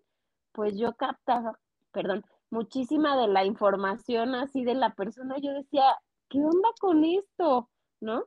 pues 0.52 0.78
yo 0.78 0.94
captaba, 0.98 1.58
perdón, 1.92 2.24
muchísima 2.50 3.18
de 3.18 3.28
la 3.28 3.46
información 3.46 4.36
así 4.36 4.64
de 4.64 4.76
la 4.76 4.94
persona. 4.94 5.38
Yo 5.40 5.54
decía, 5.54 5.84
¿qué 6.30 6.40
onda 6.40 6.70
con 6.80 7.04
esto? 7.04 7.70
¿No? 8.02 8.26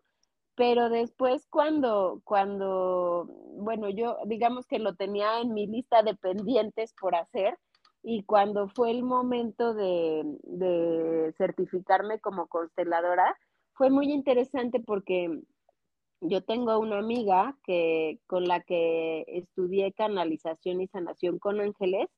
Pero 0.54 0.90
después 0.90 1.46
cuando, 1.48 2.20
cuando, 2.24 3.26
bueno, 3.56 3.88
yo 3.88 4.18
digamos 4.26 4.66
que 4.66 4.78
lo 4.78 4.94
tenía 4.94 5.40
en 5.40 5.54
mi 5.54 5.66
lista 5.66 6.02
de 6.02 6.14
pendientes 6.14 6.94
por 7.00 7.14
hacer 7.14 7.58
y 8.02 8.24
cuando 8.24 8.68
fue 8.68 8.90
el 8.90 9.02
momento 9.02 9.74
de, 9.74 10.22
de 10.42 11.32
certificarme 11.38 12.20
como 12.20 12.48
consteladora, 12.48 13.36
fue 13.74 13.90
muy 13.90 14.12
interesante 14.12 14.80
porque 14.80 15.42
yo 16.20 16.42
tengo 16.42 16.78
una 16.78 16.98
amiga 16.98 17.56
que, 17.64 18.20
con 18.26 18.44
la 18.44 18.60
que 18.60 19.24
estudié 19.26 19.92
canalización 19.92 20.80
y 20.80 20.86
sanación 20.86 21.38
con 21.38 21.60
ángeles. 21.60 22.08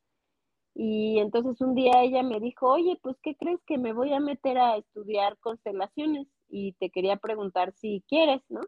Y 0.74 1.18
entonces 1.20 1.60
un 1.60 1.74
día 1.74 2.02
ella 2.02 2.22
me 2.22 2.40
dijo, 2.40 2.68
oye, 2.68 2.98
pues, 3.02 3.16
¿qué 3.22 3.36
crees 3.36 3.60
que 3.66 3.78
me 3.78 3.92
voy 3.92 4.12
a 4.12 4.20
meter 4.20 4.58
a 4.58 4.76
estudiar 4.76 5.38
constelaciones? 5.38 6.26
Y 6.48 6.72
te 6.74 6.90
quería 6.90 7.16
preguntar 7.16 7.72
si 7.72 8.04
quieres, 8.08 8.42
¿no? 8.48 8.60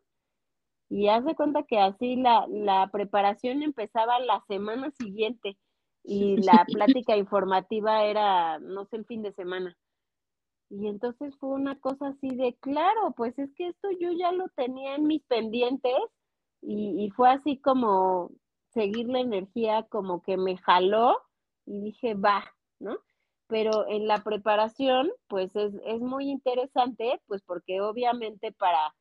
Y 0.88 1.08
haz 1.08 1.24
de 1.24 1.34
cuenta 1.34 1.64
que 1.64 1.80
así 1.80 2.16
la, 2.16 2.46
la 2.48 2.88
preparación 2.92 3.62
empezaba 3.62 4.20
la 4.20 4.44
semana 4.46 4.92
siguiente 4.92 5.58
y 6.04 6.36
la 6.62 6.64
plática 6.64 7.16
informativa 7.16 8.04
era, 8.04 8.58
no 8.60 8.84
sé, 8.86 8.96
el 8.96 9.06
fin 9.06 9.22
de 9.22 9.32
semana. 9.32 9.76
Y 10.68 10.88
entonces 10.88 11.36
fue 11.38 11.50
una 11.50 11.78
cosa 11.78 12.08
así 12.08 12.28
de, 12.34 12.56
claro, 12.60 13.12
pues 13.16 13.38
es 13.38 13.52
que 13.54 13.68
esto 13.68 13.88
yo 14.00 14.10
ya 14.12 14.32
lo 14.32 14.48
tenía 14.56 14.96
en 14.96 15.06
mis 15.06 15.22
pendientes 15.24 15.94
y, 16.62 17.10
fue 17.14 17.30
así 17.30 17.58
como 17.58 18.32
seguir 18.72 19.08
la 19.08 19.20
energía, 19.20 19.84
como 19.88 20.22
que 20.22 20.36
me 20.36 20.56
jaló 20.56 21.16
y 21.66 21.80
dije, 21.80 22.14
va, 22.14 22.44
¿no? 22.78 22.98
Pero 23.48 23.86
en 23.88 24.06
la 24.06 24.22
preparación, 24.22 25.10
pues 25.28 25.54
es, 25.56 25.74
es 25.84 26.00
muy 26.00 26.30
interesante, 26.30 27.20
pues 27.26 27.42
porque 27.42 27.80
obviamente 27.80 28.52
para, 28.52 28.94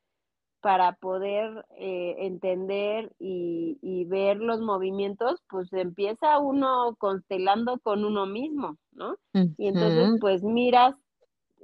para 0.60 0.92
poder 0.96 1.64
eh, 1.78 2.14
entender 2.18 3.12
y, 3.18 3.78
y, 3.82 4.04
ver 4.04 4.36
los 4.36 4.60
movimientos, 4.60 5.42
pues 5.48 5.72
empieza 5.72 6.38
uno 6.38 6.96
constelando 6.98 7.80
con 7.80 8.04
uno 8.04 8.26
mismo, 8.26 8.76
¿no? 8.92 9.16
Y 9.32 9.68
entonces, 9.68 10.18
pues 10.20 10.42
miras 10.42 10.94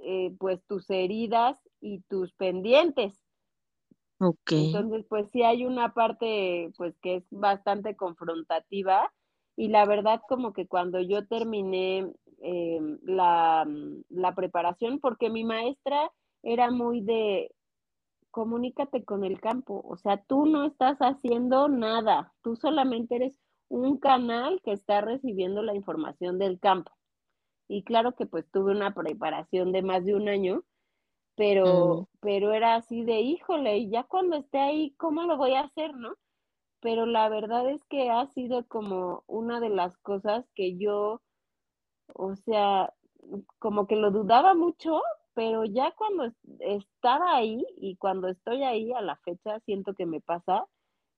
eh, 0.05 0.35
pues 0.39 0.65
tus 0.67 0.91
heridas 0.91 1.57
y 1.81 2.01
tus 2.09 2.33
pendientes. 2.33 3.23
Ok. 4.19 4.53
Entonces, 4.53 5.05
pues 5.09 5.31
sí 5.31 5.43
hay 5.43 5.65
una 5.65 5.95
parte 5.95 6.73
pues 6.77 6.97
que 6.99 7.17
es 7.17 7.25
bastante 7.31 7.97
confrontativa 7.97 9.13
y 9.57 9.69
la 9.69 9.85
verdad 9.85 10.21
como 10.29 10.53
que 10.53 10.67
cuando 10.67 11.01
yo 11.01 11.27
terminé 11.27 12.11
eh, 12.43 12.81
la, 13.03 13.67
la 14.09 14.35
preparación, 14.35 14.99
porque 14.99 15.31
mi 15.31 15.45
maestra 15.45 16.11
era 16.43 16.71
muy 16.71 17.01
de 17.01 17.55
comunícate 18.31 19.05
con 19.05 19.25
el 19.25 19.41
campo, 19.41 19.83
o 19.87 19.97
sea, 19.97 20.17
tú 20.17 20.47
no 20.47 20.65
estás 20.65 20.99
haciendo 20.99 21.69
nada, 21.69 22.33
tú 22.43 22.57
solamente 22.57 23.17
eres 23.17 23.39
un 23.69 23.99
canal 23.99 24.61
que 24.65 24.73
está 24.73 25.03
recibiendo 25.03 25.63
la 25.63 25.75
información 25.75 26.39
del 26.39 26.59
campo. 26.59 26.93
Y 27.69 27.85
claro 27.85 28.15
que 28.15 28.27
pues 28.27 28.51
tuve 28.51 28.73
una 28.73 28.93
preparación 28.95 29.71
de 29.73 29.83
más 29.83 30.05
de 30.05 30.15
un 30.15 30.29
año, 30.29 30.65
pero, 31.37 32.03
mm. 32.03 32.07
pero 32.21 32.53
era 32.53 32.75
así 32.75 33.05
de, 33.05 33.21
híjole, 33.21 33.79
y 33.79 33.91
ya 33.91 34.05
cuando 34.05 34.37
esté 34.37 34.59
ahí, 34.59 34.95
¿cómo 34.97 35.23
lo 35.25 35.37
voy 35.37 35.55
a 35.55 35.61
hacer, 35.61 35.95
no? 35.95 36.15
Pero 36.83 37.07
la 37.07 37.29
verdad 37.29 37.71
es 37.71 37.83
que 37.85 38.11
ha 38.11 38.27
sido 38.27 38.67
como 38.67 39.23
una 39.29 39.61
de 39.61 39.71
las 39.71 39.97
cosas 39.99 40.45
que 40.55 40.77
yo, 40.77 41.23
o 42.13 42.35
sea, 42.35 42.93
como 43.61 43.87
que 43.87 43.95
lo 43.97 44.11
dudaba 44.11 44.55
mucho, 44.55 45.01
pero 45.33 45.65
ya 45.65 45.93
cuando 45.93 46.33
estaba 46.59 47.37
ahí 47.37 47.65
y 47.79 47.97
cuando 47.97 48.29
estoy 48.29 48.65
ahí 48.65 48.93
a 48.93 49.01
la 49.01 49.17
fecha, 49.17 49.61
siento 49.61 49.95
que 49.95 50.07
me 50.07 50.21
pasa, 50.21 50.67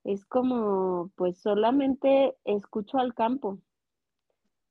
es 0.05 0.27
como, 0.27 1.11
pues 1.17 1.41
solamente 1.41 2.37
escucho 2.45 2.99
al 2.99 3.15
campo 3.15 3.59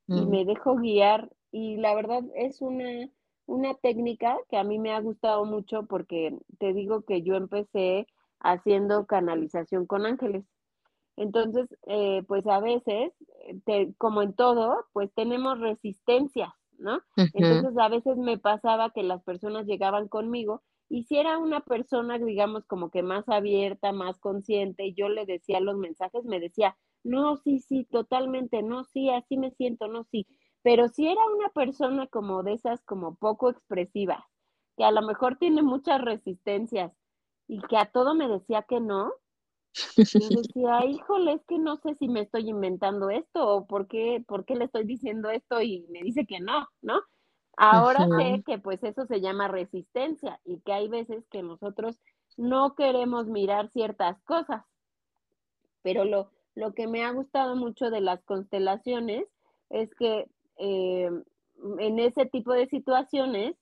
y 0.06 0.20
mm. 0.20 0.30
me 0.30 0.44
dejo 0.44 0.76
guiar 0.76 1.28
y 1.50 1.76
la 1.76 1.92
verdad 1.96 2.22
es 2.36 2.62
una, 2.62 3.10
una 3.46 3.74
técnica 3.74 4.38
que 4.48 4.56
a 4.56 4.64
mí 4.64 4.78
me 4.78 4.92
ha 4.92 5.00
gustado 5.00 5.44
mucho 5.44 5.86
porque 5.86 6.38
te 6.58 6.72
digo 6.72 7.02
que 7.02 7.22
yo 7.22 7.34
empecé 7.34 8.06
haciendo 8.38 9.06
canalización 9.06 9.86
con 9.86 10.06
ángeles. 10.06 10.44
Entonces, 11.16 11.68
eh, 11.86 12.22
pues 12.26 12.46
a 12.46 12.60
veces, 12.60 13.12
como 13.98 14.22
en 14.22 14.34
todo, 14.34 14.86
pues 14.92 15.12
tenemos 15.14 15.60
resistencias, 15.60 16.52
¿no? 16.78 17.00
Entonces 17.32 17.76
a 17.78 17.88
veces 17.88 18.16
me 18.16 18.38
pasaba 18.38 18.90
que 18.90 19.02
las 19.02 19.22
personas 19.22 19.66
llegaban 19.66 20.08
conmigo 20.08 20.62
y 20.88 21.04
si 21.04 21.16
era 21.16 21.38
una 21.38 21.60
persona, 21.60 22.18
digamos, 22.18 22.66
como 22.66 22.90
que 22.90 23.02
más 23.02 23.28
abierta, 23.28 23.92
más 23.92 24.18
consciente, 24.18 24.86
y 24.86 24.94
yo 24.94 25.08
le 25.08 25.24
decía 25.24 25.60
los 25.60 25.76
mensajes, 25.76 26.24
me 26.24 26.40
decía, 26.40 26.76
no, 27.02 27.36
sí, 27.36 27.58
sí, 27.60 27.84
totalmente, 27.84 28.62
no, 28.62 28.84
sí, 28.84 29.10
así 29.10 29.36
me 29.36 29.50
siento, 29.52 29.88
no, 29.88 30.04
sí. 30.04 30.26
Pero 30.62 30.88
si 30.88 31.06
era 31.08 31.20
una 31.34 31.48
persona 31.50 32.06
como 32.06 32.42
de 32.42 32.54
esas, 32.54 32.82
como 32.84 33.16
poco 33.16 33.50
expresivas, 33.50 34.24
que 34.76 34.84
a 34.84 34.90
lo 34.90 35.02
mejor 35.02 35.36
tiene 35.36 35.62
muchas 35.62 36.00
resistencias 36.02 36.92
y 37.46 37.60
que 37.62 37.76
a 37.76 37.86
todo 37.86 38.14
me 38.14 38.28
decía 38.28 38.62
que 38.62 38.80
no, 38.80 39.12
yo 39.96 40.28
decía, 40.42 40.84
híjole, 40.86 41.34
es 41.34 41.44
que 41.46 41.58
no 41.58 41.76
sé 41.76 41.94
si 41.96 42.08
me 42.08 42.20
estoy 42.20 42.48
inventando 42.48 43.10
esto 43.10 43.46
o 43.46 43.66
por 43.66 43.86
qué, 43.88 44.22
por 44.26 44.44
qué 44.44 44.56
le 44.56 44.66
estoy 44.66 44.84
diciendo 44.84 45.30
esto 45.30 45.60
y 45.60 45.86
me 45.90 46.02
dice 46.02 46.26
que 46.26 46.40
no, 46.40 46.68
¿no? 46.82 47.00
Ahora 47.56 48.08
sé 48.18 48.42
que 48.44 48.58
pues 48.58 48.82
eso 48.82 49.06
se 49.06 49.20
llama 49.20 49.46
resistencia 49.48 50.40
y 50.44 50.58
que 50.60 50.72
hay 50.72 50.88
veces 50.88 51.24
que 51.30 51.42
nosotros 51.42 52.00
no 52.36 52.74
queremos 52.74 53.26
mirar 53.26 53.70
ciertas 53.70 54.20
cosas. 54.22 54.64
Pero 55.82 56.04
lo, 56.04 56.30
lo 56.54 56.74
que 56.74 56.88
me 56.88 57.04
ha 57.04 57.12
gustado 57.12 57.54
mucho 57.54 57.90
de 57.90 58.00
las 58.00 58.24
constelaciones 58.24 59.26
es 59.70 59.94
que 59.94 60.28
eh, 60.58 61.10
en 61.78 61.98
ese 61.98 62.26
tipo 62.26 62.52
de 62.52 62.66
situaciones, 62.66 63.54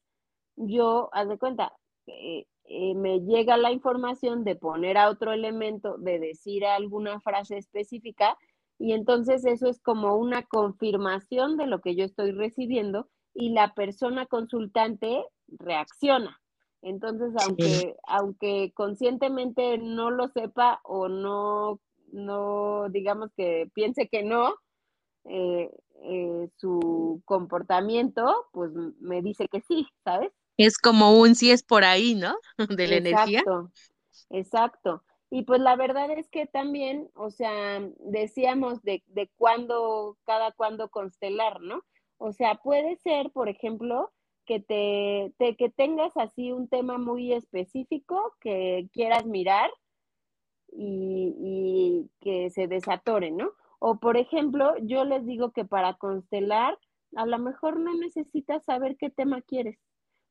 yo, 0.56 1.10
haz 1.12 1.28
de 1.28 1.38
cuenta, 1.38 1.72
eh, 2.06 2.46
eh, 2.74 2.94
me 2.94 3.20
llega 3.20 3.58
la 3.58 3.70
información 3.70 4.44
de 4.44 4.56
poner 4.56 4.96
a 4.96 5.10
otro 5.10 5.32
elemento, 5.32 5.98
de 5.98 6.18
decir 6.18 6.64
alguna 6.64 7.20
frase 7.20 7.58
específica, 7.58 8.38
y 8.78 8.94
entonces 8.94 9.44
eso 9.44 9.68
es 9.68 9.78
como 9.82 10.16
una 10.16 10.44
confirmación 10.44 11.58
de 11.58 11.66
lo 11.66 11.82
que 11.82 11.94
yo 11.94 12.06
estoy 12.06 12.32
recibiendo 12.32 13.08
y 13.34 13.50
la 13.50 13.74
persona 13.74 14.24
consultante 14.24 15.22
reacciona. 15.48 16.40
Entonces, 16.80 17.34
aunque, 17.46 17.94
aunque 18.06 18.72
conscientemente 18.74 19.76
no 19.76 20.10
lo 20.10 20.28
sepa 20.28 20.80
o 20.82 21.08
no, 21.08 21.78
no, 22.10 22.88
digamos 22.88 23.30
que 23.36 23.70
piense 23.74 24.08
que 24.08 24.22
no, 24.22 24.54
eh, 25.24 25.70
eh, 26.04 26.48
su 26.56 27.20
comportamiento, 27.26 28.46
pues 28.52 28.72
me 28.98 29.20
dice 29.20 29.46
que 29.48 29.60
sí, 29.60 29.86
¿sabes? 30.04 30.32
Es 30.56 30.78
como 30.78 31.18
un 31.18 31.34
sí 31.34 31.50
es 31.50 31.62
por 31.62 31.84
ahí, 31.84 32.14
¿no? 32.14 32.34
De 32.76 32.86
la 32.86 32.96
energía. 32.96 33.40
Exacto, 33.40 33.72
exacto. 34.30 35.04
Y 35.30 35.44
pues 35.44 35.60
la 35.60 35.76
verdad 35.76 36.10
es 36.10 36.28
que 36.28 36.46
también, 36.46 37.10
o 37.14 37.30
sea, 37.30 37.80
decíamos 38.00 38.82
de, 38.82 39.02
de 39.06 39.30
cuándo, 39.38 40.18
cada 40.24 40.52
cuándo 40.52 40.90
constelar, 40.90 41.60
¿no? 41.62 41.82
O 42.18 42.32
sea, 42.32 42.56
puede 42.56 42.96
ser, 42.96 43.30
por 43.30 43.48
ejemplo, 43.48 44.12
que 44.44 44.60
te, 44.60 45.32
te, 45.38 45.56
que 45.56 45.70
tengas 45.70 46.16
así 46.16 46.52
un 46.52 46.68
tema 46.68 46.98
muy 46.98 47.32
específico 47.32 48.34
que 48.40 48.88
quieras 48.92 49.24
mirar 49.24 49.70
y, 50.72 51.34
y 51.38 52.10
que 52.20 52.50
se 52.50 52.66
desatore, 52.66 53.30
¿no? 53.30 53.52
O 53.78 53.98
por 53.98 54.16
ejemplo, 54.16 54.74
yo 54.82 55.04
les 55.04 55.26
digo 55.26 55.52
que 55.52 55.64
para 55.64 55.94
constelar, 55.94 56.78
a 57.16 57.26
lo 57.26 57.38
mejor 57.38 57.78
no 57.80 57.94
necesitas 57.94 58.64
saber 58.64 58.96
qué 58.96 59.10
tema 59.10 59.42
quieres, 59.42 59.78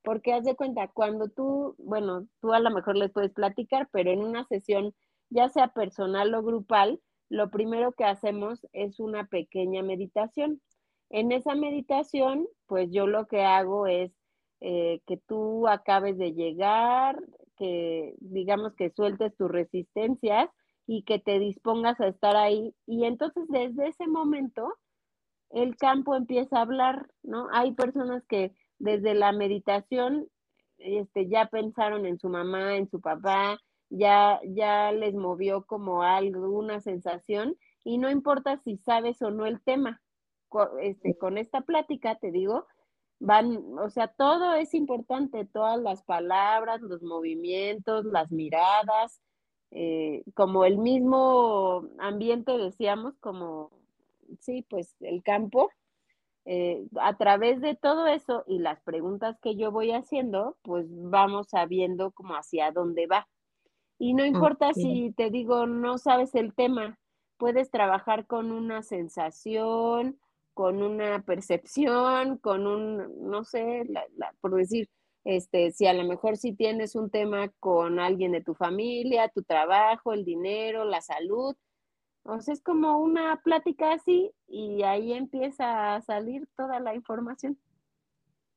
porque 0.04 0.34
haz 0.34 0.44
de 0.44 0.56
cuenta, 0.56 0.88
cuando 0.88 1.30
tú, 1.30 1.76
bueno, 1.78 2.28
tú 2.42 2.54
a 2.54 2.60
lo 2.60 2.72
mejor 2.72 2.98
les 2.98 3.12
puedes 3.12 3.32
platicar, 3.32 3.90
pero 3.92 4.12
en 4.12 4.24
una 4.24 4.46
sesión, 4.46 4.94
ya 5.30 5.50
sea 5.50 5.70
personal 5.70 6.34
o 6.34 6.44
grupal, 6.44 7.00
lo 7.30 7.50
primero 7.50 7.94
que 7.94 8.04
hacemos 8.04 8.68
es 8.74 9.00
una 9.00 9.26
pequeña 9.26 9.84
meditación. 9.84 10.62
En 11.10 11.32
esa 11.32 11.56
meditación, 11.56 12.48
pues 12.68 12.90
yo 12.92 13.08
lo 13.08 13.28
que 13.28 13.44
hago 13.44 13.88
es 13.88 14.12
eh, 14.60 15.02
que 15.08 15.18
tú 15.18 15.68
acabes 15.68 16.18
de 16.18 16.34
llegar, 16.34 17.18
que 17.58 18.16
digamos 18.20 18.74
que 18.76 18.90
sueltes 18.90 19.36
tus 19.36 19.50
resistencias 19.50 20.50
y 20.88 21.04
que 21.04 21.20
te 21.20 21.40
dispongas 21.40 22.00
a 22.02 22.08
estar 22.08 22.36
ahí. 22.36 22.76
Y 22.86 23.06
entonces 23.06 23.46
desde 23.50 23.88
ese 23.88 24.08
momento 24.08 24.74
el 25.52 25.76
campo 25.78 26.16
empieza 26.16 26.58
a 26.58 26.62
hablar, 26.62 27.10
¿no? 27.24 27.48
Hay 27.52 27.74
personas 27.74 28.24
que 28.28 28.54
desde 28.82 29.14
la 29.14 29.32
meditación 29.32 30.28
este, 30.78 31.28
ya 31.28 31.46
pensaron 31.46 32.06
en 32.06 32.18
su 32.20 32.30
mamá, 32.30 32.76
en 32.76 32.90
su 32.90 33.00
papá, 33.00 33.60
ya, 33.90 34.40
ya 34.44 34.92
les 34.92 35.14
movió 35.14 35.66
como 35.66 36.02
algo, 36.02 36.50
una 36.50 36.80
sensación, 36.82 37.56
y 37.84 37.98
no 37.98 38.10
importa 38.10 38.58
si 38.58 38.78
sabes 38.78 39.22
o 39.22 39.32
no 39.32 39.46
el 39.46 39.62
tema. 39.62 40.02
Este, 40.82 41.18
con 41.18 41.38
esta 41.38 41.62
plática, 41.62 42.16
te 42.16 42.32
digo, 42.32 42.66
van, 43.20 43.78
o 43.78 43.90
sea, 43.90 44.08
todo 44.08 44.56
es 44.56 44.74
importante, 44.74 45.46
todas 45.46 45.80
las 45.80 46.04
palabras, 46.04 46.82
los 46.82 47.04
movimientos, 47.04 48.06
las 48.06 48.32
miradas, 48.32 49.22
eh, 49.70 50.24
como 50.34 50.66
el 50.66 50.78
mismo 50.78 51.88
ambiente, 52.00 52.58
decíamos, 52.58 53.18
como, 53.20 53.72
sí, 54.40 54.66
pues 54.70 54.96
el 55.02 55.24
campo, 55.24 55.70
eh, 56.46 56.86
a 57.00 57.18
través 57.18 57.62
de 57.62 57.76
todo 57.76 58.08
eso 58.08 58.44
y 58.48 58.60
las 58.60 58.82
preguntas 58.82 59.38
que 59.42 59.56
yo 59.56 59.72
voy 59.72 59.92
haciendo, 59.92 60.58
pues 60.64 60.86
vamos 60.90 61.50
sabiendo 61.50 62.12
como 62.12 62.34
hacia 62.34 62.72
dónde 62.72 63.08
va. 63.08 63.28
Y 64.00 64.14
no 64.16 64.26
importa 64.26 64.74
si 64.74 65.14
te 65.16 65.30
digo, 65.30 65.68
no 65.68 66.00
sabes 66.00 66.34
el 66.34 66.56
tema, 66.56 66.98
puedes 67.38 67.70
trabajar 67.70 68.26
con 68.26 68.52
una 68.52 68.82
sensación, 68.82 70.20
con 70.56 70.82
una 70.82 71.24
percepción, 71.24 72.38
con 72.38 72.66
un, 72.66 73.30
no 73.30 73.44
sé, 73.44 73.84
por 74.42 74.56
decir, 74.56 74.90
este, 75.24 75.72
si 75.72 75.86
a 75.86 75.94
lo 75.94 76.04
mejor 76.04 76.38
si 76.38 76.54
tienes 76.54 76.96
un 76.96 77.12
tema 77.12 77.50
con 77.60 78.00
alguien 78.00 78.32
de 78.32 78.42
tu 78.42 78.56
familia, 78.56 79.30
tu 79.30 79.44
trabajo, 79.44 80.14
el 80.14 80.26
dinero, 80.26 80.84
la 80.84 81.02
salud, 81.02 81.56
o 82.24 82.40
sea, 82.42 82.54
es 82.54 82.62
como 82.62 82.98
una 83.00 83.42
plática 83.44 83.94
así 83.94 84.32
y 84.48 84.84
ahí 84.84 85.14
empieza 85.14 85.96
a 85.96 86.02
salir 86.02 86.48
toda 86.56 86.80
la 86.80 86.96
información. 86.96 87.58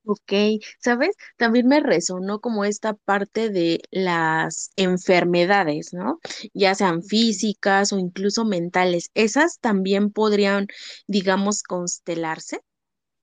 Ok, 0.06 0.32
¿sabes? 0.80 1.16
También 1.38 1.66
me 1.66 1.80
resonó 1.80 2.40
como 2.40 2.66
esta 2.66 2.92
parte 2.92 3.48
de 3.48 3.80
las 3.90 4.70
enfermedades, 4.76 5.94
¿no? 5.94 6.20
Ya 6.52 6.74
sean 6.74 7.02
físicas 7.02 7.90
o 7.92 7.98
incluso 7.98 8.44
mentales. 8.44 9.10
¿Esas 9.14 9.60
también 9.60 10.10
podrían, 10.12 10.66
digamos, 11.06 11.62
constelarse? 11.62 12.60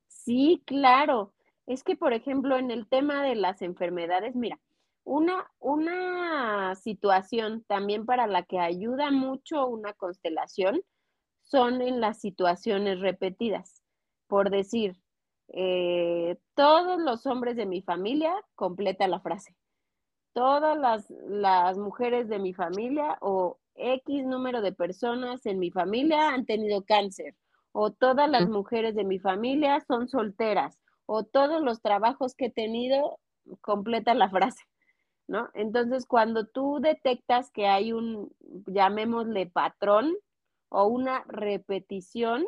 Sí, 0.07 0.63
claro. 0.65 1.33
Es 1.67 1.83
que, 1.83 1.95
por 1.95 2.13
ejemplo, 2.13 2.57
en 2.57 2.71
el 2.71 2.87
tema 2.87 3.21
de 3.21 3.35
las 3.35 3.61
enfermedades, 3.61 4.35
mira, 4.35 4.59
una, 5.03 5.49
una 5.59 6.75
situación 6.75 7.63
también 7.67 8.05
para 8.05 8.27
la 8.27 8.43
que 8.43 8.59
ayuda 8.59 9.11
mucho 9.11 9.67
una 9.67 9.93
constelación 9.93 10.81
son 11.41 11.81
en 11.81 11.99
las 11.99 12.19
situaciones 12.19 12.99
repetidas. 12.99 13.81
Por 14.27 14.49
decir, 14.49 14.95
eh, 15.49 16.37
todos 16.55 16.99
los 17.01 17.25
hombres 17.25 17.55
de 17.55 17.65
mi 17.65 17.81
familia, 17.81 18.33
completa 18.55 19.07
la 19.07 19.19
frase. 19.19 19.55
Todas 20.33 20.77
las, 20.77 21.09
las 21.09 21.77
mujeres 21.77 22.29
de 22.29 22.39
mi 22.39 22.53
familia 22.53 23.17
o 23.19 23.59
X 23.75 24.25
número 24.25 24.61
de 24.61 24.71
personas 24.71 25.45
en 25.45 25.59
mi 25.59 25.71
familia 25.71 26.29
han 26.29 26.45
tenido 26.45 26.85
cáncer. 26.85 27.35
O 27.73 27.91
todas 27.91 28.29
las 28.29 28.47
mujeres 28.47 28.95
de 28.95 29.03
mi 29.03 29.19
familia 29.19 29.81
son 29.81 30.07
solteras. 30.07 30.79
O 31.05 31.23
todos 31.23 31.61
los 31.61 31.81
trabajos 31.81 32.35
que 32.35 32.45
he 32.45 32.51
tenido, 32.51 33.19
completa 33.61 34.13
la 34.13 34.29
frase. 34.29 34.63
¿No? 35.31 35.49
Entonces, 35.53 36.05
cuando 36.05 36.45
tú 36.45 36.79
detectas 36.81 37.51
que 37.51 37.65
hay 37.65 37.93
un, 37.93 38.33
llamémosle 38.67 39.45
patrón 39.45 40.13
o 40.67 40.87
una 40.87 41.23
repetición, 41.25 42.45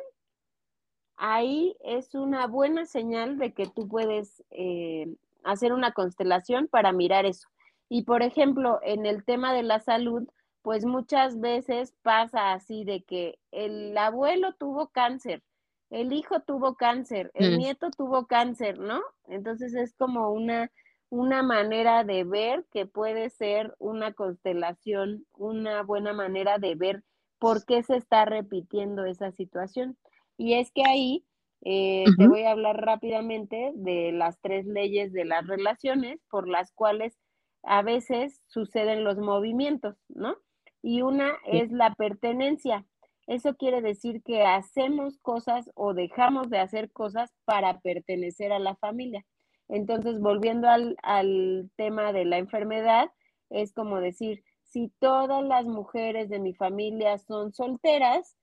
ahí 1.15 1.77
es 1.79 2.13
una 2.13 2.45
buena 2.45 2.85
señal 2.85 3.37
de 3.37 3.53
que 3.53 3.67
tú 3.67 3.87
puedes 3.87 4.43
eh, 4.51 5.15
hacer 5.45 5.71
una 5.71 5.93
constelación 5.93 6.67
para 6.67 6.91
mirar 6.91 7.25
eso. 7.25 7.47
Y 7.87 8.03
por 8.03 8.21
ejemplo, 8.21 8.79
en 8.83 9.05
el 9.05 9.23
tema 9.23 9.53
de 9.53 9.63
la 9.63 9.79
salud, 9.79 10.27
pues 10.61 10.83
muchas 10.83 11.39
veces 11.39 11.93
pasa 12.01 12.51
así 12.51 12.83
de 12.83 13.03
que 13.03 13.39
el 13.51 13.97
abuelo 13.97 14.55
tuvo 14.55 14.89
cáncer, 14.89 15.41
el 15.89 16.11
hijo 16.11 16.41
tuvo 16.41 16.75
cáncer, 16.75 17.31
el 17.33 17.53
mm. 17.53 17.57
nieto 17.59 17.91
tuvo 17.91 18.27
cáncer, 18.27 18.77
¿no? 18.77 18.99
Entonces 19.27 19.73
es 19.73 19.93
como 19.93 20.31
una, 20.33 20.69
una 21.13 21.43
manera 21.43 22.03
de 22.03 22.23
ver 22.23 22.65
que 22.71 22.87
puede 22.87 23.29
ser 23.29 23.75
una 23.77 24.13
constelación, 24.13 25.27
una 25.37 25.83
buena 25.83 26.11
manera 26.11 26.57
de 26.57 26.73
ver 26.73 27.03
por 27.37 27.65
qué 27.65 27.83
se 27.83 27.97
está 27.97 28.25
repitiendo 28.25 29.05
esa 29.05 29.31
situación. 29.31 29.95
Y 30.37 30.55
es 30.55 30.71
que 30.71 30.81
ahí 30.87 31.23
eh, 31.61 32.05
te 32.17 32.27
voy 32.27 32.45
a 32.45 32.51
hablar 32.51 32.77
rápidamente 32.83 33.73
de 33.75 34.11
las 34.11 34.41
tres 34.41 34.65
leyes 34.65 35.13
de 35.13 35.25
las 35.25 35.45
relaciones 35.45 36.19
por 36.31 36.47
las 36.47 36.71
cuales 36.71 37.15
a 37.61 37.83
veces 37.83 38.41
suceden 38.47 39.03
los 39.03 39.19
movimientos, 39.19 39.95
¿no? 40.09 40.37
Y 40.81 41.03
una 41.03 41.33
es 41.45 41.71
la 41.71 41.93
pertenencia. 41.93 42.87
Eso 43.27 43.55
quiere 43.55 43.83
decir 43.83 44.23
que 44.23 44.41
hacemos 44.41 45.19
cosas 45.19 45.69
o 45.75 45.93
dejamos 45.93 46.49
de 46.49 46.57
hacer 46.57 46.91
cosas 46.91 47.31
para 47.45 47.81
pertenecer 47.81 48.51
a 48.51 48.57
la 48.57 48.75
familia. 48.77 49.23
Entonces, 49.69 50.19
volviendo 50.19 50.69
al, 50.69 50.97
al 51.03 51.71
tema 51.75 52.13
de 52.13 52.25
la 52.25 52.37
enfermedad, 52.37 53.09
es 53.49 53.73
como 53.73 53.99
decir, 53.99 54.43
si 54.63 54.89
todas 54.99 55.43
las 55.43 55.65
mujeres 55.65 56.29
de 56.29 56.39
mi 56.39 56.53
familia 56.53 57.17
son 57.17 57.53
solteras, 57.53 58.35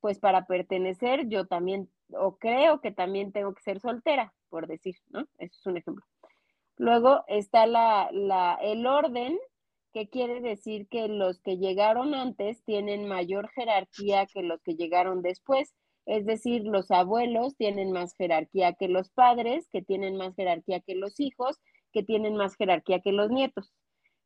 pues 0.00 0.18
para 0.18 0.46
pertenecer 0.46 1.28
yo 1.28 1.46
también, 1.46 1.90
o 2.10 2.36
creo 2.38 2.80
que 2.80 2.90
también 2.92 3.32
tengo 3.32 3.54
que 3.54 3.62
ser 3.62 3.80
soltera, 3.80 4.34
por 4.48 4.66
decir, 4.66 4.96
¿no? 5.08 5.20
Eso 5.38 5.58
es 5.58 5.66
un 5.66 5.76
ejemplo. 5.76 6.04
Luego 6.76 7.24
está 7.28 7.66
la, 7.66 8.08
la, 8.12 8.58
el 8.62 8.86
orden, 8.86 9.38
que 9.92 10.08
quiere 10.08 10.40
decir 10.40 10.88
que 10.88 11.08
los 11.08 11.40
que 11.40 11.56
llegaron 11.58 12.14
antes 12.14 12.62
tienen 12.64 13.08
mayor 13.08 13.50
jerarquía 13.50 14.26
que 14.26 14.42
los 14.42 14.62
que 14.62 14.74
llegaron 14.76 15.20
después. 15.20 15.74
Es 16.10 16.26
decir, 16.26 16.64
los 16.64 16.90
abuelos 16.90 17.54
tienen 17.56 17.92
más 17.92 18.16
jerarquía 18.16 18.72
que 18.72 18.88
los 18.88 19.10
padres, 19.10 19.68
que 19.70 19.80
tienen 19.80 20.16
más 20.16 20.34
jerarquía 20.34 20.80
que 20.80 20.96
los 20.96 21.20
hijos, 21.20 21.60
que 21.92 22.02
tienen 22.02 22.34
más 22.34 22.56
jerarquía 22.56 22.98
que 22.98 23.12
los 23.12 23.30
nietos. 23.30 23.72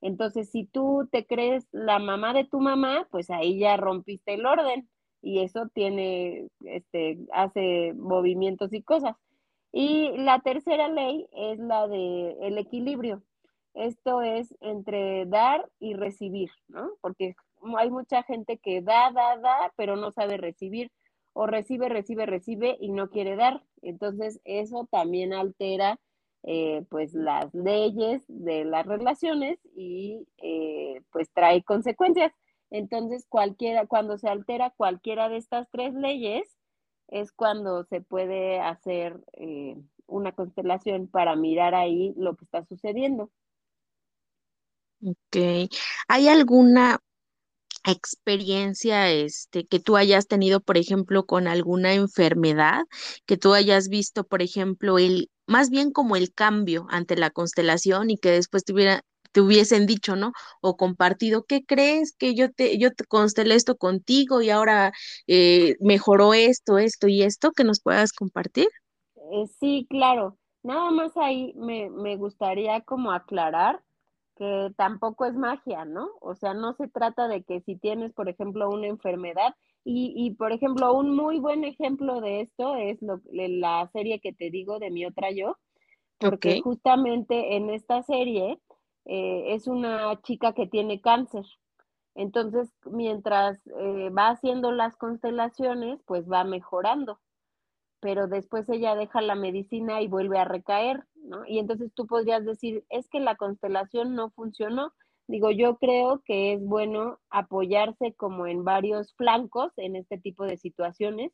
Entonces, 0.01 0.51
si 0.51 0.65
tú 0.65 1.07
te 1.13 1.27
crees 1.27 1.67
la 1.73 1.99
mamá 1.99 2.33
de 2.33 2.47
tu 2.47 2.59
mamá, 2.59 3.07
pues 3.11 3.29
ahí 3.29 3.59
ya 3.59 3.77
rompiste 3.77 4.33
el 4.33 4.47
orden 4.47 4.89
y 5.21 5.41
eso 5.41 5.69
tiene, 5.75 6.49
este, 6.65 7.19
hace 7.35 7.93
movimientos 7.93 8.73
y 8.73 8.83
cosas. 8.83 9.15
Y 9.71 10.17
la 10.17 10.41
tercera 10.41 10.89
ley 10.89 11.27
es 11.33 11.59
la 11.59 11.87
de 11.87 12.35
el 12.41 12.57
equilibrio. 12.57 13.23
Esto 13.75 14.23
es 14.23 14.55
entre 14.63 15.27
dar 15.27 15.69
y 15.81 15.93
recibir, 15.93 16.51
¿no? 16.69 16.93
Porque 17.03 17.35
hay 17.77 17.91
mucha 17.91 18.23
gente 18.23 18.57
que 18.57 18.81
da, 18.81 19.13
da, 19.13 19.37
da, 19.37 19.71
pero 19.77 19.97
no 19.97 20.13
sabe 20.13 20.39
recibir, 20.39 20.91
o 21.35 21.47
recibe, 21.47 21.89
recibe, 21.91 22.27
recibe 22.27 22.79
y 22.81 22.91
no 22.91 23.11
quiere 23.11 23.37
dar. 23.37 23.63
Entonces, 23.83 24.41
eso 24.45 24.89
también 24.91 25.35
altera, 25.35 26.01
eh, 26.45 26.85
pues, 26.89 27.13
las 27.13 27.53
leyes 27.53 28.23
de 28.29 28.65
las 28.65 28.87
relaciones 28.87 29.59
y, 29.77 30.27
eh, 30.39 31.03
pues, 31.13 31.31
trae 31.33 31.63
consecuencias. 31.63 32.33
Entonces, 32.71 33.27
cualquiera, 33.29 33.87
cuando 33.87 34.17
se 34.17 34.29
altera 34.29 34.71
cualquiera 34.71 35.29
de 35.29 35.37
estas 35.37 35.69
tres 35.71 35.93
leyes, 35.95 36.57
es 37.09 37.33
cuando 37.33 37.85
se 37.85 38.01
puede 38.01 38.61
hacer 38.61 39.21
eh, 39.35 39.77
una 40.07 40.33
constelación 40.33 41.09
para 41.09 41.37
mirar 41.37 41.75
ahí 41.75 42.15
lo 42.17 42.37
que 42.37 42.45
está 42.45 42.65
sucediendo. 42.65 43.31
Ok. 45.03 45.69
¿Hay 46.09 46.29
alguna 46.29 46.99
experiencia 47.85 49.11
este, 49.11 49.67
que 49.67 49.81
tú 49.81 49.97
hayas 49.97 50.27
tenido, 50.27 50.61
por 50.61 50.77
ejemplo, 50.79 51.25
con 51.27 51.47
alguna 51.49 51.95
enfermedad, 51.95 52.83
que 53.27 53.37
tú 53.37 53.55
hayas 53.55 53.89
visto, 53.89 54.25
por 54.25 54.43
ejemplo, 54.43 54.99
el, 54.99 55.31
más 55.47 55.71
bien 55.71 55.93
como 55.93 56.17
el 56.17 56.33
cambio 56.33 56.87
ante 56.91 57.17
la 57.17 57.31
constelación 57.31 58.11
y 58.11 58.17
que 58.19 58.31
después 58.31 58.65
tuviera, 58.65 59.03
te 59.33 59.41
hubiesen 59.41 59.87
dicho, 59.87 60.17
¿no? 60.17 60.33
O 60.61 60.77
compartido, 60.77 61.45
¿qué 61.45 61.65
crees 61.65 62.15
que 62.17 62.35
yo 62.35 62.53
te, 62.53 62.79
yo 62.79 62.93
te 62.93 63.05
constelé 63.05 63.55
esto 63.55 63.77
contigo 63.77 64.41
y 64.41 64.51
ahora 64.51 64.93
eh, 65.27 65.77
mejoró 65.81 66.35
esto, 66.35 66.79
esto 66.79 67.09
y 67.09 67.23
esto, 67.23 67.53
que 67.53 67.65
nos 67.65 67.81
puedas 67.81 68.13
compartir? 68.13 68.69
Eh, 69.17 69.47
sí, 69.61 69.87
claro. 69.91 70.39
Nada 70.63 70.91
más 70.91 71.15
ahí 71.17 71.53
me, 71.57 71.91
me 71.91 72.17
gustaría 72.17 72.81
como 72.81 73.13
aclarar 73.13 73.83
que 74.37 74.73
tampoco 74.77 75.25
es 75.27 75.35
magia, 75.35 75.85
¿no? 75.85 76.11
O 76.21 76.35
sea, 76.35 76.55
no 76.55 76.75
se 76.75 76.89
trata 76.89 77.29
de 77.29 77.45
que 77.45 77.61
si 77.61 77.77
tienes, 77.77 78.13
por 78.13 78.29
ejemplo, 78.29 78.69
una 78.71 78.87
enfermedad, 78.87 79.55
y, 79.85 80.13
y 80.17 80.35
por 80.35 80.53
ejemplo, 80.53 80.95
un 80.95 81.15
muy 81.15 81.39
buen 81.39 81.65
ejemplo 81.65 82.21
de 82.21 82.41
esto 82.41 82.77
es 82.77 83.01
lo, 83.03 83.21
la 83.31 83.89
serie 83.93 84.21
que 84.21 84.33
te 84.33 84.51
digo 84.51 84.79
de 84.79 84.91
mi 84.91 85.05
otra 85.05 85.31
yo, 85.31 85.57
porque 86.19 86.61
justamente 86.63 87.57
en 87.57 87.71
esta 87.71 88.03
serie 88.03 88.59
eh, 89.05 89.55
es 89.55 89.67
una 89.67 90.21
chica 90.23 90.53
que 90.53 90.67
tiene 90.67 91.01
cáncer. 91.01 91.45
Entonces, 92.15 92.73
mientras 92.85 93.67
eh, 93.67 94.11
va 94.11 94.29
haciendo 94.29 94.73
las 94.73 94.97
constelaciones, 94.97 96.01
pues 96.07 96.31
va 96.31 96.45
mejorando, 96.45 97.21
pero 98.01 98.29
después 98.29 98.69
ella 98.69 98.95
deja 98.95 99.21
la 99.21 99.35
medicina 99.35 100.01
y 100.01 100.09
vuelve 100.09 100.39
a 100.39 100.45
recaer, 100.45 101.05
Y 101.47 101.59
entonces 101.59 101.93
tú 101.95 102.07
podrías 102.07 102.45
decir, 102.45 102.85
es 102.91 103.09
que 103.09 103.21
la 103.21 103.37
constelación 103.37 104.15
no 104.15 104.31
funcionó. 104.31 104.93
Digo, 105.27 105.51
yo 105.51 105.77
creo 105.79 106.23
que 106.25 106.53
es 106.53 106.65
bueno 106.65 107.19
apoyarse 107.31 108.15
como 108.15 108.47
en 108.47 108.65
varios 108.65 109.15
flancos 109.15 109.73
en 109.77 109.97
este 109.97 110.19
tipo 110.19 110.45
de 110.45 110.59
situaciones, 110.59 111.33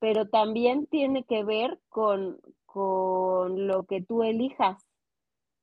pero 0.00 0.28
también 0.28 0.86
tiene 0.86 1.24
que 1.24 1.44
ver 1.44 1.78
con, 1.88 2.40
con 2.66 3.66
lo 3.68 3.84
que 3.84 4.02
tú 4.02 4.22
elijas, 4.22 4.84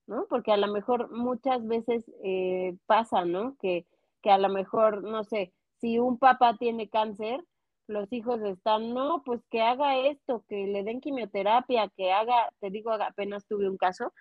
¿no? 0.07 0.25
Porque 0.29 0.51
a 0.51 0.57
lo 0.57 0.67
mejor 0.71 1.11
muchas 1.11 1.65
veces 1.67 2.05
eh, 2.23 2.77
pasa, 2.85 3.25
¿no? 3.25 3.57
Que, 3.59 3.85
que 4.21 4.31
a 4.31 4.37
lo 4.37 4.49
mejor, 4.49 5.03
no 5.03 5.23
sé, 5.23 5.53
si 5.79 5.99
un 5.99 6.17
papá 6.17 6.55
tiene 6.57 6.89
cáncer, 6.89 7.43
los 7.87 8.11
hijos 8.11 8.41
están, 8.41 8.93
no, 8.93 9.23
pues 9.23 9.41
que 9.49 9.61
haga 9.61 9.97
esto, 9.97 10.43
que 10.47 10.67
le 10.67 10.83
den 10.83 11.01
quimioterapia, 11.01 11.89
que 11.95 12.11
haga, 12.11 12.51
te 12.59 12.69
digo, 12.69 12.91
apenas 12.91 13.45
tuve 13.45 13.69
un 13.69 13.77
caso, 13.77 14.13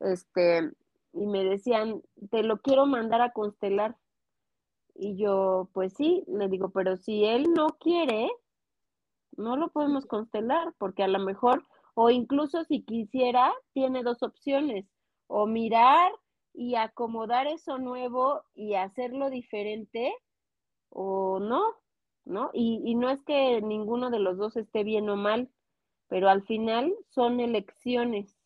este, 0.00 0.70
y 1.12 1.26
me 1.26 1.44
decían, 1.44 2.02
te 2.30 2.42
lo 2.42 2.58
quiero 2.58 2.86
mandar 2.86 3.20
a 3.20 3.32
constelar. 3.32 3.96
Y 4.94 5.16
yo, 5.16 5.68
pues 5.72 5.94
sí, 5.94 6.24
le 6.26 6.48
digo, 6.48 6.70
pero 6.70 6.96
si 6.96 7.24
él 7.24 7.52
no 7.54 7.68
quiere, 7.78 8.30
no 9.36 9.56
lo 9.56 9.68
podemos 9.68 10.06
constelar, 10.06 10.74
porque 10.78 11.04
a 11.04 11.08
lo 11.08 11.20
mejor, 11.20 11.64
o 11.94 12.10
incluso 12.10 12.64
si 12.64 12.82
quisiera, 12.82 13.52
tiene 13.72 14.02
dos 14.02 14.22
opciones, 14.22 14.86
o 15.28 15.46
mirar 15.46 16.12
y 16.52 16.74
acomodar 16.74 17.46
eso 17.46 17.78
nuevo 17.78 18.42
y 18.54 18.74
hacerlo 18.74 19.30
diferente, 19.30 20.12
o 20.90 21.38
no, 21.38 21.62
¿no? 22.28 22.50
Y, 22.52 22.82
y 22.84 22.94
no 22.94 23.10
es 23.10 23.22
que 23.22 23.60
ninguno 23.62 24.10
de 24.10 24.20
los 24.20 24.36
dos 24.36 24.56
esté 24.56 24.84
bien 24.84 25.08
o 25.08 25.16
mal, 25.16 25.48
pero 26.08 26.28
al 26.28 26.42
final 26.42 26.94
son 27.08 27.40
elecciones. 27.40 28.36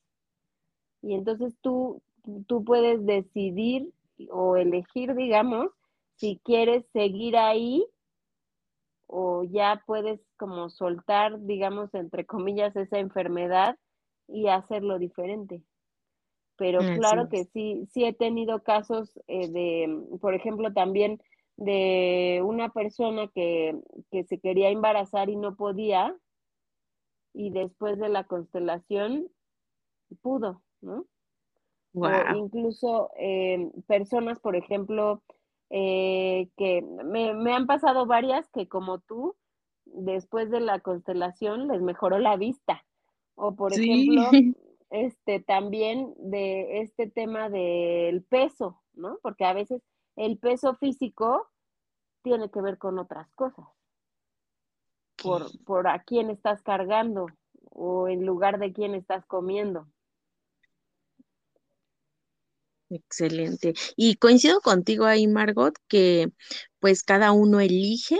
Y 1.03 1.15
entonces 1.15 1.57
tú, 1.61 2.03
tú 2.47 2.65
puedes 2.65 3.05
decidir 3.05 3.93
o 4.31 4.57
elegir, 4.57 5.15
digamos, 5.15 5.71
si 6.15 6.41
quieres 6.45 6.87
seguir 6.93 7.37
ahí 7.37 7.85
o 9.07 9.45
ya 9.45 9.83
puedes 9.87 10.21
como 10.37 10.71
soltar, 10.71 11.41
digamos, 11.41 11.93
entre 11.95 12.25
comillas, 12.25 12.75
esa 12.77 12.99
enfermedad 12.99 13.77
y 14.29 14.47
hacerlo 14.47 14.99
diferente. 14.99 15.63
Pero 16.57 16.79
claro 16.79 17.29
que 17.29 17.45
sí, 17.45 17.87
sí 17.91 18.05
he 18.05 18.13
tenido 18.13 18.63
casos 18.63 19.19
eh, 19.27 19.49
de, 19.49 20.19
por 20.21 20.35
ejemplo, 20.35 20.73
también 20.73 21.21
de 21.65 22.43
una 22.45 22.71
persona 22.71 23.29
que, 23.29 23.79
que 24.11 24.25
se 24.25 24.39
quería 24.39 24.71
embarazar 24.71 25.31
y 25.31 25.37
no 25.37 25.55
podía, 25.55 26.17
y 27.35 27.51
después 27.51 27.99
de 27.99 28.09
la 28.09 28.25
constelación 28.25 29.29
pudo, 30.21 30.63
¿no? 30.81 31.07
O 31.95 32.09
incluso 32.37 33.11
eh, 33.19 33.71
personas, 33.87 34.41
por 34.41 34.57
ejemplo, 34.57 35.23
eh, 35.71 36.49
que 36.57 36.83
me, 36.83 37.35
me, 37.35 37.53
han 37.53 37.67
pasado 37.67 38.07
varias 38.07 38.49
que 38.51 38.67
como 38.67 38.99
tú, 39.01 39.37
después 39.85 40.51
de 40.51 40.61
la 40.61 40.81
constelación 40.81 41.69
les 41.69 41.83
mejoró 41.83 42.19
la 42.19 42.37
vista. 42.37 42.85
O 43.35 43.55
por 43.55 43.73
ejemplo, 43.73 44.23
este 44.91 45.41
también 45.41 46.15
de 46.17 46.81
este 46.81 47.09
tema 47.09 47.51
del 47.51 48.25
peso, 48.25 48.81
¿no? 48.95 49.19
Porque 49.23 49.45
a 49.45 49.53
veces 49.53 49.83
el 50.17 50.39
peso 50.39 50.75
físico 50.75 51.52
tiene 52.23 52.51
que 52.51 52.61
ver 52.61 52.79
con 52.79 52.99
otras 52.99 53.29
cosas. 53.35 53.67
Por, 55.23 55.47
por 55.65 55.87
a 55.87 56.03
quién 56.03 56.31
estás 56.31 56.63
cargando 56.63 57.27
o 57.71 58.09
en 58.09 58.27
lugar 58.27 58.59
de 58.59 58.73
quién 58.73 58.95
estás 58.95 59.25
comiendo. 59.27 59.87
Excelente. 62.95 63.73
Y 63.97 64.17
coincido 64.17 64.61
contigo 64.61 65.07
ahí, 65.07 65.27
Margot, 65.27 65.75
que 65.89 66.29
pues 66.79 67.03
cada 67.03 67.33
uno 67.33 67.61
elige, 67.61 68.19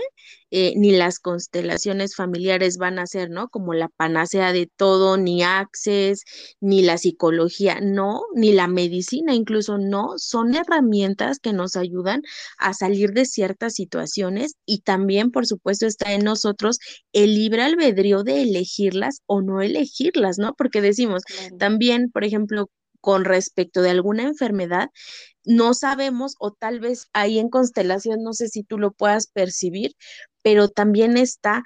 eh, 0.49 0.73
ni 0.77 0.91
las 0.91 1.19
constelaciones 1.19 2.15
familiares 2.15 2.77
van 2.77 2.97
a 2.97 3.05
ser, 3.05 3.29
¿no? 3.29 3.49
Como 3.49 3.73
la 3.75 3.89
panacea 3.89 4.51
de 4.51 4.67
todo, 4.75 5.17
ni 5.17 5.43
Access, 5.43 6.23
ni 6.59 6.81
la 6.81 6.97
psicología, 6.97 7.81
no, 7.81 8.21
ni 8.35 8.51
la 8.53 8.67
medicina, 8.67 9.35
incluso 9.35 9.77
no, 9.77 10.13
son 10.17 10.55
herramientas 10.55 11.39
que 11.39 11.53
nos 11.53 11.75
ayudan 11.75 12.23
a 12.57 12.73
salir 12.73 13.11
de 13.11 13.25
ciertas 13.25 13.73
situaciones 13.75 14.55
y 14.65 14.79
también, 14.79 15.29
por 15.29 15.45
supuesto, 15.45 15.85
está 15.85 16.13
en 16.13 16.23
nosotros 16.23 16.79
el 17.11 17.35
libre 17.35 17.61
albedrío 17.63 18.23
de 18.23 18.41
elegirlas 18.41 19.21
o 19.27 19.41
no 19.41 19.61
elegirlas, 19.61 20.39
¿no? 20.39 20.53
Porque 20.55 20.81
decimos, 20.81 21.21
también, 21.59 22.09
por 22.11 22.23
ejemplo, 22.23 22.69
con 23.03 23.25
respecto 23.25 23.81
de 23.81 23.89
alguna 23.89 24.23
enfermedad, 24.23 24.89
no 25.43 25.73
sabemos 25.73 26.35
o 26.39 26.53
tal 26.53 26.79
vez 26.79 27.09
ahí 27.11 27.37
en 27.37 27.49
constelación, 27.49 28.23
no 28.23 28.31
sé 28.31 28.47
si 28.47 28.63
tú 28.63 28.77
lo 28.77 28.93
puedas 28.93 29.27
percibir, 29.27 29.91
pero 30.41 30.69
también 30.69 31.17
está 31.17 31.63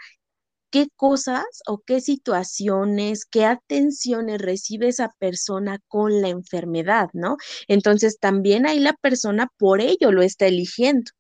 qué 0.72 0.88
cosas 0.96 1.46
o 1.68 1.84
qué 1.86 2.02
situaciones, 2.02 3.26
qué 3.26 3.46
atenciones 3.46 4.42
recibe 4.42 4.88
esa 4.88 5.14
persona 5.20 5.78
con 5.88 6.24
la 6.24 6.30
enfermedad, 6.30 7.10
¿no? 7.14 7.38
Entonces 7.68 8.18
también 8.20 8.66
ahí 8.66 8.80
la 8.80 8.94
persona 8.94 9.48
por 9.60 9.80
ello 9.80 10.12
lo 10.12 10.24
está 10.24 10.48
eligiendo. 10.48 11.12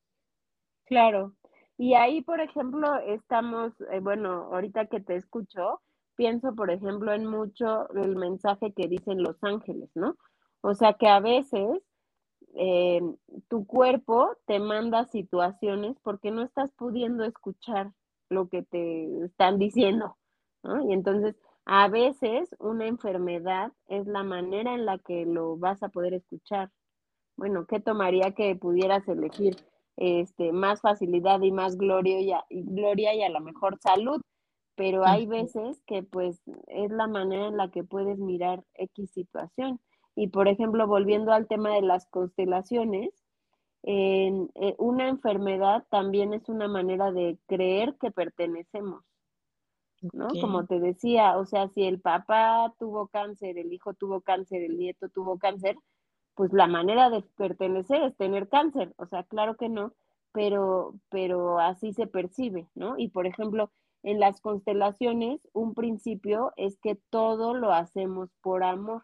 Claro. 0.85 1.35
Y 1.77 1.93
ahí, 1.93 2.23
por 2.23 2.41
ejemplo, 2.41 2.97
estamos, 3.05 3.71
eh, 3.91 3.99
bueno, 3.99 4.49
ahorita 4.51 4.87
que 4.87 4.99
te 4.99 5.15
escucho, 5.15 5.79
pienso, 6.17 6.53
por 6.53 6.71
ejemplo, 6.71 7.13
en 7.13 7.25
mucho 7.25 7.89
el 7.95 8.17
mensaje 8.17 8.73
que 8.73 8.89
dicen 8.89 9.23
los 9.23 9.41
ángeles, 9.41 9.89
¿no? 9.95 10.17
O 10.61 10.73
sea 10.73 10.93
que 10.93 11.07
a 11.07 11.21
veces 11.21 11.81
eh, 12.55 13.01
tu 13.47 13.65
cuerpo 13.65 14.35
te 14.45 14.59
manda 14.59 15.05
situaciones 15.05 15.97
porque 16.01 16.31
no 16.31 16.41
estás 16.41 16.71
pudiendo 16.73 17.23
escuchar 17.23 17.93
lo 18.29 18.49
que 18.49 18.63
te 18.63 19.23
están 19.23 19.59
diciendo, 19.59 20.17
¿no? 20.63 20.89
Y 20.89 20.93
entonces, 20.93 21.35
a 21.65 21.87
veces 21.89 22.55
una 22.59 22.87
enfermedad 22.87 23.71
es 23.87 24.07
la 24.07 24.23
manera 24.23 24.73
en 24.73 24.85
la 24.85 24.97
que 24.99 25.25
lo 25.25 25.57
vas 25.57 25.83
a 25.83 25.89
poder 25.89 26.13
escuchar. 26.13 26.71
Bueno, 27.37 27.67
¿qué 27.67 27.79
tomaría 27.79 28.31
que 28.31 28.55
pudieras 28.55 29.07
elegir 29.07 29.55
este, 29.97 30.51
más 30.51 30.81
facilidad 30.81 31.41
y 31.41 31.51
más 31.51 31.77
gloria 31.77 32.45
y, 32.49 32.63
gloria 32.63 33.13
y 33.13 33.21
a 33.23 33.29
lo 33.29 33.41
mejor 33.41 33.77
salud? 33.81 34.21
Pero 34.77 35.05
hay 35.07 35.25
veces 35.25 35.81
que 35.87 36.03
pues 36.03 36.39
es 36.67 36.91
la 36.91 37.07
manera 37.07 37.47
en 37.47 37.57
la 37.57 37.71
que 37.71 37.83
puedes 37.83 38.19
mirar 38.19 38.63
X 38.75 39.09
situación. 39.09 39.81
Y 40.15 40.27
por 40.27 40.47
ejemplo, 40.47 40.85
volviendo 40.85 41.33
al 41.33 41.47
tema 41.47 41.73
de 41.73 41.81
las 41.81 42.05
constelaciones, 42.05 43.09
eh, 43.81 44.31
una 44.77 45.09
enfermedad 45.09 45.83
también 45.89 46.31
es 46.33 46.47
una 46.47 46.67
manera 46.67 47.11
de 47.11 47.39
creer 47.47 47.95
que 47.99 48.11
pertenecemos, 48.11 49.03
¿no? 50.13 50.27
Como 50.39 50.67
te 50.67 50.79
decía, 50.79 51.37
o 51.37 51.45
sea, 51.45 51.69
si 51.69 51.83
el 51.83 51.99
papá 51.99 52.71
tuvo 52.77 53.07
cáncer, 53.07 53.57
el 53.57 53.73
hijo 53.73 53.95
tuvo 53.95 54.21
cáncer, 54.21 54.61
el 54.61 54.77
nieto 54.77 55.09
tuvo 55.09 55.39
cáncer, 55.39 55.75
pues 56.35 56.53
la 56.53 56.67
manera 56.67 57.09
de 57.09 57.23
pertenecer 57.35 58.03
es 58.03 58.15
tener 58.15 58.47
cáncer, 58.47 58.93
o 58.97 59.07
sea, 59.07 59.23
claro 59.23 59.57
que 59.57 59.69
no, 59.69 59.93
pero, 60.33 60.93
pero 61.09 61.57
así 61.57 61.93
se 61.93 62.05
percibe, 62.05 62.67
¿no? 62.75 62.95
Y 62.99 63.07
por 63.07 63.25
ejemplo, 63.25 63.71
en 64.07 64.21
las 64.21 64.39
constelaciones, 64.39 65.41
un 65.51 65.73
principio 65.73 66.53
es 66.55 66.79
que 66.79 66.95
todo 67.09 67.53
lo 67.53 67.73
hacemos 67.73 68.29
por 68.41 68.63
amor. 68.63 69.03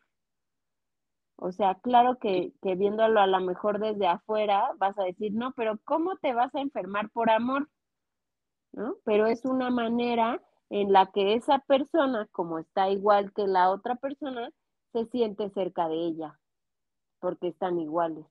O 1.36 1.52
sea, 1.52 1.76
claro 1.76 2.20
que, 2.20 2.54
que, 2.62 2.76
viéndolo 2.76 3.20
a 3.20 3.28
lo 3.28 3.42
mejor 3.42 3.80
desde 3.80 4.08
afuera, 4.08 4.72
vas 4.78 4.98
a 4.98 5.04
decir, 5.04 5.34
no, 5.34 5.52
pero 5.58 5.78
¿cómo 5.84 6.16
te 6.22 6.34
vas 6.34 6.56
a 6.56 6.62
enfermar 6.62 7.10
por 7.10 7.30
amor? 7.30 7.70
¿No? 8.72 8.96
Pero 9.04 9.28
es 9.28 9.44
una 9.44 9.70
manera 9.70 10.42
en 10.70 10.94
la 10.94 11.12
que 11.12 11.34
esa 11.34 11.60
persona, 11.60 12.30
como 12.32 12.60
está 12.60 12.90
igual 12.90 13.34
que 13.34 13.46
la 13.46 13.72
otra 13.72 13.96
persona, 13.96 14.52
se 14.94 15.06
siente 15.08 15.50
cerca 15.50 15.90
de 15.90 15.98
ella, 15.98 16.40
porque 17.20 17.50
están 17.50 17.78
iguales. 17.78 18.26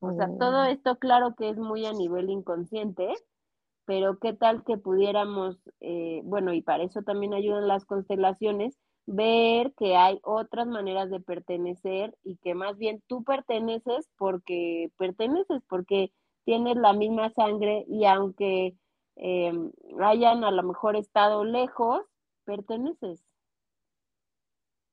O 0.00 0.12
sea, 0.14 0.26
todo 0.36 0.62
oh. 0.62 0.64
esto 0.64 0.98
claro 0.98 1.36
que 1.36 1.48
es 1.48 1.58
muy 1.58 1.86
a 1.86 1.92
nivel 1.92 2.28
inconsciente, 2.28 3.14
pero 3.90 4.20
qué 4.20 4.32
tal 4.32 4.62
que 4.62 4.78
pudiéramos, 4.78 5.58
eh, 5.80 6.20
bueno, 6.22 6.52
y 6.54 6.62
para 6.62 6.84
eso 6.84 7.02
también 7.02 7.34
ayudan 7.34 7.66
las 7.66 7.84
constelaciones, 7.84 8.78
ver 9.06 9.72
que 9.76 9.96
hay 9.96 10.20
otras 10.22 10.68
maneras 10.68 11.10
de 11.10 11.18
pertenecer 11.18 12.16
y 12.22 12.36
que 12.36 12.54
más 12.54 12.78
bien 12.78 13.02
tú 13.08 13.24
perteneces 13.24 14.08
porque 14.16 14.92
perteneces, 14.96 15.60
porque 15.68 16.12
tienes 16.44 16.76
la 16.76 16.92
misma 16.92 17.30
sangre 17.30 17.84
y 17.88 18.04
aunque 18.04 18.76
eh, 19.16 19.52
hayan 20.00 20.44
a 20.44 20.52
lo 20.52 20.62
mejor 20.62 20.94
estado 20.94 21.42
lejos, 21.42 22.02
perteneces. 22.44 23.24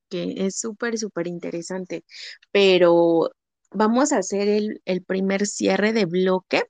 Que 0.09 0.33
es 0.37 0.59
súper, 0.59 0.97
súper 0.97 1.27
interesante, 1.27 2.03
pero 2.51 3.29
vamos 3.77 4.11
a 4.11 4.17
hacer 4.17 4.47
el, 4.47 4.81
el 4.85 5.03
primer 5.03 5.45
cierre 5.45 5.93
de 5.93 6.05
bloque 6.05 6.63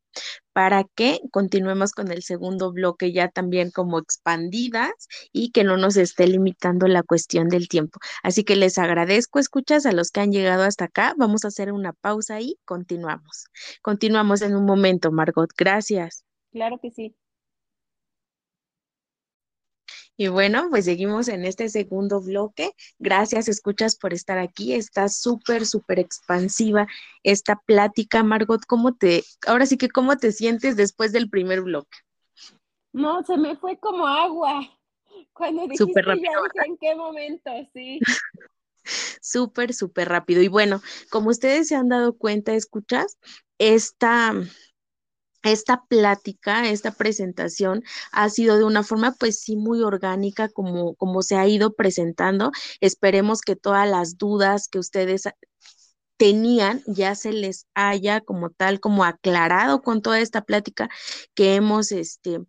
para 0.53 0.83
que 0.95 1.19
continuemos 1.31 1.91
con 1.91 2.11
el 2.11 2.23
segundo 2.23 2.71
bloque 2.71 3.11
ya 3.11 3.29
también 3.29 3.71
como 3.71 3.99
expandidas 3.99 4.91
y 5.31 5.51
que 5.51 5.63
no 5.63 5.77
nos 5.77 5.97
esté 5.97 6.27
limitando 6.27 6.87
la 6.87 7.03
cuestión 7.03 7.47
del 7.47 7.67
tiempo. 7.67 7.99
Así 8.23 8.43
que 8.43 8.55
les 8.55 8.77
agradezco, 8.77 9.39
escuchas 9.39 9.85
a 9.85 9.91
los 9.91 10.11
que 10.11 10.21
han 10.21 10.31
llegado 10.31 10.63
hasta 10.63 10.85
acá. 10.85 11.13
Vamos 11.17 11.45
a 11.45 11.49
hacer 11.49 11.71
una 11.71 11.93
pausa 11.93 12.41
y 12.41 12.57
continuamos. 12.65 13.45
Continuamos 13.81 14.41
en 14.41 14.55
un 14.55 14.65
momento, 14.65 15.11
Margot. 15.11 15.49
Gracias. 15.57 16.25
Claro 16.51 16.79
que 16.81 16.91
sí. 16.91 17.15
Y 20.17 20.29
bueno, 20.29 20.67
pues 20.71 20.85
seguimos 20.85 21.27
en 21.27 21.45
este 21.45 21.69
segundo 21.69 22.19
bloque. 22.19 22.71
Gracias, 22.97 23.47
escuchas, 23.47 23.95
por 23.95 24.13
estar 24.13 24.39
aquí. 24.39 24.73
Está 24.73 25.09
súper, 25.09 25.67
súper 25.67 25.99
expansiva 25.99 26.87
esta 27.21 27.61
plática. 27.65 28.23
Margot, 28.23 28.65
¿cómo 28.65 28.95
te, 28.95 29.23
ahora 29.45 29.67
sí 29.67 29.77
que 29.77 29.89
cómo 29.89 30.17
te 30.17 30.31
sientes 30.31 30.75
después 30.75 31.11
del 31.11 31.29
primer 31.29 31.61
bloque? 31.61 31.97
No, 32.93 33.23
se 33.23 33.37
me 33.37 33.55
fue 33.57 33.77
como 33.77 34.07
agua. 34.07 34.67
Cuando 35.33 35.63
dijiste 35.63 35.85
Súper 35.85 36.05
rápido, 36.05 36.31
ya 36.33 36.39
dije 36.53 36.67
en 36.67 36.77
qué 36.77 36.95
momento, 36.95 37.51
sí. 37.73 37.99
súper, 39.21 39.73
súper 39.73 40.09
rápido. 40.09 40.41
Y 40.41 40.47
bueno, 40.47 40.81
como 41.11 41.29
ustedes 41.29 41.67
se 41.67 41.75
han 41.75 41.89
dado 41.89 42.17
cuenta, 42.17 42.55
escuchas, 42.55 43.19
esta 43.59 44.33
esta 45.43 45.83
plática, 45.87 46.67
esta 46.69 46.91
presentación 46.91 47.83
ha 48.11 48.29
sido 48.29 48.57
de 48.57 48.63
una 48.63 48.83
forma 48.83 49.13
pues 49.19 49.39
sí 49.41 49.55
muy 49.55 49.81
orgánica 49.81 50.49
como, 50.49 50.95
como 50.95 51.21
se 51.21 51.35
ha 51.35 51.47
ido 51.47 51.73
presentando. 51.73 52.51
Esperemos 52.81 53.41
que 53.41 53.55
todas 53.55 53.89
las 53.89 54.17
dudas 54.17 54.67
que 54.67 54.79
ustedes 54.79 55.23
tenían 56.17 56.81
ya 56.87 57.15
se 57.15 57.31
les 57.31 57.67
haya 57.75 58.21
como 58.21 58.49
tal 58.49 58.79
como 58.79 59.03
aclarado 59.05 59.81
con 59.81 60.01
toda 60.01 60.19
esta 60.19 60.41
plática 60.43 60.89
que 61.35 61.55
hemos 61.55 61.91
este 61.91 62.39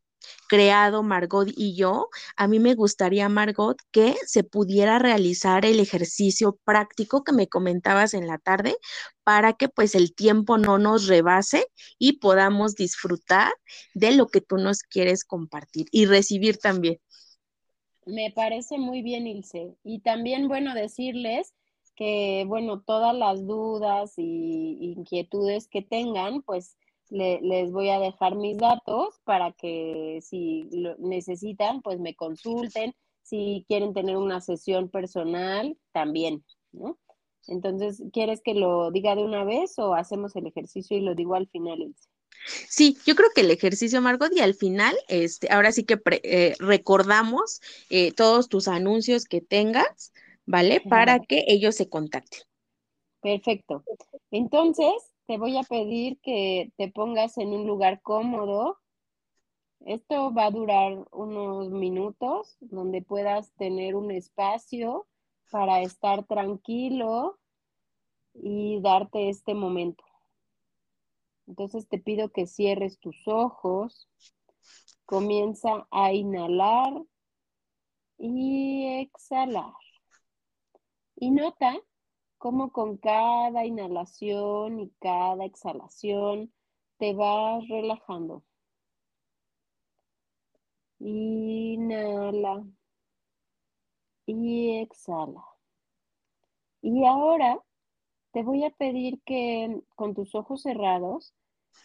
creado 0.48 1.02
Margot 1.02 1.48
y 1.56 1.76
yo, 1.76 2.08
a 2.36 2.48
mí 2.48 2.58
me 2.58 2.74
gustaría, 2.74 3.28
Margot, 3.28 3.76
que 3.90 4.16
se 4.26 4.44
pudiera 4.44 4.98
realizar 4.98 5.64
el 5.64 5.80
ejercicio 5.80 6.58
práctico 6.64 7.24
que 7.24 7.32
me 7.32 7.48
comentabas 7.48 8.14
en 8.14 8.26
la 8.26 8.38
tarde 8.38 8.76
para 9.24 9.52
que 9.52 9.68
pues 9.68 9.94
el 9.94 10.14
tiempo 10.14 10.58
no 10.58 10.78
nos 10.78 11.06
rebase 11.06 11.66
y 11.98 12.14
podamos 12.14 12.74
disfrutar 12.74 13.52
de 13.94 14.12
lo 14.12 14.28
que 14.28 14.40
tú 14.40 14.56
nos 14.56 14.82
quieres 14.82 15.24
compartir 15.24 15.86
y 15.92 16.06
recibir 16.06 16.58
también. 16.58 16.98
Me 18.06 18.32
parece 18.34 18.78
muy 18.78 19.02
bien, 19.02 19.26
Ilse. 19.26 19.76
Y 19.84 20.00
también, 20.00 20.48
bueno, 20.48 20.74
decirles 20.74 21.52
que, 21.94 22.44
bueno, 22.46 22.80
todas 22.80 23.14
las 23.14 23.46
dudas 23.46 24.14
y 24.16 24.94
inquietudes 24.96 25.68
que 25.68 25.82
tengan, 25.82 26.40
pues 26.42 26.78
les 27.10 27.72
voy 27.72 27.90
a 27.90 27.98
dejar 27.98 28.34
mis 28.36 28.58
datos 28.58 29.20
para 29.24 29.52
que 29.52 30.20
si 30.22 30.68
lo 30.70 30.96
necesitan, 30.98 31.82
pues 31.82 31.98
me 32.00 32.14
consulten. 32.14 32.94
Si 33.22 33.64
quieren 33.68 33.92
tener 33.92 34.16
una 34.16 34.40
sesión 34.40 34.88
personal, 34.88 35.76
también, 35.92 36.44
¿no? 36.72 36.98
Entonces, 37.46 38.02
¿quieres 38.12 38.40
que 38.42 38.54
lo 38.54 38.90
diga 38.90 39.14
de 39.14 39.24
una 39.24 39.44
vez 39.44 39.78
o 39.78 39.94
hacemos 39.94 40.36
el 40.36 40.46
ejercicio 40.46 40.96
y 40.96 41.00
lo 41.00 41.14
digo 41.14 41.34
al 41.34 41.48
final? 41.48 41.94
Sí, 42.68 42.96
yo 43.06 43.14
creo 43.14 43.30
que 43.34 43.40
el 43.40 43.50
ejercicio, 43.50 44.00
Margot, 44.00 44.32
y 44.34 44.40
al 44.40 44.54
final, 44.54 44.96
este, 45.08 45.48
ahora 45.50 45.72
sí 45.72 45.84
que 45.84 45.98
eh, 46.22 46.54
recordamos 46.58 47.60
eh, 47.90 48.12
todos 48.12 48.48
tus 48.48 48.68
anuncios 48.68 49.24
que 49.24 49.40
tengas, 49.40 50.12
¿vale? 50.46 50.80
Para 50.80 51.20
que 51.20 51.44
ellos 51.48 51.74
se 51.74 51.88
contacten. 51.88 52.40
Perfecto. 53.20 53.82
Entonces, 54.30 54.92
te 55.28 55.36
voy 55.36 55.58
a 55.58 55.62
pedir 55.62 56.18
que 56.22 56.72
te 56.78 56.90
pongas 56.90 57.36
en 57.36 57.50
un 57.50 57.66
lugar 57.66 58.00
cómodo. 58.00 58.78
Esto 59.80 60.32
va 60.32 60.46
a 60.46 60.50
durar 60.50 61.06
unos 61.12 61.68
minutos 61.68 62.56
donde 62.60 63.02
puedas 63.02 63.52
tener 63.52 63.94
un 63.94 64.10
espacio 64.10 65.06
para 65.50 65.82
estar 65.82 66.24
tranquilo 66.24 67.38
y 68.32 68.80
darte 68.80 69.28
este 69.28 69.52
momento. 69.52 70.02
Entonces 71.46 71.86
te 71.88 71.98
pido 71.98 72.30
que 72.30 72.46
cierres 72.46 72.98
tus 72.98 73.28
ojos, 73.28 74.08
comienza 75.04 75.86
a 75.90 76.10
inhalar 76.14 77.02
y 78.16 79.00
exhalar. 79.00 79.74
Y 81.16 81.30
nota 81.32 81.78
cómo 82.38 82.72
con 82.72 82.96
cada 82.98 83.66
inhalación 83.66 84.80
y 84.80 84.90
cada 85.00 85.44
exhalación 85.44 86.52
te 86.98 87.14
vas 87.14 87.66
relajando. 87.68 88.44
Inhala 91.00 92.64
y 94.26 94.78
exhala. 94.80 95.44
Y 96.82 97.04
ahora 97.04 97.60
te 98.32 98.42
voy 98.42 98.64
a 98.64 98.70
pedir 98.70 99.20
que 99.24 99.80
con 99.96 100.14
tus 100.14 100.34
ojos 100.34 100.62
cerrados 100.62 101.34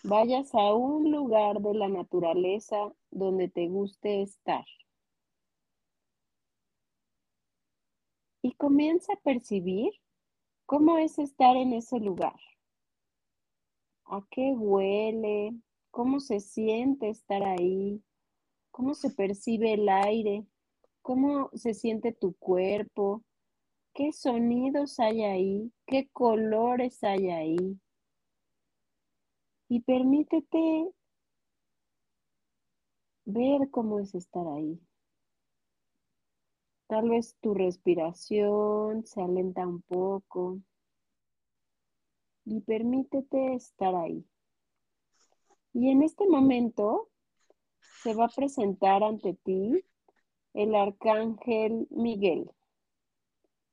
vayas 0.04 0.54
a 0.56 0.74
un 0.74 1.12
lugar 1.12 1.62
de 1.62 1.74
la 1.74 1.88
naturaleza 1.88 2.94
donde 3.12 3.50
te 3.50 3.68
guste 3.68 4.22
estar. 4.22 4.66
Y 8.42 8.54
comienza 8.54 9.14
a 9.14 9.22
percibir 9.22 10.03
¿Cómo 10.66 10.98
es 10.98 11.20
estar 11.20 11.56
en 11.58 11.74
ese 11.74 12.00
lugar? 12.00 12.40
¿A 14.06 14.22
qué 14.32 14.54
huele? 14.54 15.54
¿Cómo 15.92 16.20
se 16.20 16.40
siente 16.40 17.10
estar 17.10 17.44
ahí? 17.44 18.02
¿Cómo 18.72 18.94
se 18.94 19.10
percibe 19.10 19.74
el 19.74 19.90
aire? 19.90 20.46
¿Cómo 21.02 21.50
se 21.54 21.74
siente 21.74 22.14
tu 22.14 22.34
cuerpo? 22.36 23.24
¿Qué 23.94 24.14
sonidos 24.14 25.00
hay 25.00 25.24
ahí? 25.24 25.72
¿Qué 25.86 26.10
colores 26.12 27.04
hay 27.04 27.30
ahí? 27.30 27.80
Y 29.68 29.82
permítete 29.82 30.92
ver 33.26 33.70
cómo 33.70 34.00
es 34.00 34.16
estar 34.16 34.48
ahí. 34.48 34.80
Tal 36.88 37.10
vez 37.10 37.36
tu 37.42 37.54
respiración 37.54 39.06
se 39.06 39.22
alenta 39.22 39.66
un 39.68 39.82
poco 39.82 40.60
y 42.46 42.62
permítete 42.62 43.56
estar 43.56 43.96
ahí. 43.96 44.26
Y 45.74 45.90
en 45.90 46.04
este 46.04 46.28
momento 46.28 47.10
se 48.04 48.14
va 48.14 48.26
a 48.26 48.36
presentar 48.36 49.04
ante 49.04 49.34
ti 49.34 49.84
el 50.54 50.76
arcángel 50.76 51.88
Miguel. 51.90 52.52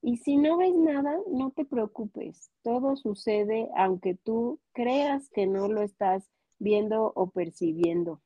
Y 0.02 0.16
si 0.16 0.38
no 0.38 0.56
ves 0.56 0.74
nada, 0.74 1.18
no 1.30 1.50
te 1.50 1.64
preocupes. 1.66 2.50
Todo 2.62 2.96
sucede 2.96 3.68
aunque 3.76 4.14
tú 4.14 4.58
creas 4.72 5.28
que 5.28 5.46
no 5.46 5.68
lo 5.68 5.82
estás 5.82 6.30
viendo 6.58 7.12
o 7.14 7.30
percibiendo. 7.30 8.22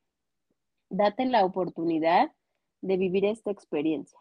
Date 0.89 1.25
la 1.25 1.43
oportunidad 1.43 2.31
de 2.81 2.97
vivir 2.97 3.25
esta 3.25 3.51
experiencia. 3.51 4.19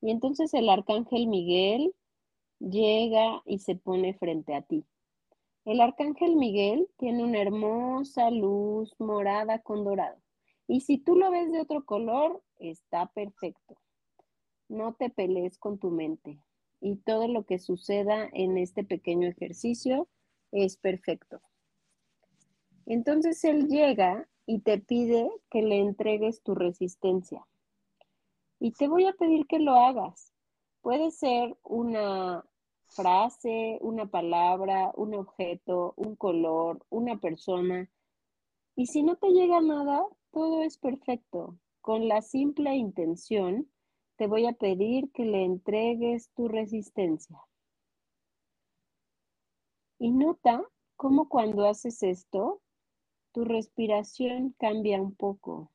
Y 0.00 0.10
entonces 0.10 0.54
el 0.54 0.68
arcángel 0.68 1.26
Miguel 1.26 1.94
llega 2.58 3.42
y 3.44 3.58
se 3.58 3.74
pone 3.74 4.14
frente 4.14 4.54
a 4.54 4.62
ti. 4.62 4.84
El 5.64 5.80
arcángel 5.80 6.36
Miguel 6.36 6.88
tiene 6.96 7.22
una 7.22 7.40
hermosa 7.40 8.30
luz 8.30 8.94
morada 8.98 9.60
con 9.60 9.84
dorado. 9.84 10.18
Y 10.66 10.80
si 10.80 10.98
tú 10.98 11.16
lo 11.16 11.30
ves 11.30 11.50
de 11.52 11.60
otro 11.60 11.84
color, 11.84 12.42
está 12.58 13.06
perfecto. 13.12 13.76
No 14.68 14.94
te 14.94 15.10
pelees 15.10 15.58
con 15.58 15.78
tu 15.78 15.90
mente. 15.90 16.40
Y 16.80 16.96
todo 16.96 17.28
lo 17.28 17.44
que 17.44 17.58
suceda 17.58 18.28
en 18.32 18.56
este 18.56 18.84
pequeño 18.84 19.28
ejercicio 19.28 20.08
es 20.50 20.76
perfecto. 20.76 21.42
Entonces 22.86 23.44
él 23.44 23.68
llega 23.68 24.28
y 24.46 24.60
te 24.60 24.78
pide 24.78 25.30
que 25.50 25.62
le 25.62 25.78
entregues 25.78 26.42
tu 26.42 26.54
resistencia. 26.54 27.46
Y 28.60 28.72
te 28.72 28.88
voy 28.88 29.06
a 29.06 29.14
pedir 29.14 29.46
que 29.46 29.58
lo 29.58 29.74
hagas. 29.74 30.34
Puede 30.82 31.10
ser 31.10 31.56
una 31.64 32.44
frase, 32.88 33.78
una 33.80 34.06
palabra, 34.06 34.92
un 34.96 35.14
objeto, 35.14 35.94
un 35.96 36.14
color, 36.14 36.84
una 36.90 37.18
persona. 37.18 37.90
Y 38.76 38.86
si 38.86 39.02
no 39.02 39.16
te 39.16 39.30
llega 39.30 39.62
nada, 39.62 40.04
todo 40.30 40.62
es 40.62 40.76
perfecto. 40.76 41.58
Con 41.80 42.06
la 42.06 42.20
simple 42.20 42.74
intención, 42.76 43.70
te 44.16 44.26
voy 44.26 44.46
a 44.46 44.52
pedir 44.52 45.10
que 45.12 45.24
le 45.24 45.44
entregues 45.44 46.30
tu 46.34 46.46
resistencia. 46.46 47.38
Y 49.98 50.10
nota 50.10 50.62
cómo 50.96 51.30
cuando 51.30 51.66
haces 51.66 52.02
esto, 52.02 52.60
tu 53.32 53.44
respiración 53.44 54.54
cambia 54.58 55.00
un 55.00 55.14
poco. 55.14 55.70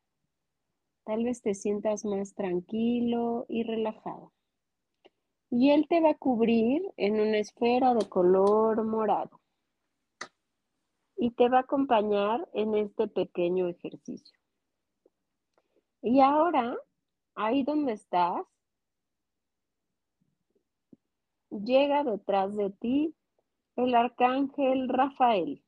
Tal 1.06 1.24
vez 1.24 1.43
te 1.43 1.53
sientas 1.53 2.03
más 2.03 2.34
tranquilo 2.34 3.45
y 3.47 3.62
relajado. 3.62 4.34
Y 5.51 5.70
él 5.70 5.88
te 5.88 6.01
va 6.01 6.10
a 6.10 6.18
cubrir 6.18 6.82
en 6.97 7.20
una 7.20 7.38
esfera 7.38 7.93
de 7.93 8.10
color 8.10 8.84
morado. 8.84 9.39
Y 11.16 11.30
te 11.32 11.47
va 11.47 11.60
a 11.60 11.62
acompañar 11.62 12.49
en 12.53 12.74
este 12.74 13.08
pequeño 13.08 13.68
ejercicio. 13.68 14.36
Y 16.01 16.22
ahora, 16.22 16.76
ahí 17.36 17.62
donde 17.62 17.93
estás, 17.93 18.43
llega 21.51 22.03
detrás 22.03 22.56
de 22.56 22.72
ti 22.72 23.16
el 23.76 23.93
arcángel 23.93 24.89
Rafael. 24.89 25.64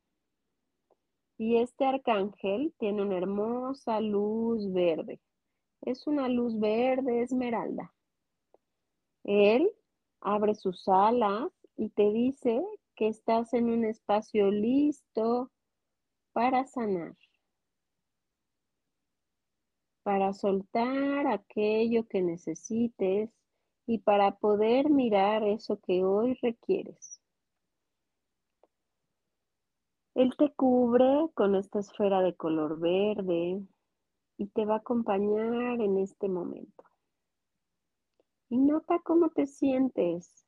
Y 1.37 1.57
este 1.57 1.85
arcángel 1.85 2.73
tiene 2.79 3.03
una 3.03 3.17
hermosa 3.17 4.01
luz 4.01 4.73
verde 4.73 5.21
Es 5.81 6.07
una 6.07 6.27
luz 6.27 6.59
verde 6.59 7.21
esmeralda. 7.21 7.93
Él 9.23 9.69
abre 10.21 10.55
sus 10.55 10.87
alas 10.87 11.51
y 11.75 11.89
te 11.89 12.11
dice 12.11 12.61
que 12.95 13.07
estás 13.07 13.53
en 13.53 13.69
un 13.69 13.85
espacio 13.85 14.49
listo 14.51 15.51
para 16.33 16.65
sanar, 16.65 17.15
para 20.03 20.33
soltar 20.33 21.27
aquello 21.27 22.07
que 22.07 22.21
necesites 22.21 23.29
y 23.85 23.99
para 23.99 24.37
poder 24.37 24.89
mirar 24.89 25.43
eso 25.43 25.79
que 25.79 26.03
hoy 26.03 26.37
requieres. 26.41 27.21
Él 30.15 30.35
te 30.35 30.51
cubre 30.53 31.29
con 31.35 31.55
esta 31.55 31.79
esfera 31.79 32.21
de 32.21 32.35
color 32.35 32.79
verde 32.79 33.61
y 34.37 34.47
te 34.47 34.65
va 34.65 34.75
a 34.75 34.77
acompañar 34.79 35.81
en 35.81 35.97
este 35.97 36.29
momento. 36.29 36.83
Y 38.49 38.57
nota 38.57 38.99
cómo 39.03 39.29
te 39.29 39.47
sientes 39.47 40.45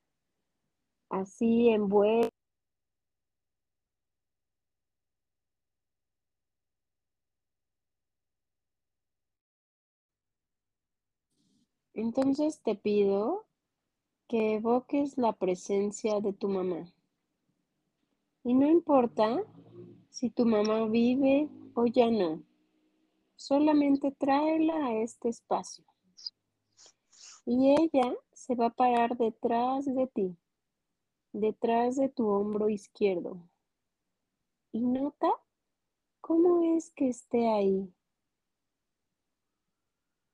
así 1.10 1.70
envuelto. 1.70 2.30
Entonces 11.94 12.62
te 12.62 12.76
pido 12.76 13.46
que 14.30 14.56
evoques 14.56 15.18
la 15.18 15.34
presencia 15.34 16.22
de 16.22 16.32
tu 16.32 16.48
mamá. 16.48 16.94
Y 18.44 18.54
no 18.54 18.70
importa 18.70 19.44
si 20.10 20.30
tu 20.30 20.46
mamá 20.46 20.86
vive 20.86 21.50
o 21.74 21.88
ya 21.88 22.10
no, 22.10 22.42
solamente 23.40 24.12
tráela 24.12 24.88
a 24.88 24.96
este 24.96 25.30
espacio. 25.30 25.86
Y 27.46 27.74
ella 27.74 28.14
se 28.34 28.54
va 28.54 28.68
a 28.68 28.76
parar 28.76 29.18
detrás 29.18 29.86
de 29.86 30.08
ti, 30.08 30.38
detrás 31.32 31.96
de 31.96 32.10
tu 32.10 32.28
hombro 32.28 32.68
izquierdo. 32.70 33.50
Y 34.74 34.86
nota 34.86 35.32
cómo 36.20 36.76
es 36.76 36.92
que 36.92 37.08
esté 37.08 37.48
ahí. 37.48 37.94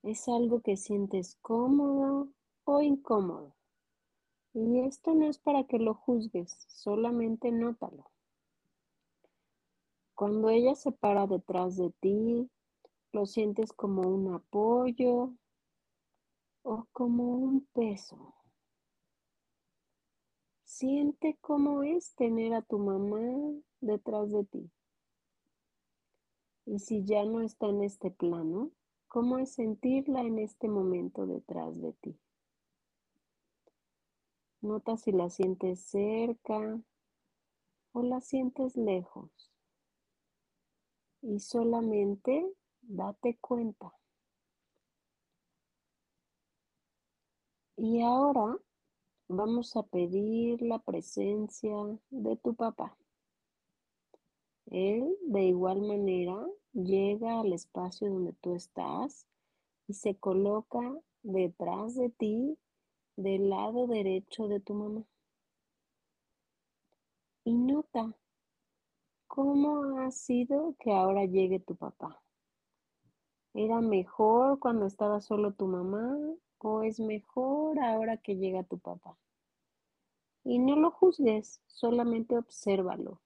¿Es 0.02 0.28
algo 0.28 0.62
que 0.62 0.76
sientes 0.76 1.38
cómodo 1.44 2.30
o 2.64 2.82
incómodo? 2.82 3.56
Y 4.54 4.80
esto 4.80 5.14
no 5.14 5.28
es 5.28 5.38
para 5.38 5.66
que 5.66 5.78
lo 5.78 5.94
juzgues, 5.94 6.66
solamente 6.70 7.52
nótalo. 7.52 8.10
Cuando 10.16 10.50
ella 10.50 10.74
se 10.74 10.92
para 10.92 11.28
detrás 11.28 11.78
de 11.78 11.92
ti, 12.00 12.50
lo 13.16 13.26
sientes 13.26 13.72
como 13.72 14.02
un 14.02 14.34
apoyo 14.34 15.34
o 16.64 16.86
como 16.92 17.24
un 17.24 17.66
peso. 17.68 18.36
Siente 20.66 21.38
cómo 21.40 21.84
es 21.84 22.14
tener 22.16 22.54
a 22.54 22.62
tu 22.62 22.78
mamá 22.78 23.22
detrás 23.80 24.30
de 24.34 24.44
ti. 24.44 24.70
Y 26.66 26.80
si 26.80 27.06
ya 27.06 27.24
no 27.24 27.40
está 27.40 27.68
en 27.68 27.84
este 27.84 28.12
plano, 28.12 28.72
¿cómo 29.08 29.38
es 29.38 29.54
sentirla 29.54 30.20
en 30.20 30.38
este 30.38 30.68
momento 30.68 31.26
detrás 31.26 31.80
de 31.82 31.94
ti? 31.94 32.20
Nota 34.60 34.98
si 34.98 35.14
la 35.14 35.30
sientes 35.30 35.80
cerca 35.80 36.82
o 37.94 38.04
la 38.04 38.20
sientes 38.20 38.76
lejos. 38.76 39.54
Y 41.22 41.40
solamente 41.40 42.54
date 42.88 43.38
cuenta. 43.42 43.94
Y 47.78 48.02
ahora 48.02 48.58
vamos 49.28 49.76
a 49.76 49.84
pedir 49.84 50.62
la 50.62 50.80
presencia 50.80 51.76
de 52.10 52.36
tu 52.38 52.56
papá. 52.56 52.98
Él 54.68 55.18
de 55.22 55.44
igual 55.44 55.82
manera 55.82 56.38
llega 56.74 57.40
al 57.40 57.54
espacio 57.54 58.10
donde 58.10 58.34
tú 58.34 58.56
estás 58.56 59.28
y 59.88 59.94
se 59.94 60.16
coloca 60.16 60.80
detrás 61.22 61.96
de 61.96 62.10
ti 62.10 62.58
del 63.16 63.50
lado 63.50 63.88
derecho 63.88 64.48
de 64.48 64.60
tu 64.60 64.74
mamá. 64.74 65.04
Y 67.44 67.54
nota 67.54 68.16
cómo 69.28 70.00
ha 70.00 70.12
sido 70.12 70.76
que 70.80 70.92
ahora 70.92 71.26
llegue 71.26 71.60
tu 71.60 71.76
papá. 71.76 72.25
¿Era 73.58 73.80
mejor 73.80 74.60
cuando 74.60 74.86
estaba 74.86 75.22
solo 75.22 75.54
tu 75.54 75.66
mamá 75.66 76.14
o 76.58 76.84
es 76.84 77.00
mejor 77.00 77.80
ahora 77.80 78.18
que 78.18 78.36
llega 78.36 78.64
tu 78.64 78.80
papá? 78.80 79.18
Y 80.44 80.60
no 80.60 80.76
lo 80.76 80.92
juzgues, 80.92 81.62
solamente 81.66 82.38
obsérvalo. 82.38 83.22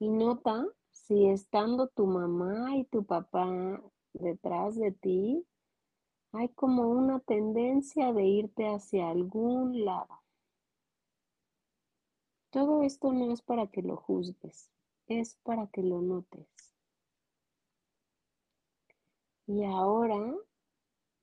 Y 0.00 0.08
nota 0.08 0.66
si 0.90 1.28
estando 1.28 1.86
tu 1.86 2.06
mamá 2.06 2.76
y 2.76 2.86
tu 2.86 3.04
papá 3.04 3.80
detrás 4.14 4.74
de 4.74 4.90
ti, 4.90 5.46
hay 6.32 6.48
como 6.48 6.88
una 6.88 7.20
tendencia 7.20 8.12
de 8.12 8.24
irte 8.24 8.66
hacia 8.66 9.10
algún 9.10 9.84
lado. 9.84 10.24
Todo 12.50 12.82
esto 12.82 13.12
no 13.12 13.32
es 13.32 13.42
para 13.42 13.68
que 13.68 13.80
lo 13.80 13.96
juzgues, 13.96 14.72
es 15.06 15.36
para 15.44 15.68
que 15.68 15.84
lo 15.84 16.02
notes. 16.02 16.57
Y 19.48 19.64
ahora, 19.64 20.34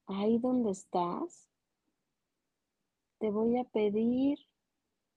ahí 0.07 0.39
donde 0.39 0.71
estás, 0.71 1.47
te 3.19 3.29
voy 3.29 3.59
a 3.59 3.65
pedir 3.65 4.39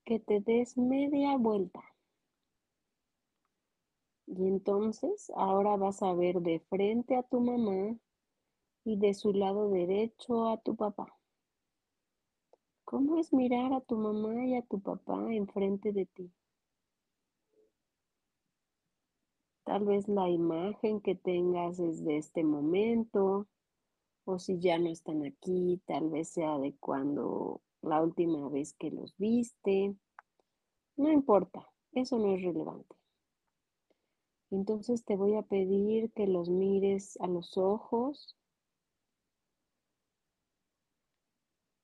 que 0.04 0.20
te 0.20 0.40
des 0.40 0.76
media 0.76 1.38
vuelta. 1.38 1.82
Y 4.26 4.46
entonces 4.46 5.32
ahora 5.36 5.78
vas 5.78 6.02
a 6.02 6.12
ver 6.12 6.42
de 6.42 6.60
frente 6.68 7.16
a 7.16 7.22
tu 7.22 7.40
mamá 7.40 7.96
y 8.84 8.98
de 8.98 9.14
su 9.14 9.32
lado 9.32 9.70
derecho 9.70 10.46
a 10.46 10.58
tu 10.58 10.76
papá. 10.76 11.18
¿Cómo 12.84 13.16
es 13.16 13.32
mirar 13.32 13.72
a 13.72 13.80
tu 13.80 13.96
mamá 13.96 14.44
y 14.44 14.54
a 14.54 14.60
tu 14.60 14.80
papá 14.80 15.32
enfrente 15.32 15.92
de 15.92 16.04
ti? 16.04 16.30
Tal 19.68 19.84
vez 19.84 20.08
la 20.08 20.30
imagen 20.30 21.02
que 21.02 21.14
tengas 21.14 21.76
desde 21.76 22.16
este 22.16 22.42
momento, 22.42 23.46
o 24.24 24.38
si 24.38 24.58
ya 24.60 24.78
no 24.78 24.88
están 24.88 25.26
aquí, 25.26 25.82
tal 25.84 26.08
vez 26.08 26.30
sea 26.30 26.56
de 26.56 26.74
cuando 26.80 27.60
la 27.82 28.00
última 28.00 28.48
vez 28.48 28.72
que 28.72 28.90
los 28.90 29.14
viste. 29.18 29.94
No 30.96 31.12
importa, 31.12 31.68
eso 31.92 32.18
no 32.18 32.34
es 32.34 32.42
relevante. 32.42 32.96
Entonces 34.50 35.04
te 35.04 35.16
voy 35.16 35.34
a 35.34 35.42
pedir 35.42 36.12
que 36.12 36.26
los 36.26 36.48
mires 36.48 37.20
a 37.20 37.26
los 37.26 37.58
ojos 37.58 38.38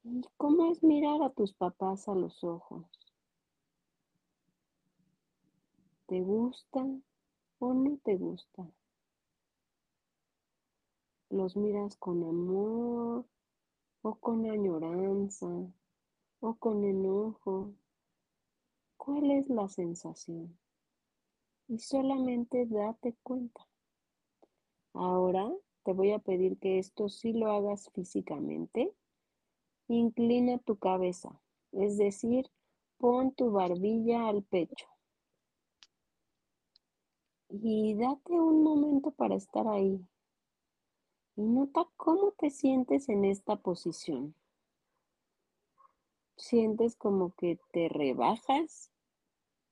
¿Y 0.05 0.23
cómo 0.39 0.73
es 0.73 0.83
mirar 0.83 1.23
a 1.23 1.29
tus 1.29 1.53
papás 1.53 2.09
a 2.09 2.15
los 2.15 2.43
ojos? 2.45 2.87
¿Te 6.07 6.23
gusta 6.23 6.87
no 7.73 7.99
te 8.05 8.17
gusta? 8.17 8.69
¿Los 11.31 11.57
miras 11.57 11.97
con 11.97 12.23
amor 12.23 13.25
o 14.03 14.15
con 14.17 14.45
añoranza 14.51 15.49
o 16.41 16.55
con 16.57 16.85
enojo? 16.85 17.73
¿Cuál 18.97 19.31
es 19.31 19.49
la 19.49 19.69
sensación? 19.69 20.59
Y 21.69 21.79
solamente 21.79 22.67
date 22.67 23.17
cuenta. 23.23 23.67
Ahora 24.93 25.51
te 25.85 25.93
voy 25.93 26.13
a 26.13 26.19
pedir 26.19 26.59
que 26.59 26.79
esto 26.79 27.09
sí 27.09 27.33
lo 27.33 27.51
hagas 27.51 27.91
físicamente 27.95 28.95
Inclina 29.89 30.57
tu 30.57 30.79
cabeza, 30.79 31.39
es 31.73 31.99
decir, 31.99 32.51
pon 32.97 33.35
tu 33.35 33.51
barbilla 33.51 34.29
al 34.29 34.43
pecho. 34.43 34.94
Y 37.63 37.95
date 37.95 38.33
un 38.33 38.65
momento 38.65 39.13
para 39.13 39.37
estar 39.37 39.69
ahí. 39.69 40.05
Y 41.37 41.43
nota 41.43 41.89
cómo 41.97 42.33
te 42.33 42.51
sientes 42.51 43.09
en 43.09 43.25
esta 43.25 43.55
posición. 43.55 44.35
¿Sientes 46.37 46.97
como 46.97 47.33
que 47.37 47.61
te 47.71 47.89
rebajas? 47.89 48.91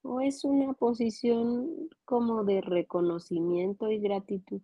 ¿O 0.02 0.20
es 0.20 0.44
una 0.44 0.74
posición 0.74 1.90
como 2.04 2.44
de 2.44 2.60
reconocimiento 2.60 3.90
y 3.90 3.98
gratitud? 3.98 4.62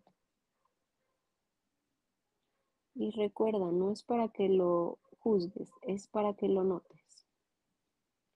Y 2.95 3.11
recuerda, 3.11 3.73
no 3.73 3.91
es 3.91 4.05
para 4.05 4.29
que 4.29 4.49
lo 4.49 5.01
juzgues, 5.19 5.73
es 5.83 6.07
para 6.07 6.35
que 6.35 6.47
lo 6.47 6.63
notes. 6.63 7.27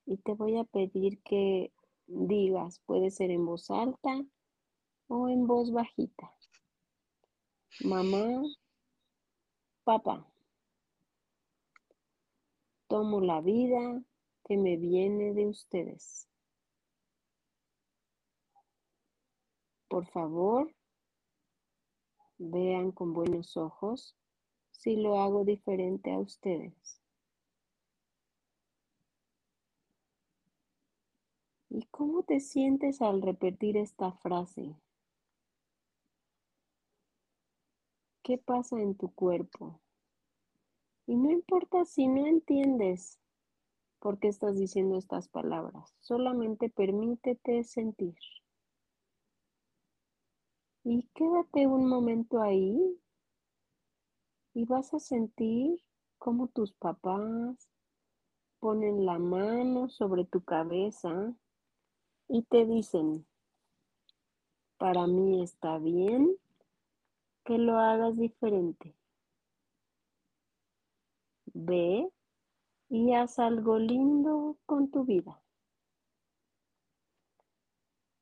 Y 0.07 0.17
te 0.17 0.35
voy 0.35 0.57
a 0.59 0.65
pedir 0.65 1.23
que 1.23 1.73
digas, 2.09 2.81
puede 2.81 3.13
ser 3.13 3.31
en 3.31 3.47
voz 3.47 3.71
alta 3.71 4.25
o 5.15 5.29
en 5.29 5.47
voz 5.47 5.71
bajita. 5.71 6.35
Mamá, 7.85 8.43
Papá, 9.85 10.27
tomo 12.89 13.21
la 13.21 13.43
vida 13.43 14.03
que 14.45 14.57
me 14.57 14.79
viene 14.79 15.35
de 15.35 15.49
ustedes. 15.49 16.29
Por 19.89 20.07
favor, 20.07 20.75
vean 22.39 22.91
con 22.91 23.13
buenos 23.13 23.59
ojos 23.59 24.17
si 24.71 24.97
lo 24.97 25.21
hago 25.21 25.45
diferente 25.45 26.11
a 26.11 26.21
ustedes. 26.21 27.03
¿Y 31.69 31.85
cómo 31.91 32.23
te 32.23 32.41
sientes 32.41 33.03
al 33.03 33.21
repetir 33.21 33.77
esta 33.77 34.13
frase? 34.13 34.75
¿Qué 38.23 38.39
pasa 38.39 38.81
en 38.81 38.95
tu 38.95 39.13
cuerpo? 39.13 39.81
Y 41.07 41.17
no 41.17 41.31
importa 41.33 41.85
si 41.85 42.07
no 42.07 42.25
entiendes 42.27 43.19
por 43.99 44.21
qué 44.21 44.29
estás 44.29 44.57
diciendo 44.57 44.97
estas 44.97 45.29
palabras, 45.29 45.93
solamente 46.01 46.69
permítete 46.69 47.65
sentir. 47.65 48.15
Y 50.85 51.09
quédate 51.15 51.67
un 51.67 51.89
momento 51.89 52.41
ahí 52.41 53.01
y 54.55 54.65
vas 54.67 54.95
a 54.95 55.01
sentir 55.01 55.83
cómo 56.19 56.47
tus 56.47 56.73
papás 56.73 57.69
ponen 58.61 59.05
la 59.05 59.19
mano 59.19 59.89
sobre 59.89 60.25
tu 60.25 60.45
cabeza 60.45 61.35
y 62.29 62.43
te 62.43 62.67
dicen, 62.67 63.27
para 64.79 65.09
mí 65.09 65.43
está 65.43 65.79
bien 65.79 66.37
que 67.45 67.59
lo 67.59 67.79
hagas 67.79 68.17
diferente. 68.17 68.95
Ve 71.55 72.09
y 72.89 73.13
haz 73.15 73.39
algo 73.39 73.79
lindo 73.79 74.57
con 74.67 74.91
tu 74.91 75.05
vida. 75.05 75.41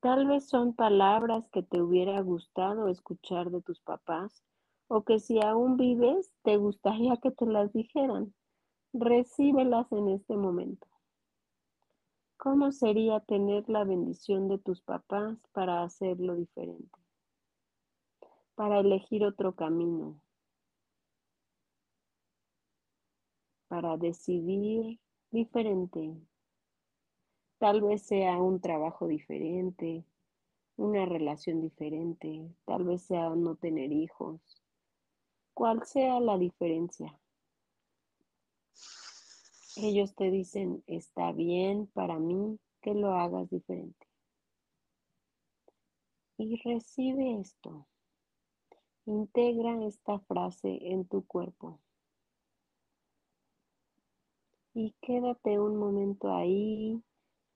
Tal 0.01 0.27
vez 0.27 0.49
son 0.49 0.75
palabras 0.75 1.49
que 1.51 1.63
te 1.63 1.83
hubiera 1.83 2.21
gustado 2.23 2.89
escuchar 2.89 3.51
de 3.51 3.61
tus 3.61 3.81
papás 3.81 4.43
o 4.89 5.05
que 5.05 5.19
si 5.19 5.41
aún 5.43 5.77
vives 5.77 6.33
te 6.43 6.57
gustaría 6.57 7.17
que 7.19 7.31
te 7.31 7.47
las 7.47 7.73
dijeran. 7.73 8.35
Recíbelas 8.93 9.93
en 9.93 10.09
este 10.09 10.37
momento. 10.37 10.89
¿Cómo 12.39 12.73
sería 12.73 13.21
tener 13.21 13.69
la 13.69 13.85
bendición 13.85 14.49
de 14.49 14.59
tus 14.59 14.81
papás 14.81 15.37
para 15.53 15.83
hacerlo 15.83 16.35
diferente? 16.35 17.00
Para 18.61 18.81
elegir 18.81 19.25
otro 19.25 19.55
camino. 19.55 20.21
Para 23.69 23.97
decidir 23.97 25.01
diferente. 25.31 26.15
Tal 27.57 27.81
vez 27.81 28.03
sea 28.03 28.37
un 28.37 28.61
trabajo 28.61 29.09
diferente, 29.09 30.05
una 30.77 31.07
relación 31.07 31.63
diferente, 31.63 32.55
tal 32.67 32.85
vez 32.85 33.01
sea 33.01 33.31
no 33.31 33.57
tener 33.57 33.93
hijos. 33.93 34.43
Cual 35.55 35.87
sea 35.87 36.21
la 36.21 36.37
diferencia. 36.37 37.19
Ellos 39.77 40.15
te 40.15 40.31
dicen, 40.31 40.85
está 40.87 41.33
bien 41.33 41.87
para 41.95 42.19
mí 42.19 42.59
que 42.83 42.93
lo 42.93 43.15
hagas 43.15 43.49
diferente. 43.49 44.07
Y 46.37 46.57
recibe 46.57 47.41
esto. 47.41 47.87
Integra 49.07 49.85
esta 49.87 50.19
frase 50.21 50.79
en 50.93 51.07
tu 51.07 51.27
cuerpo. 51.27 51.81
Y 54.75 54.95
quédate 55.01 55.59
un 55.59 55.77
momento 55.77 56.33
ahí, 56.33 57.03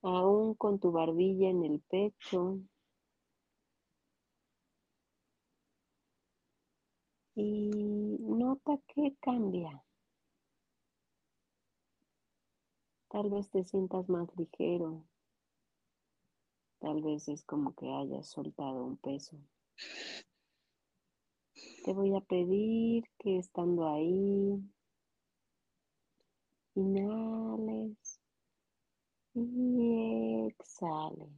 aún 0.03 0.55
con 0.55 0.81
tu 0.81 0.91
barbilla 0.91 1.49
en 1.49 1.65
el 1.65 1.81
pecho. 1.81 2.59
Y 7.37 8.17
nota 8.21 8.79
que 8.89 9.15
cambia. 9.21 9.85
Tal 13.09 13.31
vez 13.31 13.49
te 13.51 13.65
sientas 13.65 14.09
más 14.09 14.29
ligero. 14.37 15.05
Tal 16.81 17.01
vez 17.01 17.29
es 17.29 17.45
como 17.45 17.75
que 17.75 17.93
hayas 17.93 18.29
soltado 18.29 18.85
un 18.85 18.97
peso. 18.97 19.39
Te 21.85 21.93
voy 21.93 22.17
a 22.17 22.21
pedir 22.23 23.05
que 23.19 23.37
estando 23.37 23.87
ahí, 23.87 24.59
inhales 26.75 28.21
y 29.35 30.47
exhales. 30.47 31.29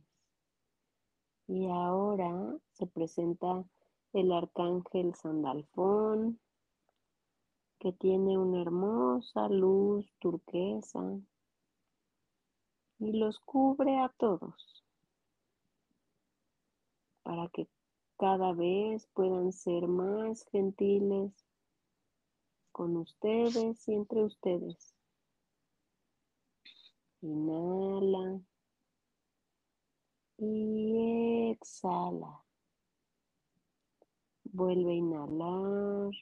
Y 1.48 1.66
ahora 1.66 2.56
se 2.74 2.86
presenta 2.86 3.64
el 4.12 4.30
arcángel 4.30 5.16
Sandalfón, 5.16 6.38
que 7.80 7.92
tiene 7.94 8.38
una 8.38 8.62
hermosa 8.62 9.48
luz 9.48 10.06
turquesa 10.20 11.18
y 13.00 13.18
los 13.18 13.40
cubre 13.40 13.98
a 13.98 14.10
todos 14.10 14.84
para 17.24 17.48
que 17.48 17.66
cada 18.18 18.52
vez 18.52 19.06
puedan 19.14 19.52
ser 19.52 19.88
más 19.88 20.44
gentiles 20.50 21.32
con 22.72 22.96
ustedes 22.96 23.88
y 23.88 23.94
entre 23.94 24.24
ustedes. 24.24 24.94
Inhala 27.22 28.40
y 30.38 31.50
exhala. 31.50 32.42
Vuelve 34.44 34.92
a 34.92 34.94
inhalar 34.94 36.12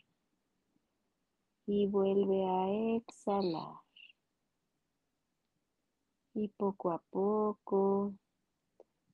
y 1.66 1.86
vuelve 1.86 2.44
a 2.44 2.96
exhalar 2.96 3.84
y 6.34 6.48
poco 6.48 6.90
a 6.90 6.98
poco 7.10 8.12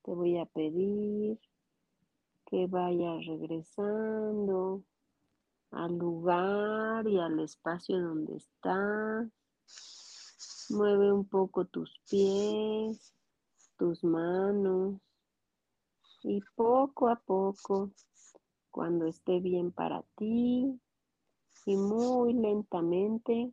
te 0.03 0.15
voy 0.15 0.39
a 0.39 0.47
pedir 0.47 1.39
que 2.51 2.67
vayas 2.67 3.25
regresando 3.27 4.83
al 5.71 5.97
lugar 5.97 7.07
y 7.07 7.19
al 7.19 7.39
espacio 7.39 8.01
donde 8.01 8.37
estás. 8.37 9.29
Mueve 10.71 11.13
un 11.13 11.25
poco 11.25 11.65
tus 11.65 12.01
pies, 12.09 13.15
tus 13.77 14.05
manos 14.05 15.01
y 16.23 16.41
poco 16.55 17.09
a 17.09 17.17
poco, 17.17 17.91
cuando 18.71 19.07
esté 19.07 19.41
bien 19.41 19.73
para 19.73 20.03
ti 20.17 20.81
y 21.67 21.77
muy 21.77 22.35
lentamente, 22.35 23.53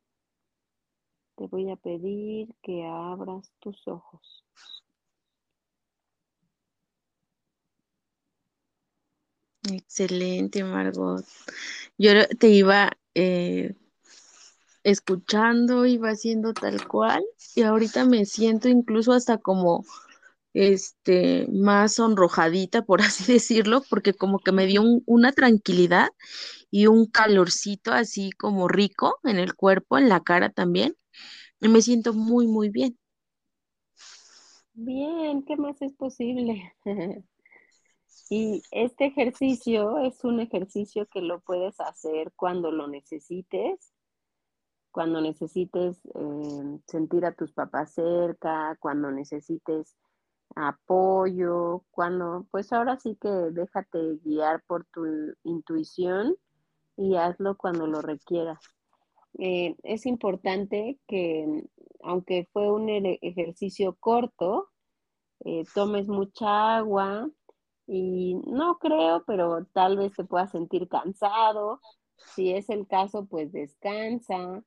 te 1.36 1.48
voy 1.48 1.70
a 1.72 1.76
pedir 1.76 2.54
que 2.62 2.86
abras 2.86 3.52
tus 3.60 3.88
ojos. 3.88 4.47
Excelente, 9.72 10.64
Margot. 10.64 11.24
Yo 11.98 12.28
te 12.40 12.50
iba 12.50 12.92
eh, 13.16 13.76
escuchando, 14.84 15.86
iba 15.86 16.10
haciendo 16.10 16.54
tal 16.54 16.88
cual, 16.88 17.24
y 17.56 17.64
ahorita 17.64 18.06
me 18.06 18.26
siento 18.26 18.70
incluso 18.70 19.14
hasta 19.14 19.38
como 19.38 19.84
este 20.54 21.48
más 21.52 21.96
sonrojadita, 21.96 22.84
por 22.86 23.02
así 23.04 23.34
decirlo, 23.34 23.84
porque 23.90 24.14
como 24.14 24.40
que 24.40 24.52
me 24.52 24.66
dio 24.68 24.84
una 25.06 25.32
tranquilidad 25.34 26.10
y 26.72 26.88
un 26.88 27.08
calorcito 27.08 27.94
así 27.94 28.32
como 28.32 28.68
rico 28.68 29.20
en 29.24 29.38
el 29.40 29.56
cuerpo, 29.56 29.98
en 29.98 30.10
la 30.10 30.22
cara 30.22 30.50
también 30.52 30.96
y 31.62 31.70
me 31.70 31.82
siento 31.82 32.14
muy, 32.14 32.48
muy 32.48 32.70
bien. 32.70 32.98
Bien, 34.76 35.44
¿qué 35.44 35.58
más 35.58 35.82
es 35.82 35.94
posible? 35.94 36.74
y 38.30 38.62
este 38.72 39.06
ejercicio 39.06 40.00
es 40.00 40.24
un 40.24 40.40
ejercicio 40.40 41.08
que 41.08 41.22
lo 41.22 41.40
puedes 41.40 41.80
hacer 41.80 42.32
cuando 42.36 42.72
lo 42.72 42.88
necesites, 42.88 43.94
cuando 44.92 45.22
necesites 45.22 46.00
eh, 46.16 46.80
sentir 46.88 47.26
a 47.26 47.34
tus 47.34 47.54
papás 47.54 47.94
cerca, 47.94 48.76
cuando 48.80 49.12
necesites 49.12 49.96
apoyo, 50.56 51.84
cuando, 51.92 52.48
pues 52.52 52.74
ahora 52.74 52.98
sí 52.98 53.18
que 53.22 53.30
déjate 53.30 54.18
guiar 54.24 54.64
por 54.66 54.86
tu 54.86 55.06
intuición 55.44 56.36
y 56.96 57.16
hazlo 57.16 57.58
cuando 57.58 57.88
lo 57.88 58.02
requieras. 58.02 58.60
Eh, 59.38 59.76
es 59.84 60.06
importante 60.06 61.00
que, 61.08 61.64
aunque 62.02 62.48
fue 62.52 62.72
un 62.72 62.90
ejercicio 62.90 63.96
corto, 64.00 64.70
eh, 65.46 65.64
tomes 65.76 66.08
mucha 66.08 66.78
agua 66.78 67.30
y 67.88 68.36
no 68.46 68.78
creo, 68.80 69.24
pero 69.26 69.66
tal 69.74 69.98
vez 69.98 70.14
te 70.14 70.26
puedas 70.26 70.52
sentir 70.52 70.90
cansado. 70.90 71.80
Si 72.18 72.52
es 72.52 72.70
el 72.70 72.86
caso, 72.86 73.26
pues 73.26 73.52
descansa. 73.54 74.64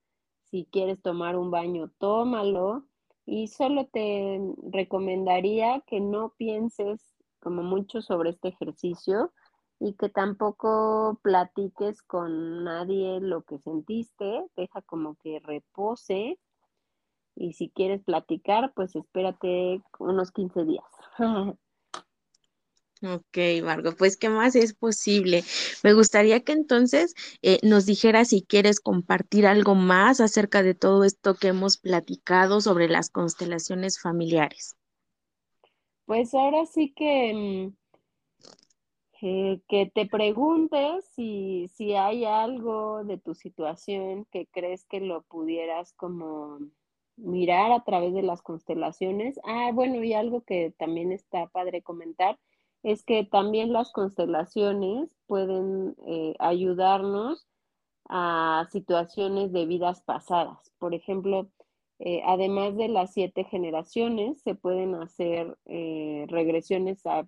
Si 0.51 0.66
quieres 0.72 1.01
tomar 1.02 1.36
un 1.36 1.51
baño, 1.51 1.90
tómalo. 1.98 2.86
Y 3.26 3.48
solo 3.48 3.86
te 3.86 4.40
recomendaría 4.72 5.82
que 5.86 6.01
no 6.01 6.34
pienses 6.36 7.14
como 7.40 7.62
mucho 7.62 8.01
sobre 8.01 8.30
este 8.30 8.48
ejercicio 8.48 9.32
y 9.78 9.94
que 9.94 10.09
tampoco 10.09 11.20
platiques 11.22 12.02
con 12.02 12.64
nadie 12.64 13.20
lo 13.20 13.42
que 13.42 13.59
sentiste. 13.59 14.47
Deja 14.56 14.80
como 14.82 15.16
que 15.16 15.40
repose. 15.40 16.38
Y 17.36 17.52
si 17.52 17.68
quieres 17.70 18.02
platicar, 18.02 18.72
pues 18.74 18.97
espérate 18.97 19.82
unos 19.98 20.32
15 20.32 20.64
días. 20.64 20.84
Ok, 23.02 23.39
Margot, 23.64 23.97
pues 23.97 24.18
¿qué 24.18 24.28
más 24.28 24.55
es 24.56 24.74
posible? 24.74 25.43
Me 25.82 25.94
gustaría 25.94 26.40
que 26.40 26.52
entonces 26.52 27.14
eh, 27.40 27.59
nos 27.62 27.86
dijeras 27.86 28.28
si 28.28 28.43
quieres 28.43 28.78
compartir 28.78 29.47
algo 29.47 29.74
más 29.74 30.20
acerca 30.20 30.62
de 30.62 30.74
todo 30.74 31.05
esto 31.05 31.35
que 31.35 31.48
hemos 31.48 31.78
platicado 31.78 32.60
sobre 32.60 32.89
las 32.89 33.09
constelaciones 33.09 33.98
familiares. 33.98 34.77
Pues 36.05 36.35
ahora 36.35 36.66
sí 36.66 36.93
que, 36.94 37.32
mm, 37.32 37.77
eh, 39.22 39.60
que 39.66 39.90
te 39.94 40.05
preguntes 40.05 41.06
si, 41.14 41.68
si 41.68 41.94
hay 41.94 42.27
algo 42.27 43.02
de 43.05 43.16
tu 43.16 43.35
situación 43.35 44.27
que 44.31 44.47
crees 44.47 44.85
que 44.85 45.01
lo 45.01 45.22
pudieras 45.22 45.94
como 45.94 46.59
mirar 47.16 47.72
a 47.72 47.82
través 47.82 48.12
de 48.12 48.22
las 48.22 48.43
constelaciones. 48.43 49.40
Ah, 49.44 49.70
bueno, 49.72 50.05
y 50.05 50.12
algo 50.12 50.43
que 50.43 50.74
también 50.77 51.12
está 51.12 51.47
padre 51.47 51.81
comentar 51.81 52.39
es 52.82 53.05
que 53.05 53.24
también 53.24 53.73
las 53.73 53.93
constelaciones 53.93 55.15
pueden 55.27 55.97
eh, 56.07 56.35
ayudarnos 56.39 57.47
a 58.09 58.66
situaciones 58.70 59.52
de 59.52 59.66
vidas 59.66 60.02
pasadas. 60.02 60.73
Por 60.78 60.94
ejemplo, 60.94 61.48
eh, 61.98 62.23
además 62.27 62.77
de 62.77 62.89
las 62.89 63.12
siete 63.12 63.44
generaciones, 63.44 64.40
se 64.43 64.55
pueden 64.55 64.94
hacer 64.94 65.57
eh, 65.66 66.24
regresiones 66.28 67.02
a, 67.07 67.27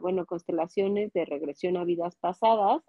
bueno, 0.00 0.26
constelaciones 0.26 1.12
de 1.12 1.24
regresión 1.24 1.76
a 1.76 1.84
vidas 1.84 2.16
pasadas 2.16 2.82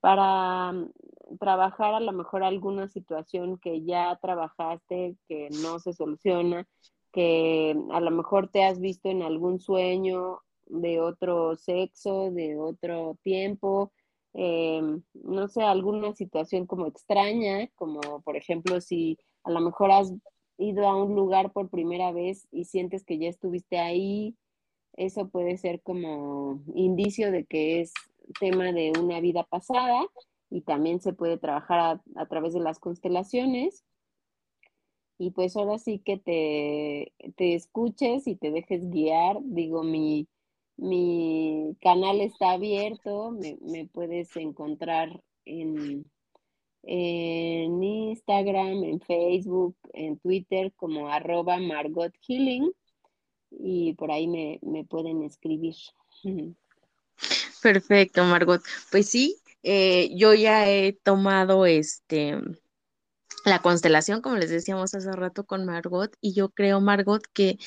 para 0.00 0.72
mm, 0.72 0.90
trabajar 1.38 1.94
a 1.94 2.00
lo 2.00 2.12
mejor 2.12 2.44
alguna 2.44 2.88
situación 2.88 3.58
que 3.58 3.82
ya 3.84 4.18
trabajaste, 4.20 5.16
que 5.28 5.48
no 5.62 5.78
se 5.78 5.94
soluciona, 5.94 6.66
que 7.12 7.74
a 7.90 8.00
lo 8.00 8.10
mejor 8.10 8.48
te 8.48 8.64
has 8.64 8.80
visto 8.80 9.08
en 9.08 9.22
algún 9.22 9.60
sueño 9.60 10.40
de 10.70 11.00
otro 11.00 11.56
sexo, 11.56 12.30
de 12.30 12.56
otro 12.58 13.18
tiempo, 13.22 13.92
em, 14.34 15.02
no 15.14 15.48
sé, 15.48 15.62
alguna 15.62 16.14
situación 16.14 16.66
como 16.66 16.86
extraña, 16.86 17.68
como 17.76 18.00
por 18.22 18.36
ejemplo 18.36 18.80
si 18.80 19.18
a 19.44 19.50
lo 19.50 19.60
mejor 19.60 19.90
has 19.90 20.12
ido 20.58 20.86
a 20.88 20.96
un 20.96 21.14
lugar 21.14 21.52
por 21.52 21.70
primera 21.70 22.12
vez 22.12 22.46
y 22.52 22.64
sientes 22.64 23.04
que 23.04 23.18
ya 23.18 23.28
estuviste 23.28 23.78
ahí, 23.78 24.36
eso 24.94 25.28
puede 25.28 25.56
ser 25.56 25.82
como 25.82 26.62
indicio 26.74 27.32
de 27.32 27.44
que 27.46 27.80
es 27.80 27.92
tema 28.38 28.72
de 28.72 28.92
una 29.00 29.20
vida 29.20 29.44
pasada 29.44 30.06
y 30.50 30.62
también 30.62 31.00
se 31.00 31.12
puede 31.12 31.38
trabajar 31.38 31.80
a, 31.80 32.02
a 32.16 32.26
través 32.26 32.54
de 32.54 32.60
las 32.60 32.78
constelaciones 32.78 33.84
y 35.20 35.32
pues 35.32 35.54
ahora 35.54 35.76
sí 35.76 35.98
que 35.98 36.16
te, 36.16 37.12
te, 37.36 37.54
escuches 37.54 38.26
y 38.26 38.36
te 38.36 38.50
dejes 38.50 38.88
guiar. 38.88 39.36
Digo, 39.42 39.82
mi, 39.82 40.26
mi 40.80 41.76
canal 41.82 42.22
está 42.22 42.52
abierto, 42.52 43.32
me, 43.32 43.86
puedes 43.86 44.34
encontrar 44.36 45.22
en, 45.44 46.10
en, 46.84 47.82
Instagram, 47.82 48.82
en 48.84 49.00
Facebook, 49.00 49.76
en 49.92 50.18
Twitter 50.18 50.72
como 50.76 51.08
arroba 51.08 51.58
Margot 51.58 52.14
Healing 52.26 52.72
y 53.50 53.92
por 53.92 54.10
ahí 54.10 54.26
me, 54.26 54.58
me 54.62 54.84
pueden 54.84 55.22
escribir. 55.22 55.74
Perfecto, 57.62 58.24
Margot. 58.24 58.62
Pues 58.90 59.06
sí, 59.06 59.36
eh, 59.62 60.08
yo 60.16 60.32
ya 60.32 60.70
he 60.70 60.94
tomado 60.94 61.66
este 61.66 62.38
la 63.44 63.60
constelación, 63.60 64.20
como 64.20 64.36
les 64.36 64.50
decíamos 64.50 64.94
hace 64.94 65.12
rato 65.12 65.44
con 65.44 65.64
Margot, 65.64 66.14
y 66.20 66.34
yo 66.34 66.50
creo, 66.50 66.80
Margot, 66.80 67.22
que 67.32 67.58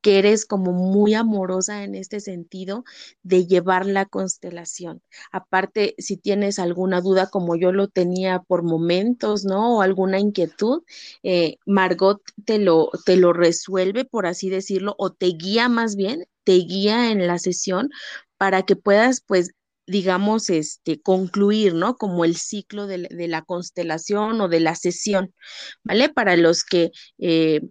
que 0.00 0.18
eres 0.18 0.46
como 0.46 0.72
muy 0.72 1.14
amorosa 1.14 1.84
en 1.84 1.94
este 1.94 2.20
sentido 2.20 2.84
de 3.22 3.46
llevar 3.46 3.86
la 3.86 4.06
constelación. 4.06 5.02
Aparte, 5.32 5.94
si 5.98 6.16
tienes 6.16 6.58
alguna 6.58 7.00
duda 7.00 7.28
como 7.28 7.56
yo 7.56 7.72
lo 7.72 7.88
tenía 7.88 8.40
por 8.40 8.62
momentos, 8.62 9.44
¿no? 9.44 9.78
O 9.78 9.82
alguna 9.82 10.18
inquietud, 10.20 10.82
eh, 11.22 11.56
Margot 11.66 12.22
te 12.44 12.58
lo, 12.58 12.90
te 13.04 13.16
lo 13.16 13.32
resuelve, 13.32 14.04
por 14.04 14.26
así 14.26 14.50
decirlo, 14.50 14.94
o 14.98 15.12
te 15.12 15.26
guía 15.26 15.68
más 15.68 15.96
bien, 15.96 16.26
te 16.44 16.54
guía 16.54 17.10
en 17.10 17.26
la 17.26 17.38
sesión 17.38 17.90
para 18.38 18.62
que 18.62 18.76
puedas, 18.76 19.20
pues, 19.26 19.50
digamos, 19.86 20.50
este, 20.50 21.00
concluir, 21.00 21.74
¿no? 21.74 21.96
Como 21.96 22.24
el 22.24 22.36
ciclo 22.36 22.86
de, 22.86 23.08
la 23.28 23.42
constelación 23.42 24.40
o 24.40 24.48
de 24.48 24.60
la 24.60 24.74
sesión, 24.74 25.34
¿vale? 25.84 26.08
Para 26.08 26.36
los 26.36 26.64
que... 26.64 26.92
Eh, 27.18 27.62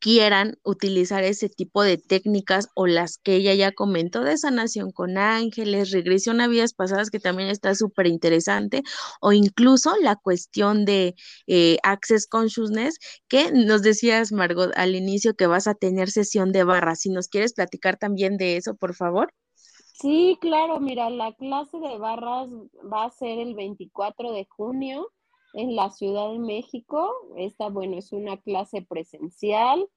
quieran 0.00 0.58
utilizar 0.64 1.24
ese 1.24 1.48
tipo 1.48 1.82
de 1.82 1.98
técnicas 1.98 2.68
o 2.74 2.86
las 2.86 3.18
que 3.18 3.36
ella 3.36 3.54
ya 3.54 3.72
comentó 3.72 4.22
de 4.22 4.36
sanación 4.36 4.90
con 4.90 5.18
ángeles, 5.18 5.90
regresión 5.90 6.40
a 6.40 6.48
vidas 6.48 6.74
pasadas, 6.74 7.10
que 7.10 7.20
también 7.20 7.48
está 7.48 7.74
súper 7.74 8.06
interesante, 8.06 8.82
o 9.20 9.32
incluso 9.32 9.94
la 10.00 10.16
cuestión 10.16 10.84
de 10.84 11.14
eh, 11.46 11.78
Access 11.82 12.26
Consciousness, 12.26 12.98
que 13.28 13.52
nos 13.52 13.82
decías, 13.82 14.32
Margot, 14.32 14.72
al 14.76 14.94
inicio 14.94 15.34
que 15.34 15.46
vas 15.46 15.66
a 15.66 15.74
tener 15.74 16.10
sesión 16.10 16.52
de 16.52 16.64
barras. 16.64 17.00
Si 17.00 17.10
nos 17.10 17.28
quieres 17.28 17.54
platicar 17.54 17.96
también 17.96 18.36
de 18.36 18.56
eso, 18.56 18.74
por 18.74 18.94
favor. 18.94 19.32
Sí, 19.94 20.36
claro, 20.40 20.80
mira, 20.80 21.08
la 21.08 21.32
clase 21.34 21.78
de 21.78 21.98
barras 21.98 22.48
va 22.92 23.04
a 23.04 23.10
ser 23.10 23.38
el 23.38 23.54
24 23.54 24.32
de 24.32 24.44
junio 24.44 25.08
en 25.54 25.76
la 25.76 25.90
Ciudad 25.90 26.30
de 26.30 26.38
México. 26.38 27.10
Esta, 27.36 27.68
bueno, 27.68 27.96
es 27.96 28.12
una 28.12 28.36
clase 28.36 28.82
presencial. 28.82 29.88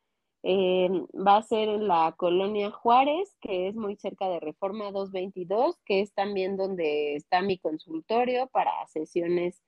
Eh, 0.43 0.89
va 1.13 1.37
a 1.37 1.41
ser 1.41 1.67
en 1.67 1.87
la 1.87 2.13
colonia 2.15 2.71
Juárez, 2.71 3.35
que 3.41 3.67
es 3.67 3.75
muy 3.75 3.97
cerca 3.97 4.29
de 4.29 4.39
Reforma 4.39 4.91
222, 4.91 5.77
que 5.83 6.01
es 6.01 6.13
también 6.13 6.55
donde 6.57 7.15
está 7.15 7.41
mi 7.41 7.57
consultorio 7.57 8.47
para 8.47 8.71
sesiones 8.87 9.61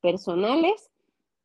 personales. 0.00 0.90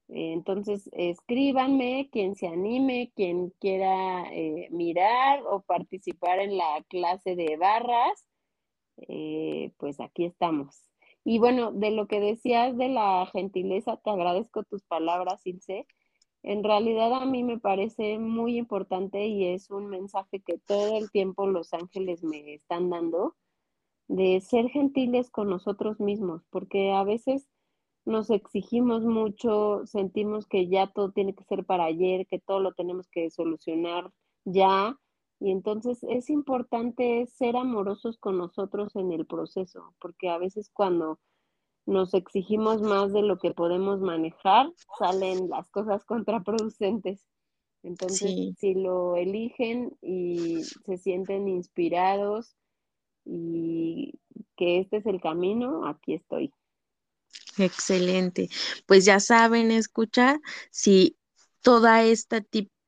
Entonces, 0.09 0.89
escríbanme 0.91 2.09
quien 2.11 2.35
se 2.35 2.47
anime, 2.47 3.13
quien 3.15 3.51
quiera 3.59 4.25
eh, 4.33 4.67
mirar 4.71 5.41
o 5.47 5.61
participar 5.61 6.39
en 6.39 6.57
la 6.57 6.83
clase 6.89 7.35
de 7.37 7.55
barras, 7.55 8.25
eh, 9.07 9.71
pues 9.77 10.01
aquí 10.01 10.25
estamos. 10.25 10.90
Y 11.23 11.39
bueno, 11.39 11.71
de 11.71 11.91
lo 11.91 12.07
que 12.07 12.19
decías 12.19 12.77
de 12.77 12.89
la 12.89 13.27
gentileza, 13.31 13.97
te 13.97 14.09
agradezco 14.09 14.63
tus 14.63 14.83
palabras, 14.83 15.45
Ilse. 15.45 15.85
En 16.43 16.63
realidad 16.63 17.13
a 17.13 17.25
mí 17.25 17.43
me 17.43 17.59
parece 17.59 18.17
muy 18.17 18.57
importante 18.57 19.27
y 19.27 19.45
es 19.45 19.69
un 19.69 19.87
mensaje 19.87 20.41
que 20.41 20.57
todo 20.57 20.97
el 20.97 21.11
tiempo 21.11 21.45
los 21.45 21.73
ángeles 21.73 22.23
me 22.23 22.55
están 22.55 22.89
dando 22.89 23.35
de 24.07 24.41
ser 24.41 24.69
gentiles 24.69 25.29
con 25.29 25.49
nosotros 25.49 25.99
mismos, 25.99 26.43
porque 26.49 26.91
a 26.91 27.03
veces 27.03 27.47
nos 28.03 28.29
exigimos 28.29 29.03
mucho, 29.03 29.85
sentimos 29.85 30.47
que 30.47 30.67
ya 30.67 30.87
todo 30.87 31.11
tiene 31.11 31.35
que 31.35 31.43
ser 31.43 31.65
para 31.65 31.85
ayer, 31.85 32.25
que 32.27 32.39
todo 32.39 32.59
lo 32.59 32.73
tenemos 32.73 33.07
que 33.09 33.29
solucionar 33.29 34.11
ya, 34.43 34.97
y 35.41 35.49
entonces 35.49 35.97
es 36.03 36.29
importante 36.29 37.25
ser 37.25 37.57
amorosos 37.57 38.19
con 38.19 38.37
nosotros 38.37 38.95
en 38.95 39.11
el 39.11 39.25
proceso, 39.25 39.95
porque 39.99 40.29
a 40.29 40.37
veces 40.37 40.69
cuando 40.71 41.19
nos 41.87 42.13
exigimos 42.13 42.83
más 42.83 43.11
de 43.11 43.23
lo 43.23 43.39
que 43.39 43.49
podemos 43.49 44.01
manejar, 44.01 44.71
salen 44.99 45.49
las 45.49 45.71
cosas 45.71 46.05
contraproducentes. 46.05 47.25
Entonces, 47.81 48.55
si 48.59 48.75
lo 48.75 49.15
eligen 49.15 49.97
y 50.03 50.61
se 50.85 50.99
sienten 50.99 51.47
inspirados 51.47 52.55
y 53.25 54.19
que 54.55 54.79
este 54.79 54.97
es 54.97 55.07
el 55.07 55.19
camino, 55.19 55.87
aquí 55.87 56.13
estoy. 56.13 56.53
Excelente. 57.57 58.47
Pues 58.85 59.05
ya 59.05 59.19
saben 59.19 59.71
escuchar 59.71 60.39
si 60.69 61.17
toda 61.61 62.03
esta 62.03 62.41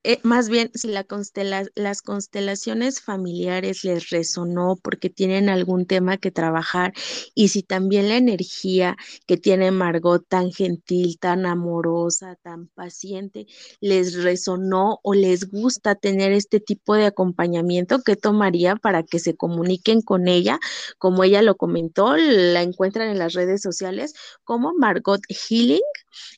eh, 0.03 0.19
más 0.23 0.49
bien, 0.49 0.71
si 0.73 0.87
la 0.89 1.03
constela- 1.05 1.69
las 1.75 2.01
constelaciones 2.01 3.01
familiares 3.01 3.83
les 3.83 4.09
resonó 4.09 4.75
porque 4.83 5.09
tienen 5.09 5.49
algún 5.49 5.85
tema 5.85 6.17
que 6.17 6.31
trabajar 6.31 6.93
y 7.35 7.49
si 7.49 7.63
también 7.63 8.09
la 8.09 8.17
energía 8.17 8.97
que 9.27 9.37
tiene 9.37 9.71
Margot 9.71 10.25
tan 10.27 10.51
gentil, 10.51 11.17
tan 11.19 11.45
amorosa, 11.45 12.35
tan 12.43 12.67
paciente, 12.69 13.47
les 13.81 14.21
resonó 14.23 14.99
o 15.03 15.13
les 15.13 15.49
gusta 15.49 15.95
tener 15.95 16.31
este 16.33 16.59
tipo 16.59 16.95
de 16.95 17.05
acompañamiento, 17.05 18.01
¿qué 18.03 18.15
tomaría 18.15 18.75
para 18.75 19.03
que 19.03 19.19
se 19.19 19.35
comuniquen 19.35 20.01
con 20.01 20.27
ella? 20.27 20.59
Como 20.97 21.23
ella 21.23 21.41
lo 21.41 21.55
comentó, 21.55 22.15
la 22.17 22.61
encuentran 22.61 23.09
en 23.09 23.19
las 23.19 23.33
redes 23.33 23.61
sociales 23.61 24.13
como 24.43 24.73
Margot 24.73 25.21
Healing. 25.29 25.81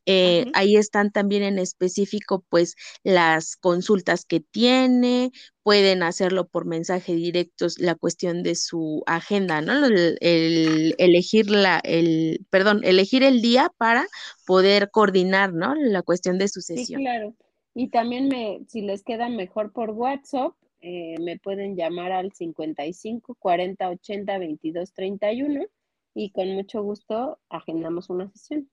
Eh, 0.06 0.46
ahí 0.54 0.76
están 0.78 1.12
también 1.12 1.44
en 1.44 1.60
específico, 1.60 2.44
pues, 2.50 2.76
las 3.04 3.55
consultas 3.57 4.26
que 4.26 4.40
tiene, 4.41 5.32
pueden 5.64 6.03
hacerlo 6.03 6.48
por 6.48 6.65
mensaje 6.65 7.15
directo, 7.15 7.68
la 7.80 7.95
cuestión 7.95 8.44
de 8.44 8.56
su 8.56 9.03
agenda, 9.07 9.61
¿no? 9.61 9.86
El, 9.86 10.18
el 10.22 10.95
elegir 10.98 11.49
la, 11.49 11.80
el, 11.84 12.45
perdón, 12.49 12.82
elegir 12.84 13.23
el 13.23 13.41
día 13.41 13.72
para 13.77 14.07
poder 14.45 14.91
coordinar, 14.91 15.53
¿no? 15.53 15.76
La 15.76 16.02
cuestión 16.03 16.38
de 16.38 16.48
su 16.49 16.61
Sí, 16.73 16.88
sesión. 16.88 17.02
claro. 17.02 17.36
Y 17.73 17.90
también 17.90 18.27
me, 18.30 18.61
si 18.68 18.82
les 18.82 19.03
queda 19.03 19.30
mejor 19.30 19.72
por 19.73 19.91
WhatsApp, 19.91 20.53
eh, 20.82 21.15
me 21.19 21.40
pueden 21.40 21.76
llamar 21.76 22.11
al 22.11 22.32
55 22.34 23.36
40 23.36 23.90
80 23.90 24.38
22 24.38 24.94
31 24.94 25.65
y 26.14 26.32
con 26.32 26.49
mucho 26.53 26.84
gusto 26.84 27.40
agendamos 27.49 28.10
una 28.10 28.30
sesión. 28.32 28.69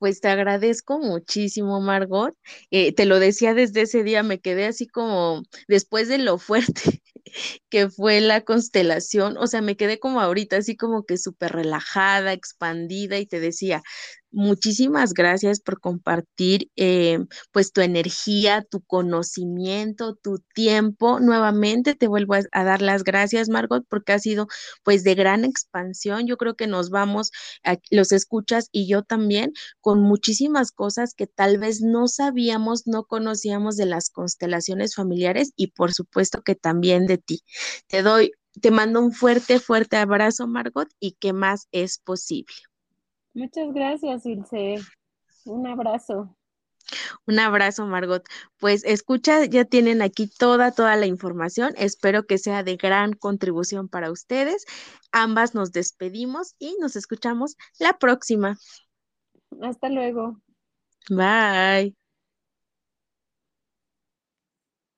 Pues 0.00 0.20
te 0.22 0.28
agradezco 0.28 0.98
muchísimo, 0.98 1.80
Margot. 1.82 2.34
Eh, 2.70 2.94
te 2.94 3.04
lo 3.06 3.18
decía 3.20 3.52
desde 3.54 3.82
ese 3.82 4.02
día, 4.02 4.22
me 4.22 4.40
quedé 4.40 4.66
así 4.66 4.86
como 4.88 5.42
después 5.68 6.08
de 6.08 6.16
lo 6.18 6.38
fuerte 6.40 7.02
que 7.70 7.90
fue 7.90 8.20
la 8.22 8.42
constelación, 8.42 9.36
o 9.38 9.46
sea, 9.48 9.62
me 9.62 9.76
quedé 9.76 9.98
como 10.00 10.20
ahorita, 10.20 10.56
así 10.58 10.76
como 10.76 11.04
que 11.04 11.18
súper 11.18 11.52
relajada, 11.52 12.32
expandida 12.34 13.18
y 13.18 13.26
te 13.26 13.40
decía, 13.40 13.82
muchísimas 14.32 15.12
gracias 15.14 15.60
por 15.60 15.80
compartir 15.80 16.70
eh, 16.76 17.18
pues 17.52 17.72
tu 17.72 17.80
energía, 17.80 18.62
tu 18.62 18.82
conocimiento, 18.82 20.14
tu 20.14 20.38
tiempo. 20.54 21.20
Nuevamente 21.20 21.94
te 21.94 22.08
vuelvo 22.08 22.34
a, 22.34 22.64
dar 22.64 22.82
las 22.82 23.04
gracias, 23.04 23.48
Margot, 23.48 23.84
porque 23.88 24.12
ha 24.12 24.18
sido 24.18 24.46
pues 24.84 25.04
de 25.04 25.14
gran 25.14 25.44
expansión. 25.44 26.26
Yo 26.26 26.36
creo 26.36 26.54
que 26.54 26.66
nos 26.66 26.90
vamos, 26.90 27.30
a, 27.64 27.76
los 27.90 28.12
escuchas 28.12 28.68
y 28.72 28.86
yo 28.88 29.02
también, 29.02 29.52
con 29.80 30.00
muchísimas 30.02 30.72
cosas 30.72 31.14
que 31.14 31.26
tal 31.26 31.58
vez 31.58 31.80
no 31.82 32.08
sabíamos, 32.08 32.86
no 32.86 33.04
conocíamos 33.04 33.76
de 33.76 33.86
las 33.86 34.10
constelaciones 34.10 34.94
familiares 34.94 35.52
y 35.56 35.68
por 35.68 35.92
supuesto 35.92 36.42
que 36.42 36.54
también 36.54 37.06
de 37.06 37.18
ti. 37.18 37.42
Te 37.88 38.02
doy, 38.02 38.32
te 38.60 38.70
mando 38.70 39.00
un 39.00 39.12
fuerte, 39.12 39.60
fuerte 39.60 39.96
abrazo, 39.96 40.46
Margot, 40.46 40.88
y 41.00 41.12
qué 41.20 41.32
más 41.32 41.68
es 41.72 41.98
posible. 41.98 42.54
Muchas 43.34 43.72
gracias, 43.72 44.26
Ilse. 44.26 44.76
Un 45.44 45.66
abrazo. 45.66 46.36
Un 47.26 47.38
abrazo, 47.38 47.86
Margot. 47.86 48.24
Pues 48.58 48.84
escucha, 48.84 49.44
ya 49.44 49.64
tienen 49.64 50.02
aquí 50.02 50.28
toda, 50.28 50.72
toda 50.72 50.96
la 50.96 51.06
información. 51.06 51.74
Espero 51.76 52.26
que 52.26 52.38
sea 52.38 52.62
de 52.62 52.76
gran 52.76 53.12
contribución 53.12 53.88
para 53.88 54.10
ustedes. 54.10 54.64
Ambas 55.12 55.54
nos 55.54 55.72
despedimos 55.72 56.54
y 56.58 56.76
nos 56.80 56.96
escuchamos 56.96 57.56
la 57.78 57.98
próxima. 57.98 58.58
Hasta 59.62 59.88
luego. 59.88 60.40
Bye. 61.08 61.99